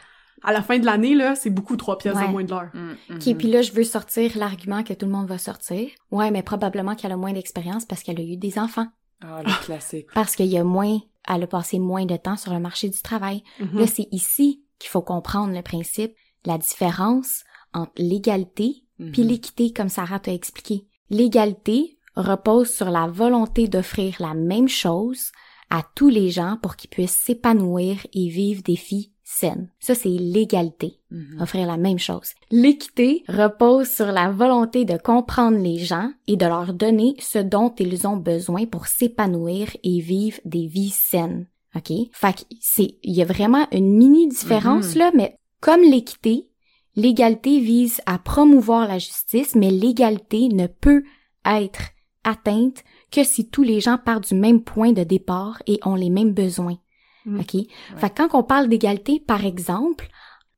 à 0.44 0.52
la 0.54 0.62
fin 0.62 0.78
de 0.78 0.86
l'année 0.86 1.16
là, 1.16 1.36
c'est 1.36 1.50
beaucoup 1.50 1.76
3 1.78 1.98
piastres 1.98 2.20
Ouais. 2.22 2.28
de 2.28 2.32
moins 2.32 2.44
de 2.44 2.52
l'heure. 2.52 2.70
Mm, 2.74 3.16
OK, 3.16 3.26
mhm. 3.28 3.38
puis 3.38 3.48
là, 3.50 3.62
je 3.62 3.72
veux 3.72 3.84
sortir 3.86 4.38
l'argument 4.38 4.84
que 4.84 4.94
tout 4.94 5.06
le 5.08 5.12
monde 5.12 5.28
va 5.28 5.38
sortir. 5.38 5.90
Ouais, 6.12 6.32
mais 6.32 6.44
probablement 6.44 6.96
qu'elle 6.96 7.14
a 7.14 7.18
moins 7.18 7.34
d'expérience 7.34 7.86
parce 7.86 8.04
qu'elle 8.04 8.20
a 8.20 8.24
eu 8.24 8.38
des 8.38 8.60
enfants. 8.60 8.88
Ah, 9.24 9.42
le 9.44 9.66
classique. 9.66 10.08
Parce 10.14 10.36
qu'il 10.36 10.48
y 10.48 10.58
a 10.58 10.64
moins, 10.64 11.00
elle 11.28 11.44
a 11.44 11.48
passé 11.48 11.80
moins 11.80 12.06
de 12.06 12.18
temps 12.18 12.38
sur 12.38 12.54
le 12.54 12.60
marché 12.60 12.90
du 12.90 13.02
travail. 13.02 13.44
Mhm. 13.60 13.80
Là, 13.80 13.88
c'est 13.88 14.08
ici 14.12 14.64
qu'il 14.80 14.90
faut 14.90 15.02
comprendre 15.02 15.54
le 15.54 15.62
principe, 15.62 16.14
la 16.46 16.58
différence 16.58 17.44
entre 17.74 17.94
l'égalité 17.98 18.84
puis 19.12 19.24
Mhm. 19.24 19.28
l'équité, 19.30 19.74
comme 19.74 19.90
Sarah 19.90 20.20
t'a 20.20 20.34
expliqué. 20.34 20.86
L'égalité 21.10 21.98
repose 22.16 22.70
sur 22.70 22.90
la 22.92 23.08
volonté 23.08 23.68
d'offrir 23.68 24.16
la 24.20 24.34
même 24.34 24.68
chose 24.68 25.32
à 25.70 25.82
tous 25.96 26.10
les 26.10 26.30
gens 26.30 26.58
pour 26.62 26.76
qu'ils 26.76 26.90
puissent 26.92 27.18
s'épanouir 27.18 28.06
et 28.14 28.28
vivre 28.30 28.62
des 28.62 28.76
vies 28.76 29.12
saines. 29.24 29.70
Ça, 29.80 29.96
c'est 29.96 30.10
l'égalité 30.10 31.00
Mhm. 31.12 31.42
offrir 31.42 31.66
la 31.68 31.78
même 31.78 32.00
chose. 32.00 32.32
L'équité 32.52 33.24
repose 33.28 33.88
sur 33.90 34.08
la 34.08 34.32
volonté 34.32 34.84
de 34.86 34.98
comprendre 34.98 35.58
les 35.58 35.78
gens 35.78 36.12
et 36.28 36.36
de 36.38 36.46
leur 36.46 36.74
donner 36.74 37.16
ce 37.20 37.40
dont 37.40 37.74
ils 37.80 38.06
ont 38.08 38.18
besoin 38.18 38.66
pour 38.66 38.88
s'épanouir 38.88 39.68
et 39.84 40.00
vivre 40.00 40.40
des 40.46 40.68
vies 40.68 40.90
saines. 40.90 41.48
OK? 41.76 41.92
Fait 42.12 42.34
que 42.34 42.42
c'est, 42.62 42.98
il 43.04 43.14
y 43.16 43.22
a 43.22 43.26
vraiment 43.26 43.66
une 43.72 43.96
mini 43.98 44.28
différence 44.28 44.94
Mhm. 44.94 45.00
là, 45.00 45.12
mais 45.16 45.38
comme 45.60 45.82
l'équité, 45.82 46.48
l'égalité 46.96 47.60
vise 47.60 48.02
à 48.06 48.20
promouvoir 48.20 48.88
la 48.88 49.00
justice, 49.00 49.56
mais 49.56 49.72
l'égalité 49.72 50.50
ne 50.50 50.68
peut 50.68 51.04
être 51.46 51.82
atteinte 52.24 52.84
que 53.12 53.24
si 53.24 53.50
tous 53.50 53.64
les 53.64 53.80
gens 53.82 53.98
partent 53.98 54.30
du 54.30 54.36
même 54.36 54.62
point 54.64 54.92
de 54.94 55.04
départ 55.04 55.62
et 55.68 55.80
ont 55.86 55.96
les 55.96 56.10
mêmes 56.10 56.34
besoins. 56.34 56.78
Mm. 57.26 57.40
OK? 57.40 57.68
Fait 57.98 58.10
que 58.10 58.16
quand 58.16 58.38
on 58.38 58.44
parle 58.44 58.70
d'égalité, 58.70 59.20
par 59.20 59.46
exemple, 59.46 60.10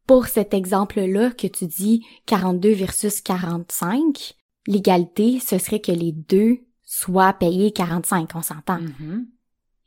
pour 0.07 0.27
cet 0.27 0.53
exemple-là 0.53 1.31
que 1.31 1.47
tu 1.47 1.65
dis 1.65 2.05
42 2.25 2.73
versus 2.73 3.21
45, 3.21 4.35
l'égalité, 4.67 5.39
ce 5.39 5.57
serait 5.57 5.79
que 5.79 5.91
les 5.91 6.11
deux 6.11 6.59
soient 6.83 7.33
payés 7.33 7.71
45, 7.71 8.29
on 8.35 8.41
s'entend. 8.41 8.79
Mhm. 8.79 9.27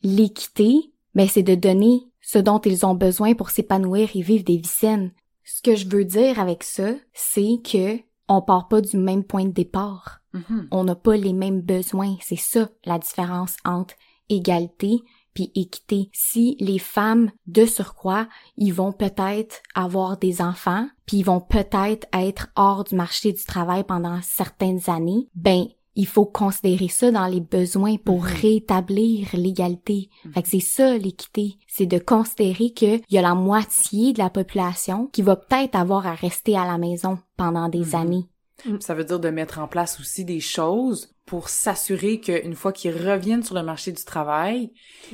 L'équité, 0.02 0.92
ben, 1.14 1.28
c'est 1.28 1.42
de 1.42 1.54
donner 1.54 2.02
ce 2.20 2.38
dont 2.38 2.60
ils 2.60 2.84
ont 2.84 2.94
besoin 2.94 3.34
pour 3.34 3.50
s'épanouir 3.50 4.10
et 4.14 4.22
vivre 4.22 4.44
des 4.44 4.56
vies 4.56 4.64
saines. 4.66 5.12
Ce 5.44 5.62
que 5.62 5.76
je 5.76 5.88
veux 5.88 6.04
dire 6.04 6.38
avec 6.38 6.62
ça, 6.62 6.92
c'est 7.12 7.60
que 7.64 7.98
on 8.28 8.42
part 8.42 8.68
pas 8.68 8.80
du 8.80 8.98
même 8.98 9.24
point 9.24 9.44
de 9.44 9.52
départ 9.52 10.18
Mhm. 10.34 10.68
on 10.70 10.84
n'a 10.84 10.94
pas 10.94 11.16
les 11.16 11.32
mêmes 11.32 11.60
besoins. 11.60 12.16
C'est 12.20 12.36
ça 12.36 12.68
la 12.84 12.98
différence 12.98 13.56
entre 13.64 13.94
égalité 14.28 15.00
puis 15.34 15.50
équité. 15.54 16.10
Si 16.12 16.56
les 16.60 16.78
femmes 16.78 17.30
de 17.46 17.64
surcroît, 17.66 18.28
ils 18.56 18.72
vont 18.74 18.92
peut-être 18.92 19.62
avoir 19.74 20.16
des 20.18 20.40
enfants, 20.42 20.88
puis 21.06 21.18
ils 21.18 21.24
vont 21.24 21.40
peut-être 21.40 22.06
être 22.12 22.48
hors 22.56 22.84
du 22.84 22.94
marché 22.94 23.32
du 23.32 23.44
travail 23.44 23.84
pendant 23.84 24.20
certaines 24.22 24.88
années, 24.90 25.28
ben 25.34 25.66
il 26.00 26.06
faut 26.06 26.26
considérer 26.26 26.86
ça 26.86 27.10
dans 27.10 27.26
les 27.26 27.40
besoins 27.40 27.96
pour 27.96 28.22
Mhm. 28.22 28.28
rétablir 28.40 29.28
l'égalité. 29.32 30.10
Fait 30.32 30.42
que 30.42 30.48
c'est 30.48 30.60
ça 30.60 30.96
l'équité, 30.96 31.56
c'est 31.66 31.86
de 31.86 31.98
considérer 31.98 32.70
qu'il 32.70 33.00
y 33.10 33.18
a 33.18 33.22
la 33.22 33.34
moitié 33.34 34.12
de 34.12 34.18
la 34.18 34.30
population 34.30 35.06
qui 35.12 35.22
va 35.22 35.34
peut-être 35.34 35.74
avoir 35.74 36.06
à 36.06 36.14
rester 36.14 36.56
à 36.56 36.66
la 36.66 36.78
maison 36.78 37.18
pendant 37.36 37.68
des 37.68 37.84
Mhm. 37.86 37.94
années. 37.94 38.28
Mm. 38.64 38.80
Ça 38.80 38.94
veut 38.94 39.04
dire 39.04 39.20
de 39.20 39.30
mettre 39.30 39.58
en 39.58 39.68
place 39.68 40.00
aussi 40.00 40.24
des 40.24 40.40
choses 40.40 41.14
pour 41.26 41.50
s'assurer 41.50 42.20
qu'une 42.20 42.54
fois 42.54 42.72
qu'ils 42.72 42.96
reviennent 42.96 43.42
sur 43.42 43.54
le 43.54 43.62
marché 43.62 43.92
du 43.92 44.02
travail, 44.02 44.72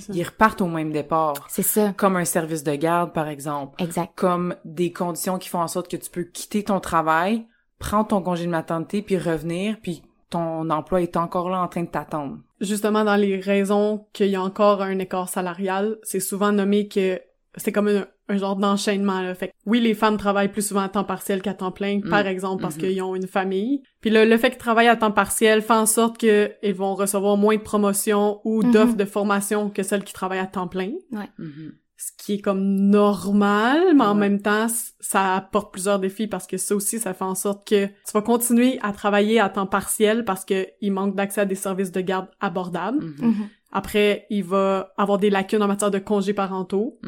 ils 0.08 0.22
repartent 0.22 0.60
au 0.60 0.68
même 0.68 0.92
départ. 0.92 1.34
C'est 1.48 1.62
ça. 1.62 1.92
Comme 1.96 2.16
un 2.16 2.24
service 2.24 2.62
de 2.62 2.74
garde, 2.76 3.12
par 3.12 3.28
exemple. 3.28 3.82
Exact. 3.82 4.12
Comme 4.14 4.54
des 4.64 4.92
conditions 4.92 5.38
qui 5.38 5.48
font 5.48 5.60
en 5.60 5.68
sorte 5.68 5.90
que 5.90 5.96
tu 5.96 6.10
peux 6.10 6.22
quitter 6.22 6.62
ton 6.62 6.78
travail, 6.78 7.46
prendre 7.80 8.06
ton 8.06 8.22
congé 8.22 8.46
de 8.46 8.50
maternité, 8.50 9.02
puis 9.02 9.18
revenir, 9.18 9.76
puis 9.82 10.02
ton 10.30 10.70
emploi 10.70 11.02
est 11.02 11.16
encore 11.16 11.50
là 11.50 11.60
en 11.60 11.68
train 11.68 11.82
de 11.82 11.88
t'attendre. 11.88 12.38
Justement, 12.60 13.04
dans 13.04 13.16
les 13.16 13.40
raisons 13.40 14.06
qu'il 14.12 14.28
y 14.28 14.36
a 14.36 14.42
encore 14.42 14.82
un 14.82 14.98
écart 15.00 15.28
salarial, 15.28 15.98
c'est 16.02 16.20
souvent 16.20 16.52
nommé 16.52 16.86
que 16.86 17.20
c'est 17.56 17.72
comme 17.72 17.88
un, 17.88 18.06
un 18.28 18.36
genre 18.36 18.56
d'enchaînement, 18.56 19.20
là. 19.20 19.34
Fait 19.34 19.48
que, 19.48 19.52
oui, 19.66 19.80
les 19.80 19.94
femmes 19.94 20.16
travaillent 20.16 20.50
plus 20.50 20.66
souvent 20.66 20.80
à 20.82 20.88
temps 20.88 21.04
partiel 21.04 21.42
qu'à 21.42 21.54
temps 21.54 21.70
plein, 21.72 21.98
Mm. 21.98 22.08
par 22.10 22.26
exemple, 22.26 22.62
parce 22.62 22.76
Mhm. 22.76 22.80
qu'ils 22.82 23.02
ont 23.02 23.14
une 23.14 23.26
famille. 23.26 23.82
Puis 24.00 24.10
le, 24.10 24.24
le 24.24 24.36
fait 24.38 24.50
qu'ils 24.50 24.58
travaillent 24.58 24.88
à 24.88 24.96
temps 24.96 25.12
partiel 25.12 25.62
fait 25.62 25.72
en 25.74 25.86
sorte 25.86 26.18
qu'ils 26.18 26.74
vont 26.74 26.94
recevoir 26.94 27.36
moins 27.36 27.56
de 27.56 27.62
promotions 27.62 28.40
ou 28.44 28.62
Mhm. 28.62 28.70
d'offres 28.72 28.96
de 28.96 29.04
formation 29.04 29.70
que 29.70 29.82
celles 29.82 30.04
qui 30.04 30.12
travaillent 30.12 30.38
à 30.38 30.46
temps 30.46 30.68
plein. 30.68 30.92
Mhm. 31.38 31.72
ce 31.96 32.10
qui 32.18 32.34
est 32.34 32.40
comme 32.40 32.60
normal, 32.90 33.94
mais 33.94 34.04
en 34.04 34.12
Ouais. 34.14 34.20
même 34.28 34.42
temps, 34.42 34.66
ça 35.00 35.36
apporte 35.36 35.72
plusieurs 35.72 35.98
défis 35.98 36.26
parce 36.26 36.46
que 36.46 36.56
ça 36.58 36.74
aussi, 36.74 36.98
ça 36.98 37.14
fait 37.14 37.24
en 37.24 37.34
sorte 37.36 37.66
que 37.66 37.86
tu 37.86 38.12
vas 38.12 38.20
continuer 38.20 38.78
à 38.82 38.92
travailler 38.92 39.40
à 39.40 39.48
temps 39.48 39.66
partiel 39.66 40.24
parce 40.26 40.44
que 40.44 40.66
il 40.82 40.92
manque 40.92 41.14
d'accès 41.14 41.42
à 41.42 41.44
des 41.46 41.54
services 41.54 41.92
de 41.92 42.00
garde 42.02 42.26
abordables. 42.40 43.02
Mhm. 43.02 43.14
Mhm. 43.28 43.48
Après, 43.72 44.26
il 44.28 44.44
va 44.44 44.92
avoir 44.98 45.18
des 45.18 45.30
lacunes 45.30 45.62
en 45.62 45.66
matière 45.68 45.90
de 45.90 45.98
congés 45.98 46.34
parentaux. 46.34 46.98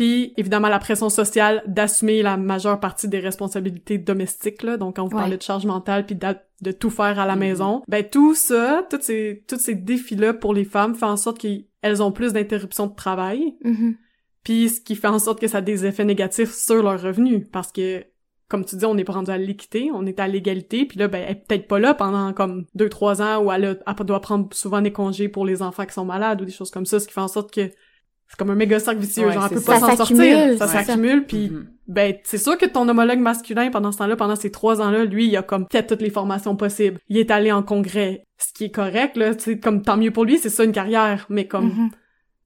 Puis, 0.00 0.32
évidemment, 0.38 0.68
la 0.68 0.78
pression 0.78 1.10
sociale 1.10 1.62
d'assumer 1.66 2.22
la 2.22 2.38
majeure 2.38 2.80
partie 2.80 3.06
des 3.06 3.18
responsabilités 3.18 3.98
domestiques, 3.98 4.62
là. 4.62 4.78
Donc, 4.78 4.96
quand 4.96 5.04
vous 5.04 5.14
Ouais. 5.14 5.20
parlez 5.20 5.36
de 5.36 5.42
charge 5.42 5.66
mentale 5.66 6.06
puis 6.06 6.14
de 6.16 6.72
tout 6.72 6.88
faire 6.88 7.18
à 7.18 7.26
la 7.26 7.34
Mhm. 7.34 7.38
maison, 7.40 7.82
ben, 7.86 8.02
tout 8.02 8.34
ça, 8.34 8.86
tous 8.88 9.02
ces, 9.02 9.44
ces 9.58 9.74
défis-là 9.74 10.32
pour 10.32 10.54
les 10.54 10.64
femmes 10.64 10.94
fait 10.94 11.04
en 11.04 11.18
sorte 11.18 11.36
qu'elles 11.38 12.02
ont 12.02 12.12
plus 12.12 12.32
d'interruptions 12.32 12.86
de 12.86 12.94
travail. 12.94 13.56
Mhm. 13.62 13.96
Puis 14.42 14.70
ce 14.70 14.80
qui 14.80 14.96
fait 14.96 15.06
en 15.08 15.18
sorte 15.18 15.38
que 15.38 15.48
ça 15.48 15.58
a 15.58 15.60
des 15.60 15.84
effets 15.84 16.06
négatifs 16.06 16.54
sur 16.54 16.82
leurs 16.82 17.02
revenus 17.02 17.46
parce 17.52 17.70
que 17.70 18.02
comme 18.48 18.64
tu 18.64 18.76
dis, 18.76 18.86
on 18.86 18.94
n'est 18.94 19.04
pas 19.04 19.12
rendu 19.12 19.30
à 19.30 19.36
l'équité, 19.36 19.90
on 19.92 20.06
est 20.06 20.18
à 20.18 20.26
l'égalité, 20.28 20.86
puis 20.86 20.98
là 20.98 21.08
ben 21.08 21.22
elle 21.24 21.32
est 21.36 21.44
peut-être 21.46 21.68
pas 21.68 21.78
là 21.78 21.92
pendant 21.92 22.32
comme 22.32 22.64
deux 22.74 22.88
trois 22.88 23.20
ans 23.20 23.44
où 23.44 23.52
elle, 23.52 23.64
a- 23.66 23.76
elle 24.00 24.06
doit 24.06 24.20
prendre 24.20 24.48
souvent 24.54 24.80
des 24.80 24.92
congés 24.92 25.28
pour 25.28 25.44
les 25.44 25.60
enfants 25.60 25.84
qui 25.84 25.92
sont 25.92 26.06
malades 26.06 26.40
ou 26.40 26.46
des 26.46 26.50
choses 26.52 26.70
comme 26.70 26.86
ça, 26.86 26.98
ce 26.98 27.06
qui 27.06 27.12
fait 27.12 27.20
en 27.20 27.28
sorte 27.28 27.52
que 27.54 27.70
c'est 28.30 28.38
comme 28.38 28.50
un 28.50 28.54
méga 28.54 28.78
cercle 28.78 29.00
vicieux, 29.00 29.26
Ouais, 29.26 29.32
genre 29.32 29.48
c'est 29.48 29.56
peut 29.56 29.60
ça. 29.60 29.72
pas 29.74 29.80
s'en 29.80 29.96
sortir, 29.96 30.56
ça 30.56 30.68
s'accumule, 30.68 31.26
puis 31.26 31.50
Mhm. 31.50 31.66
ben 31.88 32.14
c'est 32.24 32.38
sûr 32.38 32.56
que 32.56 32.64
ton 32.66 32.88
homologue 32.88 33.18
masculin 33.18 33.70
pendant 33.70 33.90
ce 33.92 33.98
temps-là, 33.98 34.14
pendant 34.16 34.36
ces 34.36 34.50
trois 34.52 34.80
ans-là, 34.80 35.04
lui 35.04 35.26
il 35.26 35.36
a 35.36 35.42
comme 35.42 35.66
fait 35.70 35.84
toutes 35.86 36.00
les 36.00 36.10
formations 36.10 36.54
possibles, 36.56 36.98
il 37.08 37.18
est 37.18 37.30
allé 37.32 37.50
en 37.52 37.62
congrès, 37.64 38.22
ce 38.38 38.52
qui 38.52 38.64
est 38.66 38.70
correct 38.70 39.16
là, 39.16 39.32
c'est 39.36 39.58
comme 39.58 39.82
tant 39.82 39.96
mieux 39.96 40.12
pour 40.12 40.24
lui, 40.24 40.38
c'est 40.38 40.48
ça 40.48 40.62
une 40.64 40.70
carrière, 40.72 41.26
mais 41.28 41.48
comme 41.48 41.66
Mhm. 41.66 41.90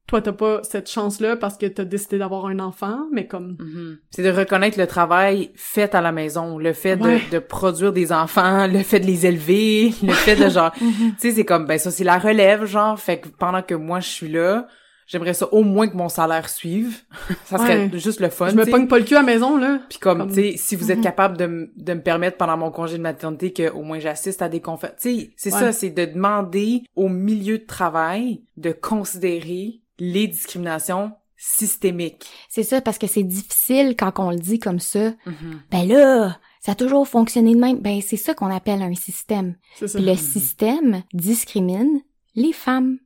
toi 0.06 0.22
t'as 0.22 0.32
pas 0.32 0.60
cette 0.62 0.88
chance-là 0.90 1.36
parce 1.36 1.58
que 1.58 1.66
t'as 1.66 1.84
décidé 1.84 2.16
d'avoir 2.18 2.46
un 2.46 2.60
enfant, 2.60 3.00
mais 3.12 3.26
comme 3.26 3.56
Mhm. 3.60 3.98
C'est 4.10 4.22
de 4.22 4.30
reconnaître 4.30 4.78
le 4.78 4.86
travail 4.86 5.50
fait 5.54 5.94
à 5.94 6.00
la 6.00 6.12
maison, 6.12 6.56
le 6.58 6.72
fait 6.72 6.96
Ouais. 7.02 7.20
de, 7.30 7.36
de 7.36 7.38
produire 7.40 7.92
des 7.92 8.10
enfants, 8.10 8.66
le 8.66 8.82
fait 8.82 9.00
de 9.00 9.06
les 9.06 9.26
élever, 9.26 9.92
le 10.02 10.12
fait 10.14 10.36
de 10.36 10.48
genre, 10.48 10.72
tu 10.78 11.14
sais, 11.18 11.30
c'est 11.32 11.44
comme, 11.44 11.66
ben 11.66 11.78
ça 11.78 11.90
c'est 11.90 12.04
la 12.04 12.18
relève, 12.18 12.64
genre, 12.64 12.98
fait 12.98 13.20
que 13.20 13.28
pendant 13.28 13.60
que 13.62 13.74
moi 13.74 14.00
je 14.00 14.08
suis 14.08 14.28
là, 14.28 14.66
j'aimerais 15.06 15.34
ça 15.34 15.52
au 15.52 15.62
moins 15.62 15.88
que 15.88 15.96
mon 15.96 16.08
salaire 16.08 16.48
suive. 16.48 17.02
ça 17.46 17.58
serait 17.58 17.88
Ouais. 17.90 17.98
juste 17.98 18.20
le 18.20 18.28
fun, 18.30 18.48
je 18.50 18.54
me 18.56 18.64
pogne 18.64 18.86
pas 18.88 18.98
le 18.98 19.04
cul 19.04 19.14
à 19.14 19.20
la 19.20 19.26
maison 19.26 19.56
là. 19.56 19.80
Puis 19.88 19.98
comme, 19.98 20.18
Comme- 20.18 20.28
tu 20.28 20.34
sais, 20.34 20.54
si 20.56 20.76
vous 20.76 20.90
êtes 20.90 20.98
Mhm. 20.98 21.04
capable 21.04 21.36
de, 21.36 21.70
de 21.76 21.94
me 21.94 22.00
permettre 22.02 22.36
pendant 22.36 22.56
mon 22.56 22.70
congé 22.70 22.96
de 22.98 23.02
maternité 23.02 23.52
que 23.52 23.70
au 23.70 23.82
moins 23.82 23.98
j'assiste 23.98 24.42
à 24.42 24.48
des 24.48 24.60
conférences, 24.60 24.96
tu 25.00 25.10
sais, 25.20 25.30
c'est 25.36 25.52
Ouais. 25.52 25.58
ça, 25.60 25.72
c'est 25.72 25.90
de 25.90 26.04
demander 26.04 26.82
au 26.96 27.08
milieu 27.08 27.58
de 27.58 27.64
travail 27.64 28.42
de 28.56 28.72
considérer 28.72 29.80
les 29.98 30.26
discriminations 30.28 31.12
systémiques. 31.36 32.26
C'est 32.48 32.62
ça, 32.62 32.80
parce 32.80 32.98
que 32.98 33.06
c'est 33.06 33.22
difficile 33.22 33.94
quand 33.98 34.12
on 34.18 34.30
le 34.30 34.38
dit 34.38 34.58
comme 34.58 34.80
ça. 34.80 35.10
Mhm. 35.26 35.60
Ben 35.70 35.86
là, 35.86 36.38
ça 36.60 36.72
a 36.72 36.74
toujours 36.74 37.06
fonctionné 37.06 37.54
de 37.54 37.60
même. 37.60 37.78
Ben, 37.80 38.00
c'est 38.00 38.16
ça 38.16 38.34
qu'on 38.34 38.50
appelle 38.54 38.82
un 38.82 38.94
système. 38.94 39.54
Ça. 39.76 39.86
Puis 39.86 40.04
le 40.04 40.16
système 40.16 41.02
discrimine 41.12 42.00
les 42.34 42.52
femmes. 42.52 42.98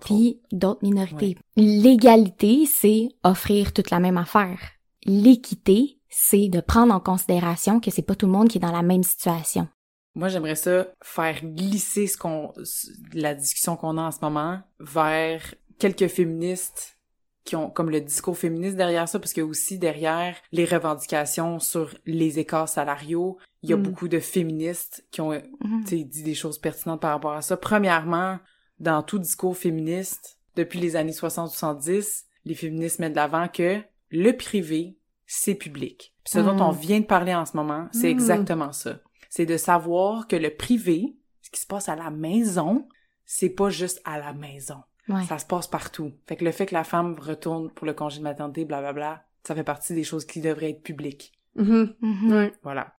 Puis 0.00 0.40
d'autres 0.52 0.82
minorités. 0.84 1.36
L'égalité, 1.56 2.66
c'est 2.66 3.08
offrir 3.22 3.72
toute 3.72 3.90
la 3.90 4.00
même 4.00 4.18
affaire. 4.18 4.58
L'équité, 5.04 5.98
c'est 6.08 6.48
de 6.48 6.60
prendre 6.60 6.94
en 6.94 7.00
considération 7.00 7.80
que 7.80 7.90
c'est 7.90 8.02
pas 8.02 8.14
tout 8.14 8.26
le 8.26 8.32
monde 8.32 8.48
qui 8.48 8.58
est 8.58 8.60
dans 8.60 8.72
la 8.72 8.82
même 8.82 9.02
situation. 9.02 9.68
Moi, 10.14 10.28
j'aimerais 10.28 10.54
ça 10.56 10.86
faire 11.02 11.44
glisser 11.44 12.06
ce 12.06 12.16
qu'on, 12.16 12.52
la 13.12 13.34
discussion 13.34 13.76
qu'on 13.76 13.98
a 13.98 14.02
en 14.02 14.10
ce 14.10 14.18
moment 14.22 14.60
vers 14.80 15.54
quelques 15.78 16.08
féministes 16.08 16.96
qui 17.44 17.54
ont 17.54 17.70
comme 17.70 17.90
le 17.90 18.00
discours 18.00 18.36
féministe 18.36 18.76
derrière 18.76 19.08
ça, 19.08 19.20
parce 19.20 19.32
que 19.32 19.40
aussi 19.42 19.78
derrière 19.78 20.34
les 20.50 20.64
revendications 20.64 21.60
sur 21.60 21.94
les 22.04 22.40
écarts 22.40 22.68
salariaux, 22.68 23.38
il 23.62 23.70
y 23.70 23.72
a 23.72 23.76
Mm. 23.76 23.82
beaucoup 23.82 24.08
de 24.08 24.18
féministes 24.18 25.06
qui 25.12 25.20
ont 25.20 25.30
Mhm. 25.60 25.86
sais, 25.86 26.02
dit 26.02 26.24
des 26.24 26.34
choses 26.34 26.58
pertinentes 26.58 27.00
par 27.00 27.12
rapport 27.12 27.34
à 27.34 27.42
ça. 27.42 27.56
Premièrement, 27.56 28.38
dans 28.78 29.02
tout 29.02 29.18
discours 29.18 29.56
féministe, 29.56 30.38
depuis 30.56 30.78
les 30.80 30.96
années 30.96 31.12
60-70, 31.12 32.24
les 32.44 32.54
féministes 32.54 32.98
mettent 32.98 33.12
de 33.12 33.16
l'avant 33.16 33.48
que 33.48 33.80
le 34.10 34.32
privé, 34.36 34.96
c'est 35.26 35.54
public. 35.54 36.14
Puis 36.24 36.32
ce 36.32 36.38
Mm. 36.38 36.44
dont 36.56 36.64
on 36.66 36.70
vient 36.70 37.00
de 37.00 37.04
parler 37.06 37.34
en 37.34 37.44
ce 37.46 37.56
moment, 37.56 37.88
c'est 37.92 38.08
Mm. 38.08 38.10
exactement 38.18 38.72
ça. 38.72 39.00
C'est 39.30 39.46
de 39.46 39.56
savoir 39.56 40.28
que 40.28 40.36
le 40.36 40.50
privé, 40.54 41.16
ce 41.42 41.50
qui 41.50 41.60
se 41.60 41.66
passe 41.66 41.88
à 41.88 41.96
la 41.96 42.10
maison, 42.10 42.88
c'est 43.24 43.50
pas 43.50 43.70
juste 43.70 44.00
à 44.04 44.18
la 44.18 44.32
maison. 44.32 44.82
Ouais. 45.08 45.24
Ça 45.24 45.38
se 45.38 45.46
passe 45.46 45.66
partout. 45.68 46.12
Fait 46.26 46.36
que 46.36 46.44
le 46.44 46.52
fait 46.52 46.66
que 46.66 46.74
la 46.74 46.84
femme 46.84 47.16
retourne 47.18 47.70
pour 47.70 47.86
le 47.86 47.94
congé 47.94 48.18
de 48.18 48.24
maternité, 48.24 48.64
blablabla, 48.64 49.24
ça 49.46 49.54
fait 49.54 49.64
partie 49.64 49.94
des 49.94 50.04
choses 50.04 50.24
qui 50.24 50.40
devraient 50.40 50.70
être 50.70 50.82
publiques. 50.82 51.32
Mhm. 51.54 51.94
Mhm. 52.00 52.32
Ouais. 52.32 52.52
Voilà. 52.62 52.94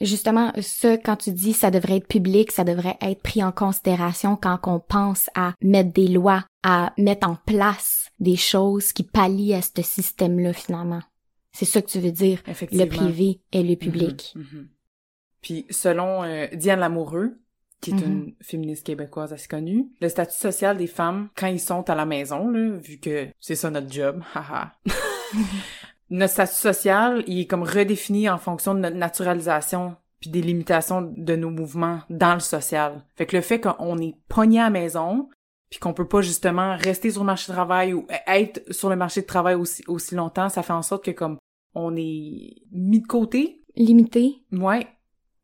Justement, 0.00 0.52
ça, 0.60 0.96
quand 0.98 1.16
tu 1.16 1.30
dis 1.32 1.52
ça 1.52 1.70
devrait 1.70 1.98
être 1.98 2.08
public, 2.08 2.50
ça 2.50 2.64
devrait 2.64 2.96
être 3.00 3.22
pris 3.22 3.42
en 3.42 3.52
considération 3.52 4.36
quand 4.36 4.58
on 4.66 4.80
pense 4.80 5.30
à 5.34 5.54
mettre 5.62 5.92
des 5.92 6.08
lois, 6.08 6.44
à 6.62 6.92
mettre 6.98 7.28
en 7.28 7.36
place 7.46 8.10
des 8.18 8.36
choses 8.36 8.92
qui 8.92 9.04
pallient 9.04 9.54
à 9.54 9.62
ce 9.62 9.82
système-là, 9.82 10.52
finalement. 10.52 11.02
C'est 11.52 11.66
ça 11.66 11.82
que 11.82 11.88
tu 11.88 12.00
veux 12.00 12.12
dire, 12.12 12.42
Effectivement. 12.46 12.84
le 12.84 12.90
privé 12.90 13.40
et 13.52 13.62
le 13.62 13.76
public. 13.76 14.32
Mhm, 14.34 14.42
mhm. 14.42 14.68
Puis 15.42 15.66
selon 15.70 16.22
euh, 16.22 16.46
Diane 16.54 16.80
Lamoureux, 16.80 17.38
qui 17.80 17.90
est 17.90 18.00
une 18.00 18.34
féministe 18.40 18.86
québécoise 18.86 19.32
assez 19.32 19.48
connue, 19.48 19.88
le 20.00 20.08
statut 20.08 20.38
social 20.38 20.76
des 20.76 20.86
femmes 20.86 21.28
quand 21.36 21.48
ils 21.48 21.60
sont 21.60 21.90
à 21.90 21.96
la 21.96 22.06
maison, 22.06 22.48
là, 22.48 22.76
vu 22.76 22.98
que 22.98 23.28
c'est 23.40 23.56
ça 23.56 23.70
notre 23.70 23.92
job, 23.92 24.22
haha. 24.34 24.72
Notre 26.16 26.32
statut 26.32 26.54
social, 26.54 27.24
il 27.26 27.40
est 27.40 27.46
comme 27.46 27.62
redéfini 27.62 28.28
en 28.28 28.38
fonction 28.38 28.74
de 28.74 28.80
notre 28.80 28.96
naturalisation 28.96 29.96
puis 30.20 30.30
des 30.30 30.42
limitations 30.42 31.02
de 31.16 31.34
nos 31.34 31.50
mouvements 31.50 32.00
dans 32.08 32.34
le 32.34 32.40
social. 32.40 33.04
Fait 33.16 33.26
que 33.26 33.34
le 33.34 33.42
fait 33.42 33.60
qu'on 33.60 33.98
est 33.98 34.14
pogné 34.28 34.60
à 34.60 34.64
la 34.64 34.70
maison, 34.70 35.28
puis 35.68 35.80
qu'on 35.80 35.94
peut 35.94 36.06
pas 36.06 36.20
justement 36.20 36.76
rester 36.76 37.10
sur 37.10 37.22
le 37.22 37.26
marché 37.26 37.50
de 37.50 37.56
travail 37.56 37.92
ou 37.92 38.06
être 38.28 38.62
sur 38.72 38.88
le 38.88 38.94
marché 38.94 39.22
de 39.22 39.26
travail 39.26 39.56
aussi, 39.56 39.82
aussi 39.88 40.14
longtemps, 40.14 40.48
ça 40.48 40.62
fait 40.62 40.72
en 40.72 40.82
sorte 40.82 41.04
que 41.04 41.10
comme 41.10 41.38
on 41.74 41.96
est 41.96 42.54
mis 42.70 43.00
de 43.00 43.06
côté, 43.06 43.64
Limité. 43.74 44.44
ouais, 44.52 44.86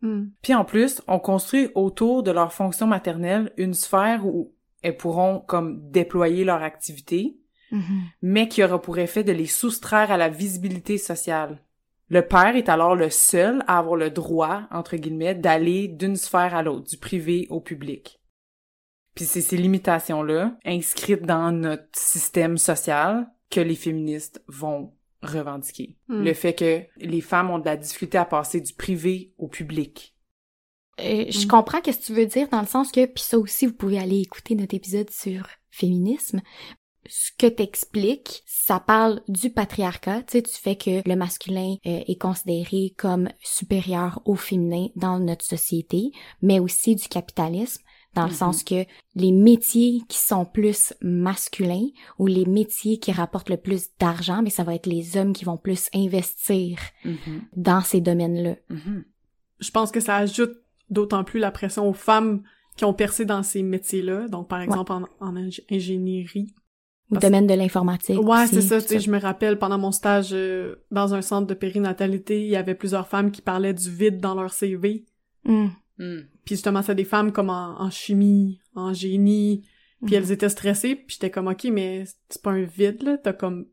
Mm. 0.00 0.26
puis 0.42 0.54
en 0.54 0.64
plus, 0.64 1.02
on 1.08 1.18
construit 1.18 1.70
autour 1.74 2.22
de 2.22 2.30
leur 2.30 2.52
fonction 2.52 2.86
maternelle 2.86 3.52
une 3.56 3.74
sphère 3.74 4.24
où 4.26 4.54
elles 4.82 4.96
pourront 4.96 5.40
comme 5.40 5.90
déployer 5.90 6.44
leur 6.44 6.62
activité, 6.62 7.36
Mhm. 7.70 8.02
mais 8.22 8.48
qui 8.48 8.62
aura 8.64 8.80
pour 8.80 8.98
effet 8.98 9.24
de 9.24 9.32
les 9.32 9.46
soustraire 9.46 10.10
à 10.10 10.16
la 10.16 10.28
visibilité 10.28 10.96
sociale. 10.98 11.62
Le 12.08 12.26
père 12.26 12.56
est 12.56 12.70
alors 12.70 12.94
le 12.96 13.10
seul 13.10 13.62
à 13.66 13.78
avoir 13.78 13.96
le 13.96 14.10
droit, 14.10 14.62
entre 14.70 14.96
guillemets, 14.96 15.34
d'aller 15.34 15.88
d'une 15.88 16.16
sphère 16.16 16.54
à 16.54 16.62
l'autre, 16.62 16.88
du 16.88 16.96
privé 16.96 17.46
au 17.50 17.60
public. 17.60 18.20
Puis 19.14 19.26
c'est 19.26 19.42
ces 19.42 19.56
limitations-là, 19.58 20.56
inscrites 20.64 21.26
dans 21.26 21.52
notre 21.52 21.88
système 21.94 22.56
social, 22.56 23.28
que 23.50 23.60
les 23.60 23.74
féministes 23.74 24.42
vont 24.48 24.94
revendiquer. 25.22 25.96
Hmm. 26.08 26.22
Le 26.22 26.32
fait 26.34 26.54
que 26.54 26.82
les 26.96 27.20
femmes 27.20 27.50
ont 27.50 27.58
de 27.58 27.64
la 27.66 27.76
difficulté 27.76 28.16
à 28.16 28.24
passer 28.24 28.60
du 28.60 28.72
privé 28.72 29.32
au 29.36 29.48
public. 29.48 30.14
Euh, 31.00 31.26
je 31.28 31.44
Mm. 31.44 31.48
comprends 31.48 31.78
ce 31.84 31.90
que 31.90 32.04
tu 32.04 32.12
veux 32.12 32.26
dire 32.26 32.48
dans 32.48 32.60
le 32.60 32.66
sens 32.66 32.90
que, 32.90 33.06
puis 33.06 33.22
ça 33.22 33.38
aussi, 33.38 33.66
vous 33.66 33.74
pouvez 33.74 33.98
aller 33.98 34.20
écouter 34.20 34.54
notre 34.56 34.74
épisode 34.74 35.10
sur 35.10 35.46
féminisme. 35.70 36.40
Ce 37.08 37.30
que 37.38 37.46
t'expliques, 37.46 38.42
ça 38.46 38.80
parle 38.80 39.20
du 39.28 39.50
patriarcat, 39.50 40.22
tu 40.22 40.32
sais, 40.32 40.42
du 40.42 40.50
fait 40.52 40.76
que 40.76 41.08
le 41.08 41.16
masculin 41.16 41.76
euh, 41.86 42.00
est 42.06 42.20
considéré 42.20 42.94
comme 42.96 43.28
supérieur 43.40 44.20
au 44.26 44.34
féminin 44.34 44.88
dans 44.96 45.18
notre 45.18 45.44
société, 45.44 46.10
mais 46.42 46.60
aussi 46.60 46.94
du 46.96 47.08
capitalisme, 47.08 47.82
dans 48.14 48.24
le 48.24 48.30
Mhm. 48.30 48.36
sens 48.36 48.64
que 48.64 48.84
les 49.14 49.32
métiers 49.32 50.00
qui 50.08 50.18
sont 50.18 50.44
plus 50.44 50.92
masculins 51.02 51.88
ou 52.18 52.26
les 52.26 52.46
métiers 52.46 52.98
qui 52.98 53.12
rapportent 53.12 53.50
le 53.50 53.58
plus 53.58 53.88
d'argent, 53.98 54.42
mais 54.42 54.50
ça 54.50 54.64
va 54.64 54.74
être 54.74 54.86
les 54.86 55.16
hommes 55.16 55.32
qui 55.32 55.44
vont 55.44 55.56
plus 55.58 55.88
investir 55.94 56.78
Mhm. 57.04 57.42
dans 57.56 57.80
ces 57.80 58.00
domaines-là. 58.00 58.56
Mhm. 58.70 59.04
Je 59.60 59.70
pense 59.70 59.90
que 59.90 60.00
ça 60.00 60.16
ajoute 60.16 60.52
d'autant 60.90 61.22
plus 61.24 61.38
la 61.40 61.50
pression 61.50 61.88
aux 61.88 61.92
femmes 61.94 62.42
qui 62.76 62.84
ont 62.84 62.94
percé 62.94 63.24
dans 63.24 63.42
ces 63.42 63.62
métiers-là. 63.62 64.28
Donc, 64.28 64.48
par 64.48 64.60
exemple, 64.62 64.92
en, 64.92 65.02
en 65.20 65.36
ing- 65.36 65.60
ingénierie. 65.70 66.54
Au 67.10 67.14
Parce- 67.14 67.24
domaine 67.24 67.46
de 67.46 67.54
l'informatique. 67.54 68.20
Ouais, 68.22 68.46
c'est 68.46 68.60
ça. 68.60 68.80
Tu 68.82 68.88
sais, 68.88 69.00
je 69.00 69.10
me 69.10 69.18
rappelle, 69.18 69.58
pendant 69.58 69.78
mon 69.78 69.92
stage 69.92 70.30
euh, 70.32 70.74
dans 70.90 71.14
un 71.14 71.22
centre 71.22 71.46
de 71.46 71.54
périnatalité, 71.54 72.42
il 72.42 72.48
y 72.50 72.56
avait 72.56 72.74
plusieurs 72.74 73.08
femmes 73.08 73.30
qui 73.30 73.40
parlaient 73.40 73.72
du 73.74 73.90
vide 73.90 74.20
dans 74.20 74.34
leur 74.34 74.52
CV. 74.52 75.06
Mm. 75.44 75.68
Hmm. 75.98 76.18
Puis 76.44 76.54
justement, 76.54 76.82
c'est 76.82 76.94
des 76.94 77.04
femmes 77.04 77.32
comme 77.32 77.48
en, 77.50 77.80
en 77.80 77.90
chimie, 77.90 78.60
en 78.74 78.92
génie. 78.92 79.64
Puis 80.04 80.14
Mhm. 80.16 80.22
elles 80.22 80.32
étaient 80.32 80.48
stressées. 80.48 80.94
Puis 80.94 81.14
j'étais 81.14 81.30
comme, 81.30 81.48
OK, 81.48 81.64
mais 81.72 82.04
c'est 82.28 82.40
pas 82.42 82.50
un 82.52 82.62
vide, 82.62 83.02
là. 83.02 83.16
T'as 83.18 83.32
comme 83.32 83.66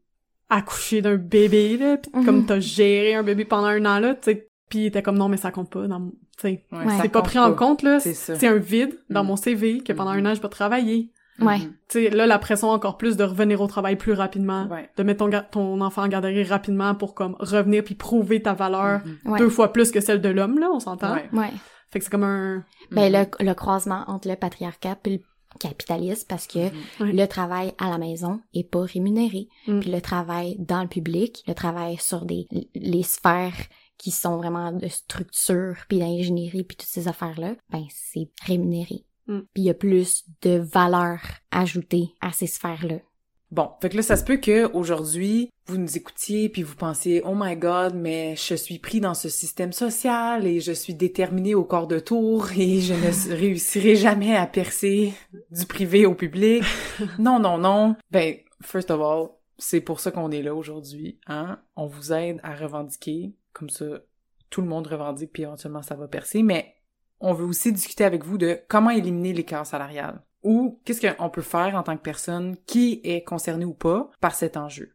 accouché 0.50 1.02
d'un 1.02 1.17
bébé, 1.17 1.78
là. 1.78 1.98
Puis 1.98 2.12
Mhm. 2.15 2.26
comme 2.26 2.45
t'as 2.45 2.60
géré 2.60 3.13
un 3.15 3.24
bébé 3.24 3.45
pendant 3.45 3.67
un 3.67 3.86
an, 3.86 4.00
là, 4.00 4.15
tu 4.15 4.32
sais. 4.32 4.48
Puis 4.69 4.89
t'es 4.91 5.02
comme, 5.04 5.17
non, 5.17 5.30
mais 5.30 5.38
ça 5.38 5.52
compte 5.52 5.69
pas. 5.69 5.88
Dans 5.88 6.00
mon... 6.00 6.12
Tu 6.12 6.41
sais, 6.41 6.65
Ouais, 6.71 6.80
c'est 7.02 7.10
pas 7.10 7.21
pris 7.21 7.38
en 7.39 7.54
compte, 7.54 7.84
là. 7.84 8.00
C'est 8.00 8.13
ça. 8.15 8.36
C'est 8.36 8.48
un 8.48 8.58
vide 8.58 8.98
dans 9.10 9.21
Mhm. 9.24 9.28
mon 9.30 9.36
CV 9.36 9.82
que 9.82 9.93
pendant 9.93 10.12
un 10.12 10.26
an, 10.26 10.34
j'ai 10.34 10.41
pas 10.41 10.50
travaillé. 10.50 11.12
Ouais. 11.39 11.58
Mhm. 11.60 11.74
Tu 11.89 12.04
sais, 12.06 12.10
là, 12.10 12.26
la 12.28 12.39
pression 12.39 12.69
encore 12.69 12.98
plus 12.98 13.17
de 13.17 13.24
revenir 13.24 13.60
au 13.62 13.67
travail 13.67 13.95
plus 13.98 14.13
rapidement. 14.13 14.67
Ouais. 14.67 14.89
De 14.98 15.04
mettre 15.04 15.28
ton, 15.30 15.41
ton 15.52 15.82
enfant 15.82 16.04
en 16.04 16.08
garderie 16.08 16.43
rapidement 16.43 16.95
pour 16.95 17.13
comme 17.13 17.36
revenir 17.39 17.84
puis 17.84 17.95
prouver 17.95 18.41
ta 18.41 18.54
valeur. 18.54 19.02
Ouais. 19.26 19.39
deux 19.39 19.50
fois 19.50 19.74
plus 19.74 19.91
que 19.91 20.00
celle 20.00 20.21
de 20.21 20.30
l'homme, 20.30 20.60
là, 20.60 20.69
on 20.74 20.80
s'entend? 20.80 21.13
Ouais. 21.13 21.30
Ouais. 21.34 21.52
Fait 21.91 22.00
que 22.00 22.06
c'est 22.06 22.12
comme 22.12 22.24
un... 22.24 22.63
Ben, 22.91 23.12
Mhm. 23.12 23.28
le, 23.39 23.45
le 23.48 23.54
croisement 23.54 24.04
entre 24.08 24.28
le 24.30 24.36
patriarcat 24.36 24.98
et 25.06 25.10
le 25.10 25.19
capitalisme 25.60 26.26
parce 26.28 26.48
que 26.48 26.69
le 27.00 27.26
travail 27.28 27.74
à 27.78 27.89
la 27.89 27.98
maison 27.98 28.41
est 28.54 28.69
pas 28.69 28.82
rémunéré. 28.82 29.48
Mm. 29.67 29.80
Puis 29.80 29.91
le 29.91 30.02
travail 30.02 30.58
dans 30.60 30.82
le 30.82 30.88
public, 30.89 31.43
le 31.48 31.54
travail 31.54 31.98
sur 31.98 32.26
des 32.26 32.48
les 32.76 33.04
sphères 33.04 33.54
qui 33.98 34.12
sont 34.12 34.36
vraiment 34.38 34.74
de 34.74 34.88
structure 34.89 35.76
puis 35.88 36.00
d'ingénierie 36.00 36.63
puis 36.65 36.76
toutes 36.76 36.89
ces 36.89 37.08
affaires-là, 37.08 37.56
ben 37.71 37.84
c'est 37.89 38.30
rémunéré. 38.45 39.06
Mm. 39.27 39.39
Puis 39.53 39.63
il 39.63 39.65
y 39.65 39.69
a 39.69 39.73
plus 39.73 40.25
de 40.41 40.57
valeur 40.57 41.19
ajoutée 41.51 42.09
à 42.21 42.31
ces 42.31 42.47
sphères-là. 42.47 42.97
Bon, 43.51 43.69
fait 43.81 43.89
que 43.89 43.95
là, 43.97 44.01
ça 44.01 44.17
se 44.17 44.23
peut 44.23 44.38
que 44.38 44.71
aujourd'hui 44.73 45.49
vous 45.67 45.77
nous 45.77 45.97
écoutiez 45.97 46.49
puis 46.49 46.61
vous 46.61 46.75
pensiez 46.75 47.21
oh 47.25 47.33
my 47.35 47.55
god, 47.55 47.93
mais 47.95 48.35
je 48.35 48.55
suis 48.55 48.79
pris 48.79 48.99
dans 48.99 49.13
ce 49.13 49.29
système 49.29 49.71
social 49.71 50.45
et 50.45 50.59
je 50.59 50.71
suis 50.71 50.93
déterminé 50.93 51.55
au 51.55 51.63
corps 51.63 51.88
de 51.88 51.99
tour 51.99 52.49
et 52.57 52.79
je 52.81 52.93
ne 52.93 53.35
réussirai 53.35 53.95
jamais 53.95 54.35
à 54.35 54.47
percer 54.47 55.13
du 55.51 55.65
privé 55.65 56.05
au 56.05 56.15
public. 56.15 56.63
non, 57.19 57.39
non, 57.39 57.57
non. 57.57 57.95
Ben, 58.11 58.35
first 58.61 58.91
of 58.91 58.99
all, 59.01 59.29
c'est 59.57 59.81
pour 59.81 59.99
ça 59.99 60.11
qu'on 60.11 60.31
est 60.31 60.41
là 60.41 60.53
aujourd'hui, 60.53 61.19
hein. 61.27 61.59
On 61.75 61.85
vous 61.85 62.11
aide 62.11 62.39
à 62.43 62.55
revendiquer, 62.55 63.33
comme 63.53 63.69
ça, 63.69 63.85
tout 64.49 64.61
le 64.61 64.67
monde 64.67 64.88
revendique 64.88 65.31
puis 65.31 65.43
éventuellement 65.43 65.81
ça 65.81 65.95
va 65.95 66.07
percer, 66.07 66.43
mais 66.43 66.74
on 67.27 67.33
veut 67.33 67.45
aussi 67.45 67.71
discuter 67.73 68.03
avec 68.05 68.23
vous 68.23 68.38
de 68.38 68.59
comment 68.67 68.91
éliminer 68.91 69.33
l'écart 69.33 69.65
salarial 69.65 70.21
ou 70.43 70.79
qu'est-ce 70.85 71.05
qu'on 71.15 71.29
peut 71.29 71.41
faire 71.41 71.73
en 71.75 71.81
tant 71.83 71.97
que 71.97 72.01
personne 72.03 72.55
qui 72.67 73.01
est 73.03 73.23
concernée 73.23 73.65
ou 73.65 73.73
pas 73.73 74.11
par 74.21 74.35
cet 74.35 74.57
enjeu. 74.57 74.91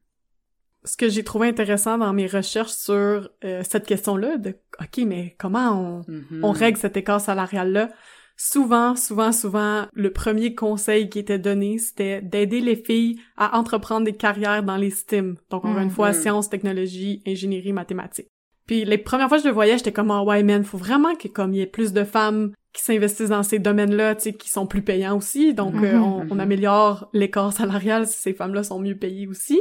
Ce 0.85 0.97
que 0.97 1.09
j'ai 1.09 1.25
trouvé 1.25 1.49
intéressant 1.49 1.99
dans 1.99 2.13
mes 2.13 2.27
recherches 2.29 2.71
sur 2.73 3.29
euh, 3.45 3.63
cette 3.69 3.85
question-là, 3.85 4.39
de 4.39 4.55
OK, 4.81 5.05
mais 5.07 5.35
comment 5.39 5.73
on, 5.73 6.03
Mhm. 6.11 6.41
on 6.45 6.53
règle 6.53 6.79
cet 6.79 6.97
écart 6.97 7.21
salarial-là? 7.21 7.91
Souvent, 8.37 8.97
souvent, 8.97 9.33
souvent, 9.33 9.87
le 9.93 10.11
premier 10.13 10.55
conseil 10.55 11.11
qui 11.11 11.19
était 11.19 11.39
donné, 11.39 11.77
c'était 11.79 12.23
d'aider 12.23 12.61
les 12.63 12.77
filles 12.77 13.21
à 13.37 13.59
entreprendre 13.59 14.07
des 14.07 14.15
carrières 14.17 14.63
dans 14.63 14.77
les 14.79 14.89
STEM. 14.91 15.35
Donc, 15.51 15.65
encore 15.67 15.79
une 15.79 15.89
Mhm. 15.89 15.91
fois, 15.91 16.13
sciences, 16.15 16.49
technologies, 16.49 17.23
ingénierie, 17.27 17.75
mathématiques. 17.75 18.29
Puis 18.71 18.85
les 18.85 18.99
premières 18.99 19.27
fois 19.29 19.39
que 19.39 19.43
je 19.43 19.49
le 19.49 19.53
voyais, 19.53 19.77
j'étais 19.79 19.91
comme, 19.91 20.13
ah 20.13 20.23
ouais, 20.23 20.45
man, 20.45 20.63
faut 20.63 20.79
vraiment 20.79 21.17
que 21.17 21.27
comme 21.27 21.53
il 21.53 21.57
y 21.57 21.61
ait 21.61 21.67
plus 21.67 21.93
de 21.93 22.05
femmes 22.05 22.53
qui 22.73 22.85
s'investissent 22.85 23.31
dans 23.31 23.43
ces 23.43 23.59
domaines-là, 23.59 24.15
tu 24.15 24.23
sais, 24.23 24.33
qui 24.33 24.49
sont 24.49 24.65
plus 24.69 24.83
payants 24.83 25.17
aussi. 25.17 25.55
Donc, 25.55 25.75
euh, 25.75 25.95
Mhm, 25.97 26.03
on, 26.05 26.21
on 26.31 26.35
mhm. 26.35 26.39
améliore 26.41 27.09
l'écart 27.13 27.53
salarial 27.53 28.07
si 28.07 28.17
ces 28.17 28.33
femmes-là 28.33 28.63
sont 28.63 28.79
mieux 28.79 28.97
payées 28.97 29.27
aussi. 29.27 29.61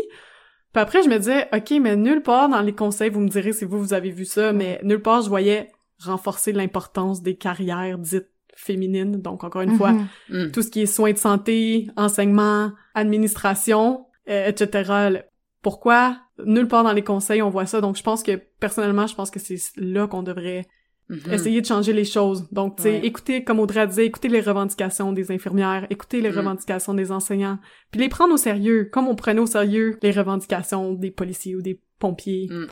Puis 0.74 0.80
après, 0.84 1.02
je 1.02 1.10
me 1.10 1.18
disais, 1.18 1.48
OK, 1.52 1.74
mais 1.82 1.96
nulle 1.96 2.22
part 2.22 2.50
dans 2.50 2.62
les 2.62 2.74
conseils, 2.76 3.10
vous 3.10 3.20
me 3.22 3.30
direz 3.30 3.52
si 3.52 3.66
vous, 3.66 3.80
vous 3.80 3.94
avez 3.96 4.12
vu 4.12 4.26
ça, 4.26 4.54
mais 4.54 4.80
nulle 4.84 5.02
part, 5.02 5.24
je 5.24 5.30
voyais 5.30 5.72
renforcer 6.06 6.52
l'importance 6.52 7.24
des 7.24 7.36
carrières 7.36 7.98
dites 7.98 8.30
féminines. 8.56 9.20
Donc, 9.24 9.44
encore 9.44 9.64
une 9.64 9.76
fois, 9.76 9.94
Mhm. 9.94 10.08
Mhm. 10.30 10.52
tout 10.52 10.62
ce 10.62 10.70
qui 10.70 10.82
est 10.82 10.86
soins 10.86 11.14
de 11.14 11.18
santé, 11.18 11.88
enseignement, 11.98 12.74
administration, 12.94 14.06
euh, 14.30 14.50
etc. 14.50 15.24
Pourquoi? 15.64 16.16
Nulle 16.46 16.68
part 16.68 16.84
dans 16.84 16.94
les 16.94 17.04
conseils, 17.04 17.42
on 17.42 17.50
voit 17.50 17.66
ça. 17.66 17.82
Donc, 17.82 17.98
je 17.98 18.04
pense 18.04 18.24
que, 18.24 18.40
personnellement, 18.60 19.08
je 19.08 19.16
pense 19.16 19.32
que 19.32 19.40
c'est 19.40 19.58
là 19.78 20.08
qu'on 20.08 20.24
devrait 20.24 20.66
Mhm. 21.10 21.34
essayer 21.34 21.60
de 21.62 21.66
changer 21.66 21.92
les 21.92 22.06
choses. 22.06 22.48
Donc, 22.52 22.76
tu 22.78 22.84
sais, 22.84 22.92
Ouais. 23.00 23.06
écouter, 23.06 23.44
comme 23.44 23.60
Audrey 23.60 23.88
disait, 23.88 24.06
écouter 24.06 24.28
les 24.28 24.42
revendications 24.42 25.12
des 25.12 25.32
infirmières, 25.32 25.88
écouter 25.90 26.22
les 26.22 26.30
Mm. 26.32 26.38
revendications 26.38 26.94
des 26.94 27.12
enseignants, 27.12 27.58
puis 27.90 28.00
les 28.00 28.10
prendre 28.10 28.32
au 28.34 28.38
sérieux, 28.38 28.90
comme 28.92 29.08
on 29.08 29.16
prenait 29.16 29.40
au 29.42 29.48
sérieux 29.48 29.98
les 30.04 30.12
revendications 30.12 30.94
des 30.94 31.10
policiers 31.10 31.56
ou 31.56 31.64
des 31.64 31.82
pompiers. 31.98 32.48
Mhm. 32.52 32.68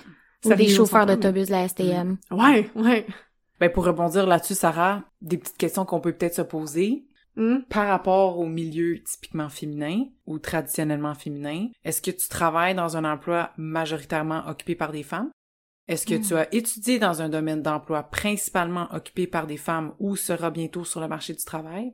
Ou 0.46 0.54
des 0.54 0.68
chauffeurs 0.70 1.08
d'autobus 1.08 1.48
de 1.48 1.52
la 1.52 1.64
STM. 1.68 2.18
Ouais, 2.30 2.70
ouais. 2.76 3.08
Ben, 3.60 3.72
pour 3.72 3.86
rebondir 3.86 4.28
là-dessus, 4.28 4.54
Sarah, 4.54 5.02
des 5.20 5.38
petites 5.40 5.58
questions 5.58 5.84
qu'on 5.84 6.00
peut 6.00 6.12
peut-être 6.14 6.36
se 6.36 6.44
poser. 6.44 7.07
Hmm. 7.38 7.60
Par 7.70 7.88
rapport 7.88 8.40
au 8.40 8.48
milieu 8.48 9.02
typiquement 9.04 9.48
féminin 9.48 10.06
ou 10.26 10.40
traditionnellement 10.40 11.14
féminin, 11.14 11.68
est-ce 11.86 12.02
que 12.02 12.10
tu 12.12 12.28
travailles 12.28 12.74
dans 12.74 12.98
un 12.98 13.06
emploi 13.06 13.52
majoritairement 13.58 14.48
occupé 14.48 14.74
par 14.76 14.92
des 14.92 15.04
femmes? 15.04 15.30
Est-ce 15.88 16.06
que 16.08 16.16
Mm. 16.16 16.22
tu 16.22 16.36
as 16.36 16.54
étudié 16.54 16.98
dans 17.00 17.22
un 17.22 17.30
domaine 17.30 17.62
d'emploi 17.62 18.04
principalement 18.04 18.88
occupé 18.92 19.28
par 19.28 19.46
des 19.48 19.56
femmes 19.58 19.94
ou 20.00 20.16
sera 20.16 20.50
bientôt 20.50 20.84
sur 20.84 21.00
le 21.00 21.08
marché 21.08 21.34
du 21.34 21.46
travail? 21.46 21.94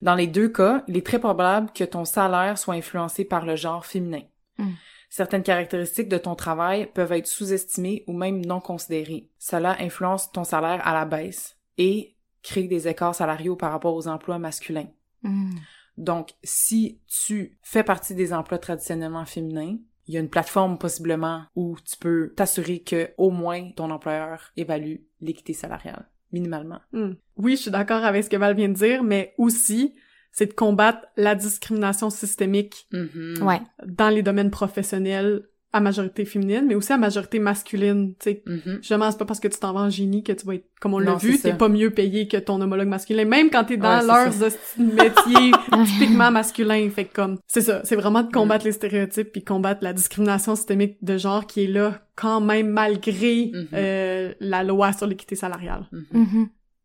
Dans 0.00 0.14
les 0.14 0.26
deux 0.26 0.48
cas, 0.48 0.82
il 0.88 0.96
est 0.96 1.06
très 1.06 1.18
probable 1.20 1.70
que 1.72 1.84
ton 1.84 2.04
salaire 2.04 2.56
soit 2.56 2.74
influencé 2.74 3.24
par 3.24 3.44
le 3.44 3.56
genre 3.56 3.84
féminin. 3.84 4.22
Mm. 4.56 4.70
Certaines 5.10 5.42
caractéristiques 5.42 6.08
de 6.08 6.18
ton 6.18 6.34
travail 6.34 6.86
peuvent 6.92 7.12
être 7.12 7.26
sous-estimées 7.26 8.04
ou 8.06 8.12
même 8.12 8.44
non 8.44 8.60
considérées. 8.60 9.28
Cela 9.38 9.76
influence 9.80 10.32
ton 10.32 10.44
salaire 10.44 10.86
à 10.86 10.92
la 10.94 11.04
baisse 11.04 11.56
et 11.76 12.16
crée 12.42 12.68
des 12.68 12.88
écarts 12.88 13.14
salariaux 13.14 13.56
par 13.56 13.72
rapport 13.72 13.94
aux 13.94 14.08
emplois 14.08 14.38
masculins. 14.38 14.88
Mhm. 15.22 15.50
Donc, 15.96 16.30
si 16.44 17.00
tu 17.08 17.58
fais 17.62 17.82
partie 17.82 18.14
des 18.14 18.32
emplois 18.32 18.58
traditionnellement 18.58 19.24
féminins, 19.24 19.76
il 20.06 20.14
y 20.14 20.16
a 20.16 20.20
une 20.20 20.28
plateforme 20.30 20.78
possiblement 20.78 21.42
où 21.56 21.76
tu 21.84 21.96
peux 21.98 22.32
t'assurer 22.36 22.80
que 22.80 23.10
au 23.18 23.30
moins 23.30 23.70
ton 23.72 23.90
employeur 23.90 24.52
évalue 24.56 24.96
l'équité 25.20 25.52
salariale, 25.52 26.08
minimalement. 26.32 26.80
Hmm. 26.92 27.12
Oui, 27.36 27.56
je 27.56 27.62
suis 27.62 27.70
d'accord 27.70 28.04
avec 28.04 28.24
ce 28.24 28.30
que 28.30 28.36
Val 28.36 28.54
vient 28.56 28.68
de 28.68 28.74
dire, 28.74 29.02
mais 29.02 29.34
aussi, 29.38 29.94
c'est 30.30 30.46
de 30.46 30.52
combattre 30.54 31.06
la 31.16 31.34
discrimination 31.34 32.10
systémique 32.10 32.86
Mhm. 32.92 33.42
Ouais. 33.42 33.60
dans 33.86 34.08
les 34.08 34.22
domaines 34.22 34.50
professionnels 34.50 35.48
à 35.72 35.80
majorité 35.80 36.24
féminine, 36.24 36.64
mais 36.66 36.74
aussi 36.74 36.92
à 36.92 36.96
majorité 36.96 37.38
masculine, 37.38 38.14
tu 38.18 38.30
sais. 38.30 38.42
Mhm. 38.46 38.76
Justement, 38.80 39.10
c'est 39.10 39.18
pas 39.18 39.24
parce 39.26 39.38
que 39.40 39.48
tu 39.48 39.58
t'en 39.58 39.72
vas 39.74 39.80
en 39.80 39.90
génie 39.90 40.22
que 40.22 40.32
tu 40.32 40.46
vas 40.46 40.54
être, 40.54 40.64
comme 40.80 40.94
on 40.94 40.98
l'a 40.98 41.10
Non, 41.12 41.16
vu, 41.18 41.32
t'es 41.38 41.50
ça. 41.50 41.54
pas 41.56 41.68
mieux 41.68 41.90
payé 41.90 42.26
que 42.26 42.38
ton 42.38 42.58
homologue 42.60 42.88
masculin, 42.88 43.26
même 43.26 43.50
quand 43.50 43.64
t'es 43.64 43.76
dans 43.76 43.98
Ouais, 44.00 44.06
leurs 44.06 44.50
métiers 44.78 45.52
typiquement 45.84 46.30
masculins. 46.30 46.88
Fait 46.90 47.04
que 47.04 47.14
comme, 47.14 47.38
c'est 47.46 47.60
ça, 47.60 47.82
c'est 47.84 47.96
vraiment 47.96 48.22
de 48.22 48.32
combattre 48.32 48.64
Mm. 48.64 48.68
les 48.68 48.72
stéréotypes 48.72 49.32
puis 49.32 49.44
combattre 49.44 49.84
la 49.84 49.92
discrimination 49.92 50.56
systémique 50.56 50.96
de 51.02 51.18
genre 51.18 51.46
qui 51.46 51.64
est 51.64 51.68
là 51.68 52.00
quand 52.16 52.40
même 52.40 52.68
malgré 52.70 53.50
Mhm. 53.52 53.66
euh, 53.74 54.32
la 54.40 54.64
loi 54.64 54.92
sur 54.94 55.06
l'équité 55.06 55.36
salariale. 55.36 55.86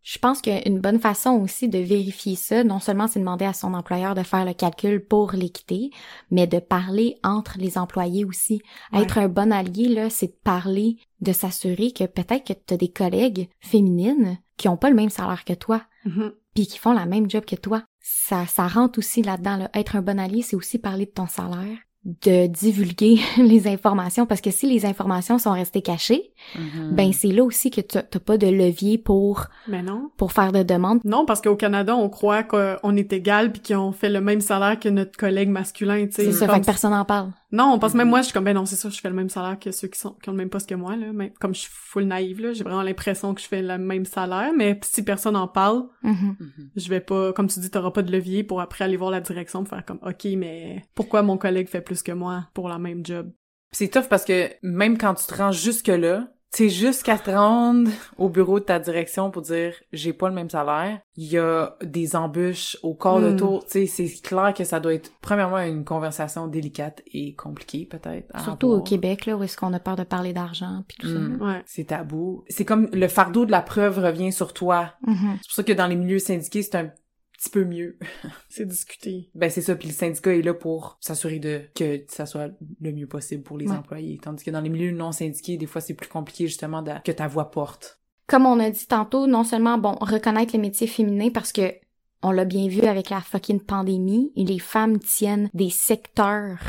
Je 0.03 0.19
pense 0.19 0.41
qu'une 0.41 0.79
bonne 0.79 0.99
façon 0.99 1.31
aussi 1.31 1.69
de 1.69 1.79
vérifier 1.79 2.35
ça, 2.35 2.63
non 2.65 2.79
seulement 2.79 3.07
c'est 3.07 3.19
demander 3.19 3.45
à 3.45 3.53
son 3.53 3.73
employeur 3.73 4.15
de 4.15 4.23
faire 4.23 4.43
le 4.43 4.53
calcul 4.53 5.03
pour 5.03 5.31
l'équité, 5.31 5.91
mais 6.29 6.45
de 6.45 6.59
parler 6.59 7.15
entre 7.23 7.57
les 7.57 7.77
employés 7.77 8.25
aussi. 8.25 8.61
Ouais. 8.91 9.03
Être 9.03 9.17
un 9.17 9.29
bon 9.29 9.51
allié, 9.53 9.87
là, 9.87 10.09
c'est 10.09 10.27
de 10.27 10.37
parler, 10.43 10.97
de 11.21 11.31
s'assurer 11.31 11.91
que 11.91 12.03
peut-être 12.03 12.45
que 12.45 12.53
tu 12.53 12.73
as 12.73 12.77
des 12.77 12.91
collègues 12.91 13.47
féminines 13.61 14.37
qui 14.57 14.67
ont 14.67 14.77
pas 14.77 14.89
le 14.89 14.95
même 14.95 15.09
salaire 15.09 15.45
que 15.45 15.53
toi, 15.53 15.81
Mhm. 16.05 16.33
puis 16.53 16.67
qui 16.67 16.77
font 16.77 16.91
la 16.93 17.05
même 17.05 17.29
job 17.29 17.45
que 17.45 17.55
toi. 17.55 17.83
Ça, 18.01 18.45
ça 18.45 18.67
rentre 18.67 18.99
aussi 18.99 19.21
là-dedans. 19.21 19.55
Là. 19.55 19.69
Être 19.73 19.95
un 19.95 20.01
bon 20.01 20.19
allié, 20.19 20.41
c'est 20.41 20.57
aussi 20.57 20.77
parler 20.79 21.05
de 21.05 21.11
ton 21.11 21.27
salaire, 21.27 21.77
de 22.05 22.47
divulguer 22.47 23.19
les 23.37 23.67
informations, 23.67 24.25
parce 24.25 24.41
que 24.41 24.51
si 24.51 24.67
les 24.69 24.85
informations 24.85 25.37
sont 25.39 25.51
restées 25.53 25.81
cachées, 25.81 26.31
Mhm. 26.59 26.91
ben 26.95 27.13
c'est 27.13 27.29
là 27.29 27.43
aussi 27.43 27.71
que 27.71 27.79
tu 27.79 27.97
t'as 27.97 28.19
pas 28.19 28.37
de 28.37 28.47
levier 28.47 28.97
pour 28.97 29.45
Mais 29.69 29.81
non. 29.81 30.09
pour 30.17 30.33
faire 30.33 30.51
de 30.51 30.63
demandes. 30.63 30.99
Non, 31.05 31.25
parce 31.25 31.39
qu'au 31.41 31.55
Canada, 31.55 31.95
on 31.95 32.09
croit 32.09 32.43
qu'on 32.43 32.95
est 32.97 33.13
égal 33.13 33.51
puis 33.53 33.61
qu'on 33.73 33.91
fait 33.93 34.09
le 34.09 34.19
même 34.19 34.41
salaire 34.41 34.77
que 34.79 34.89
notre 34.89 35.15
collègue 35.17 35.47
masculin, 35.49 36.05
tu 36.07 36.11
sais. 36.11 36.25
C'est 36.25 36.31
ça, 36.33 36.47
fait 36.53 36.59
que 36.59 36.65
personne 36.65 36.91
n'en 36.91 37.05
parle. 37.05 37.29
Non, 37.53 37.71
on 37.71 37.77
pense 37.77 37.93
même 37.93 38.09
moi, 38.09 38.19
je 38.21 38.25
suis 38.25 38.33
comme, 38.33 38.45
ben 38.45 38.55
non, 38.55 38.65
c'est 38.65 38.75
ça, 38.75 38.89
je 38.89 38.99
fais 38.99 39.09
le 39.09 39.15
même 39.15 39.29
salaire 39.29 39.59
que 39.59 39.69
ceux 39.71 39.87
qui 39.87 39.99
sont, 39.99 40.13
qui 40.23 40.27
ont 40.29 40.31
le 40.33 40.37
même 40.39 40.49
poste 40.49 40.67
que 40.67 40.73
moi, 40.73 40.95
là. 40.95 41.13
Mais 41.13 41.31
comme 41.39 41.53
je 41.53 41.59
suis 41.61 41.71
full 41.71 42.05
naïve, 42.05 42.41
là, 42.41 42.51
j'ai 42.51 42.63
vraiment 42.63 42.81
l'impression 42.81 43.35
que 43.35 43.41
je 43.41 43.47
fais 43.47 43.61
le 43.61 43.77
même 43.77 44.05
salaire, 44.05 44.51
mais 44.57 44.79
si 44.83 45.03
personne 45.03 45.35
en 45.35 45.47
parle, 45.47 45.83
Mhm. 46.01 46.35
Mhm. 46.39 46.69
je 46.75 46.89
vais 46.89 46.99
pas, 46.99 47.31
comme 47.31 47.47
tu 47.47 47.59
dis, 47.59 47.69
t'auras 47.69 47.91
pas 47.91 48.01
de 48.01 48.11
levier 48.11 48.43
pour 48.43 48.59
après 48.59 48.83
aller 48.83 48.97
voir 48.97 49.11
la 49.11 49.21
direction 49.21 49.63
pour 49.63 49.69
faire 49.69 49.85
comme, 49.85 49.99
ok, 50.01 50.25
mais 50.35 50.83
pourquoi 50.95 51.21
mon 51.21 51.37
collègue 51.37 51.67
fait 51.69 51.81
plus 51.81 52.01
que 52.01 52.11
moi 52.11 52.47
pour 52.55 52.67
la 52.69 52.79
même 52.79 53.05
job? 53.05 53.31
C'est 53.71 53.87
tough 53.87 54.07
parce 54.09 54.25
que 54.25 54.49
même 54.63 54.97
quand 54.97 55.13
tu 55.13 55.25
te 55.27 55.35
rends 55.35 55.51
jusque-là, 56.55 56.63
C'est 56.63 56.69
jusqu'à 56.69 57.17
te 57.17 57.31
rendre 57.31 57.89
au 58.17 58.29
bureau 58.29 58.59
de 58.59 58.65
ta 58.65 58.79
direction 58.79 59.31
pour 59.31 59.41
dire 59.41 59.73
j'ai 59.91 60.13
pas 60.13 60.29
le 60.29 60.35
même 60.35 60.49
salaire. 60.49 60.99
Il 61.15 61.25
y 61.25 61.37
a 61.37 61.75
des 61.83 62.15
embûches 62.15 62.77
au 62.83 62.93
corps 62.93 63.21
de 63.21 63.31
Mm. 63.31 63.35
tour. 63.37 63.65
Tu 63.65 63.85
sais, 63.87 64.07
c'est 64.07 64.21
clair 64.21 64.53
que 64.55 64.63
ça 64.63 64.79
doit 64.79 64.93
être 64.93 65.11
premièrement 65.21 65.59
une 65.59 65.83
conversation 65.85 66.47
délicate 66.47 67.01
et 67.13 67.33
compliquée 67.35 67.85
peut-être. 67.89 68.27
Surtout 68.43 68.67
au. 68.67 68.81
Québec, 68.81 69.25
là, 69.25 69.35
où 69.37 69.43
est-ce 69.43 69.57
qu'on 69.57 69.73
a 69.73 69.79
peur 69.79 69.95
de 69.95 70.03
parler 70.03 70.33
d'argent, 70.33 70.83
puis 70.87 70.97
tout 70.99 71.07
Mm. 71.07 71.37
ça. 71.39 71.45
Ouais. 71.45 71.61
C'est 71.65 71.85
tabou. 71.85 72.43
C'est 72.49 72.65
comme 72.65 72.87
le 72.93 73.07
fardeau 73.07 73.45
de 73.45 73.51
la 73.51 73.61
preuve 73.61 73.99
revient 73.99 74.31
sur 74.31 74.53
toi. 74.53 74.93
Mhm. 75.07 75.15
C'est 75.41 75.47
pour 75.47 75.55
ça 75.55 75.63
que 75.63 75.73
dans 75.73 75.87
les 75.87 75.95
milieux 75.95 76.19
syndiqués, 76.19 76.61
c'est 76.63 76.75
un 76.75 76.89
petit 77.43 77.49
peu 77.49 77.65
mieux. 77.65 77.97
C'est 78.49 78.65
discuté. 78.67 79.29
Ben 79.35 79.49
c'est 79.49 79.61
ça, 79.61 79.75
puis 79.75 79.87
le 79.89 79.93
syndicat 79.93 80.33
est 80.33 80.41
là 80.41 80.53
pour 80.53 80.97
s'assurer 81.01 81.39
de 81.39 81.61
que 81.75 82.03
ça 82.07 82.25
soit 82.25 82.49
le 82.81 82.91
mieux 82.91 83.07
possible 83.07 83.43
pour 83.43 83.57
les 83.57 83.67
Ouais. 83.67 83.75
employés. 83.75 84.17
Tandis 84.21 84.43
que 84.43 84.51
dans 84.51 84.61
les 84.61 84.69
milieux 84.69 84.91
non 84.91 85.11
syndiqués, 85.11 85.57
des 85.57 85.65
fois 85.65 85.81
c'est 85.81 85.93
plus 85.93 86.09
compliqué 86.09 86.47
justement 86.47 86.81
de- 86.81 86.91
que 87.03 87.11
ta 87.11 87.27
voix 87.27 87.51
porte. 87.51 87.99
Comme 88.27 88.45
on 88.45 88.59
a 88.59 88.69
dit 88.69 88.87
tantôt, 88.87 89.27
non 89.27 89.43
seulement, 89.43 89.77
bon, 89.77 89.95
reconnaître 89.99 90.53
les 90.53 90.59
métiers 90.59 90.87
féminins 90.87 91.29
parce 91.29 91.51
que 91.51 91.73
on 92.21 92.31
l'a 92.31 92.45
bien 92.45 92.69
vu 92.69 92.81
avec 92.83 93.09
la 93.09 93.19
fucking 93.19 93.59
pandémie, 93.59 94.31
et 94.37 94.45
les 94.45 94.59
femmes 94.59 94.97
tiennent 94.99 95.49
des 95.53 95.69
secteurs 95.69 96.59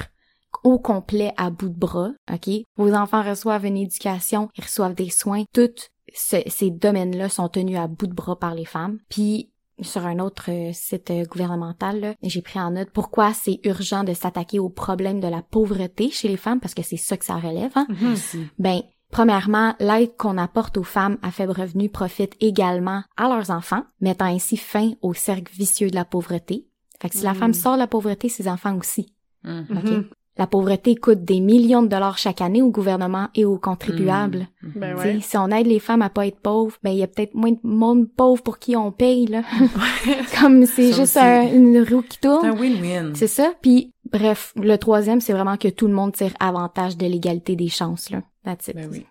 au 0.65 0.79
complet 0.81 1.33
à 1.37 1.51
bout 1.51 1.69
de 1.69 1.79
bras, 1.79 2.11
ok? 2.33 2.51
Vos 2.77 2.93
enfants 2.93 3.23
reçoivent 3.23 3.65
une 3.67 3.77
éducation, 3.77 4.49
ils 4.57 4.65
reçoivent 4.65 4.95
des 4.95 5.11
soins, 5.11 5.45
tous 5.53 5.89
ce- 6.13 6.43
ces 6.49 6.71
domaines-là 6.71 7.29
sont 7.29 7.49
tenus 7.49 7.79
à 7.79 7.87
bout 7.87 8.07
de 8.09 8.15
bras 8.15 8.39
par 8.39 8.55
les 8.55 8.65
femmes. 8.65 8.99
Puis 9.09 9.53
sur 9.81 10.07
un 10.07 10.19
autre 10.19 10.51
euh, 10.51 10.73
site 10.73 11.11
euh, 11.11 11.25
gouvernemental, 11.25 12.01
là, 12.01 12.15
j'ai 12.23 12.43
pris 12.43 12.61
en 12.61 12.71
note 12.73 12.91
pourquoi 12.93 13.33
c'est 13.35 13.61
urgent 13.65 14.05
de 14.05 14.15
s'attaquer 14.15 14.59
au 14.59 14.69
problème 14.69 15.21
de 15.21 15.29
la 15.29 15.43
pauvreté 15.43 16.11
chez 16.11 16.29
les 16.29 16.37
femmes, 16.37 16.61
parce 16.61 16.75
que 16.75 16.83
c'est 16.83 16.97
ça 16.97 17.17
que 17.17 17.25
ça 17.25 17.37
relève. 17.37 17.73
Hein? 17.75 17.87
Aussi. 18.13 18.47
Ben, 18.59 18.81
premièrement, 19.11 19.75
l'aide 19.81 20.17
qu'on 20.17 20.39
apporte 20.39 20.77
aux 20.77 20.83
femmes 20.85 21.19
à 21.23 21.31
faible 21.31 21.53
revenu 21.53 21.89
profite 21.89 22.35
également 22.41 23.03
à 23.17 23.29
leurs 23.29 23.51
enfants, 23.51 23.83
mettant 24.01 24.27
ainsi 24.27 24.57
fin 24.57 24.93
au 25.03 25.15
cercle 25.15 25.53
vicieux 25.53 25.91
de 25.91 25.95
la 25.95 26.05
pauvreté. 26.05 26.67
Fait 27.01 27.09
que 27.09 27.17
si 27.17 27.23
la 27.25 27.33
Mm. 27.33 27.37
femme 27.37 27.55
sort 27.55 27.75
de 27.75 27.81
la 27.81 27.87
pauvreté, 27.87 28.29
ses 28.29 28.49
enfants 28.49 28.77
aussi. 28.79 29.13
OK? 29.45 30.07
La 30.37 30.49
pauvreté 30.49 30.97
coûte 30.97 31.23
des 31.25 31.39
millions 31.39 31.83
de 31.83 31.87
dollars 31.89 32.19
chaque 32.19 32.41
année 32.41 32.61
au 32.61 32.71
gouvernement 32.71 33.29
et 33.37 33.45
aux 33.45 33.57
contribuables. 33.59 34.49
Mm. 34.63 34.69
Ben 34.75 34.97
ouais. 34.97 35.21
Si 35.21 35.37
on 35.37 35.49
aide 35.49 35.69
les 35.69 35.79
femmes 35.79 36.03
à 36.03 36.11
pas 36.11 36.27
être 36.27 36.41
pauvres, 36.41 36.77
ben 36.83 36.91
il 36.91 36.99
y 36.99 37.03
a 37.05 37.07
peut-être 37.07 37.35
moins 37.35 37.53
de 37.53 37.59
monde 37.63 38.09
pauvre 38.11 38.43
pour 38.43 38.59
qui 38.59 38.75
on 38.77 38.91
paye 38.91 39.27
là. 39.27 39.43
Comme 40.41 40.67
c'est 40.67 40.91
Ça 40.93 40.97
juste 41.01 41.17
un- 41.17 41.47
une 41.53 41.79
roue 41.83 42.03
qui 42.03 42.19
C'est 42.21 42.29
tourne. 42.29 42.47
un 42.47 42.57
win-win. 42.57 43.13
C'est 43.15 43.29
ça. 43.29 43.53
Puis 43.63 43.93
bref, 44.13 44.53
le 44.57 44.77
troisième, 44.77 45.21
c'est 45.21 45.33
vraiment 45.33 45.57
que 45.57 45.69
tout 45.69 45.87
le 45.87 45.95
monde 45.95 46.13
tire 46.13 46.35
avantage 46.41 46.97
de 46.97 47.07
l'égalité 47.07 47.55
des 47.57 47.69
chances 47.69 48.11
là. 48.11 48.23
That's 48.45 48.69
it. 48.69 48.75
Ben 48.75 48.89
oui. 48.91 49.07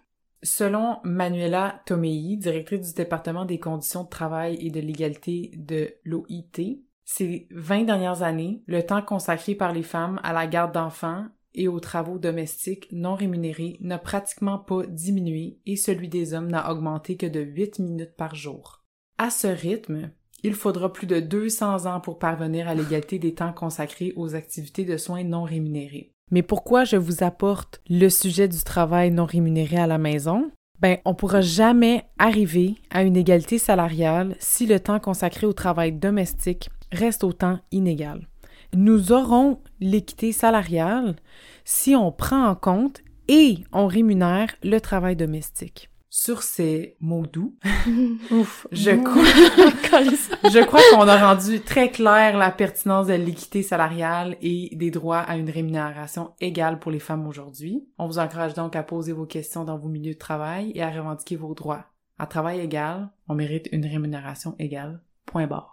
Selon 0.46 0.98
Manuela 1.06 1.82
Tomei, 1.86 2.36
directrice 2.36 2.90
du 2.90 2.94
département 2.96 3.46
des 3.46 3.60
conditions 3.60 4.04
de 4.04 4.10
travail 4.10 4.58
et 4.60 4.72
de 4.72 4.82
l'égalité 4.82 5.52
de 5.56 5.90
l'OIT, 6.04 6.80
ces 7.06 7.48
20 7.52 7.84
dernières 7.84 8.24
années, 8.24 8.64
le 8.68 8.84
temps 8.84 9.02
consacré 9.02 9.56
par 9.56 9.74
les 9.74 9.84
femmes 9.84 10.20
à 10.24 10.34
la 10.34 10.48
garde 10.48 10.74
d'enfants 10.74 11.26
et 11.56 11.68
aux 11.68 11.80
travaux 11.80 12.18
domestiques 12.18 12.88
non 12.92 13.16
rémunérés 13.16 13.78
n'a 13.82 14.00
pratiquement 14.00 14.58
pas 14.58 14.86
diminué 14.88 15.60
et 15.66 15.76
celui 15.76 16.08
des 16.08 16.34
hommes 16.34 16.50
n'a 16.50 16.72
augmenté 16.72 17.18
que 17.18 17.26
de 17.26 17.42
8 17.42 17.80
minutes 17.80 18.16
par 18.16 18.36
jour. 18.36 18.84
À 19.18 19.30
ce 19.30 19.48
rythme, 19.48 20.12
il 20.44 20.54
faudra 20.54 20.92
plus 20.92 21.08
de 21.08 21.20
200 21.20 21.86
ans 21.86 22.02
pour 22.02 22.20
parvenir 22.20 22.68
à 22.68 22.76
l'égalité 22.76 23.20
des 23.20 23.34
temps 23.34 23.54
consacrés 23.54 24.14
aux 24.16 24.36
activités 24.36 24.84
de 24.84 24.98
soins 24.98 25.24
non 25.24 25.44
rémunérés. 25.44 26.12
Mais 26.32 26.42
pourquoi 26.42 26.84
je 26.84 26.98
vous 26.98 27.24
apporte 27.24 27.82
le 27.90 28.10
sujet 28.10 28.48
du 28.48 28.64
travail 28.64 29.12
non 29.12 29.26
rémunéré 29.26 29.78
à 29.78 29.88
la 29.88 29.98
maison? 29.98 30.52
Ben, 30.84 30.98
on 31.06 31.14
pourra 31.14 31.40
jamais 31.40 32.04
arriver 32.20 32.76
à 32.90 33.04
une 33.04 33.16
égalité 33.16 33.58
salariale 33.58 34.36
si 34.40 34.66
le 34.66 34.82
temps 34.82 35.00
consacré 35.00 35.48
au 35.48 35.54
travail 35.54 35.94
domestique 35.94 36.70
reste 36.92 37.24
autant 37.24 37.60
inégal. 37.72 38.28
Nous 38.74 39.14
aurons 39.14 39.62
l'équité 39.80 40.34
salariale 40.34 41.16
si 41.64 41.96
on 41.96 42.12
prend 42.12 42.50
en 42.50 42.56
compte 42.56 43.00
et 43.30 43.60
on 43.72 43.88
rémunère 43.88 44.50
le 44.62 44.82
travail 44.82 45.16
domestique. 45.16 45.90
Sur 46.16 46.44
ces 46.44 46.96
mots 47.00 47.26
doux, 47.26 47.58
Ouf. 48.32 48.68
je 48.72 48.92
crois, 48.92 49.24
je 50.52 50.64
crois 50.64 50.80
qu'on 50.92 51.08
a 51.08 51.18
rendu 51.18 51.60
très 51.60 51.90
clair 51.90 52.38
la 52.38 52.52
pertinence 52.52 53.08
de 53.08 53.16
l'équité 53.16 53.64
salariale 53.64 54.38
et 54.40 54.70
des 54.76 54.92
droits 54.92 55.22
à 55.22 55.38
une 55.38 55.50
rémunération 55.50 56.36
égale 56.40 56.78
pour 56.78 56.92
les 56.92 57.00
femmes 57.00 57.26
aujourd'hui. 57.26 57.88
On 57.98 58.06
vous 58.06 58.20
encourage 58.20 58.54
donc 58.54 58.76
à 58.76 58.84
poser 58.84 59.12
vos 59.12 59.26
questions 59.26 59.64
dans 59.64 59.80
vos 59.80 59.90
milieux 59.90 60.14
de 60.14 60.20
travail 60.20 60.72
et 60.76 60.84
à 60.84 60.92
revendiquer 60.92 61.36
vos 61.36 61.56
droits. 61.56 61.88
À 62.20 62.28
travail 62.28 62.60
égal, 62.60 63.10
on 63.28 63.34
mérite 63.34 63.68
une 63.72 63.88
rémunération 63.88 64.56
égale. 64.60 65.02
Point 65.26 65.48
barre. 65.48 65.73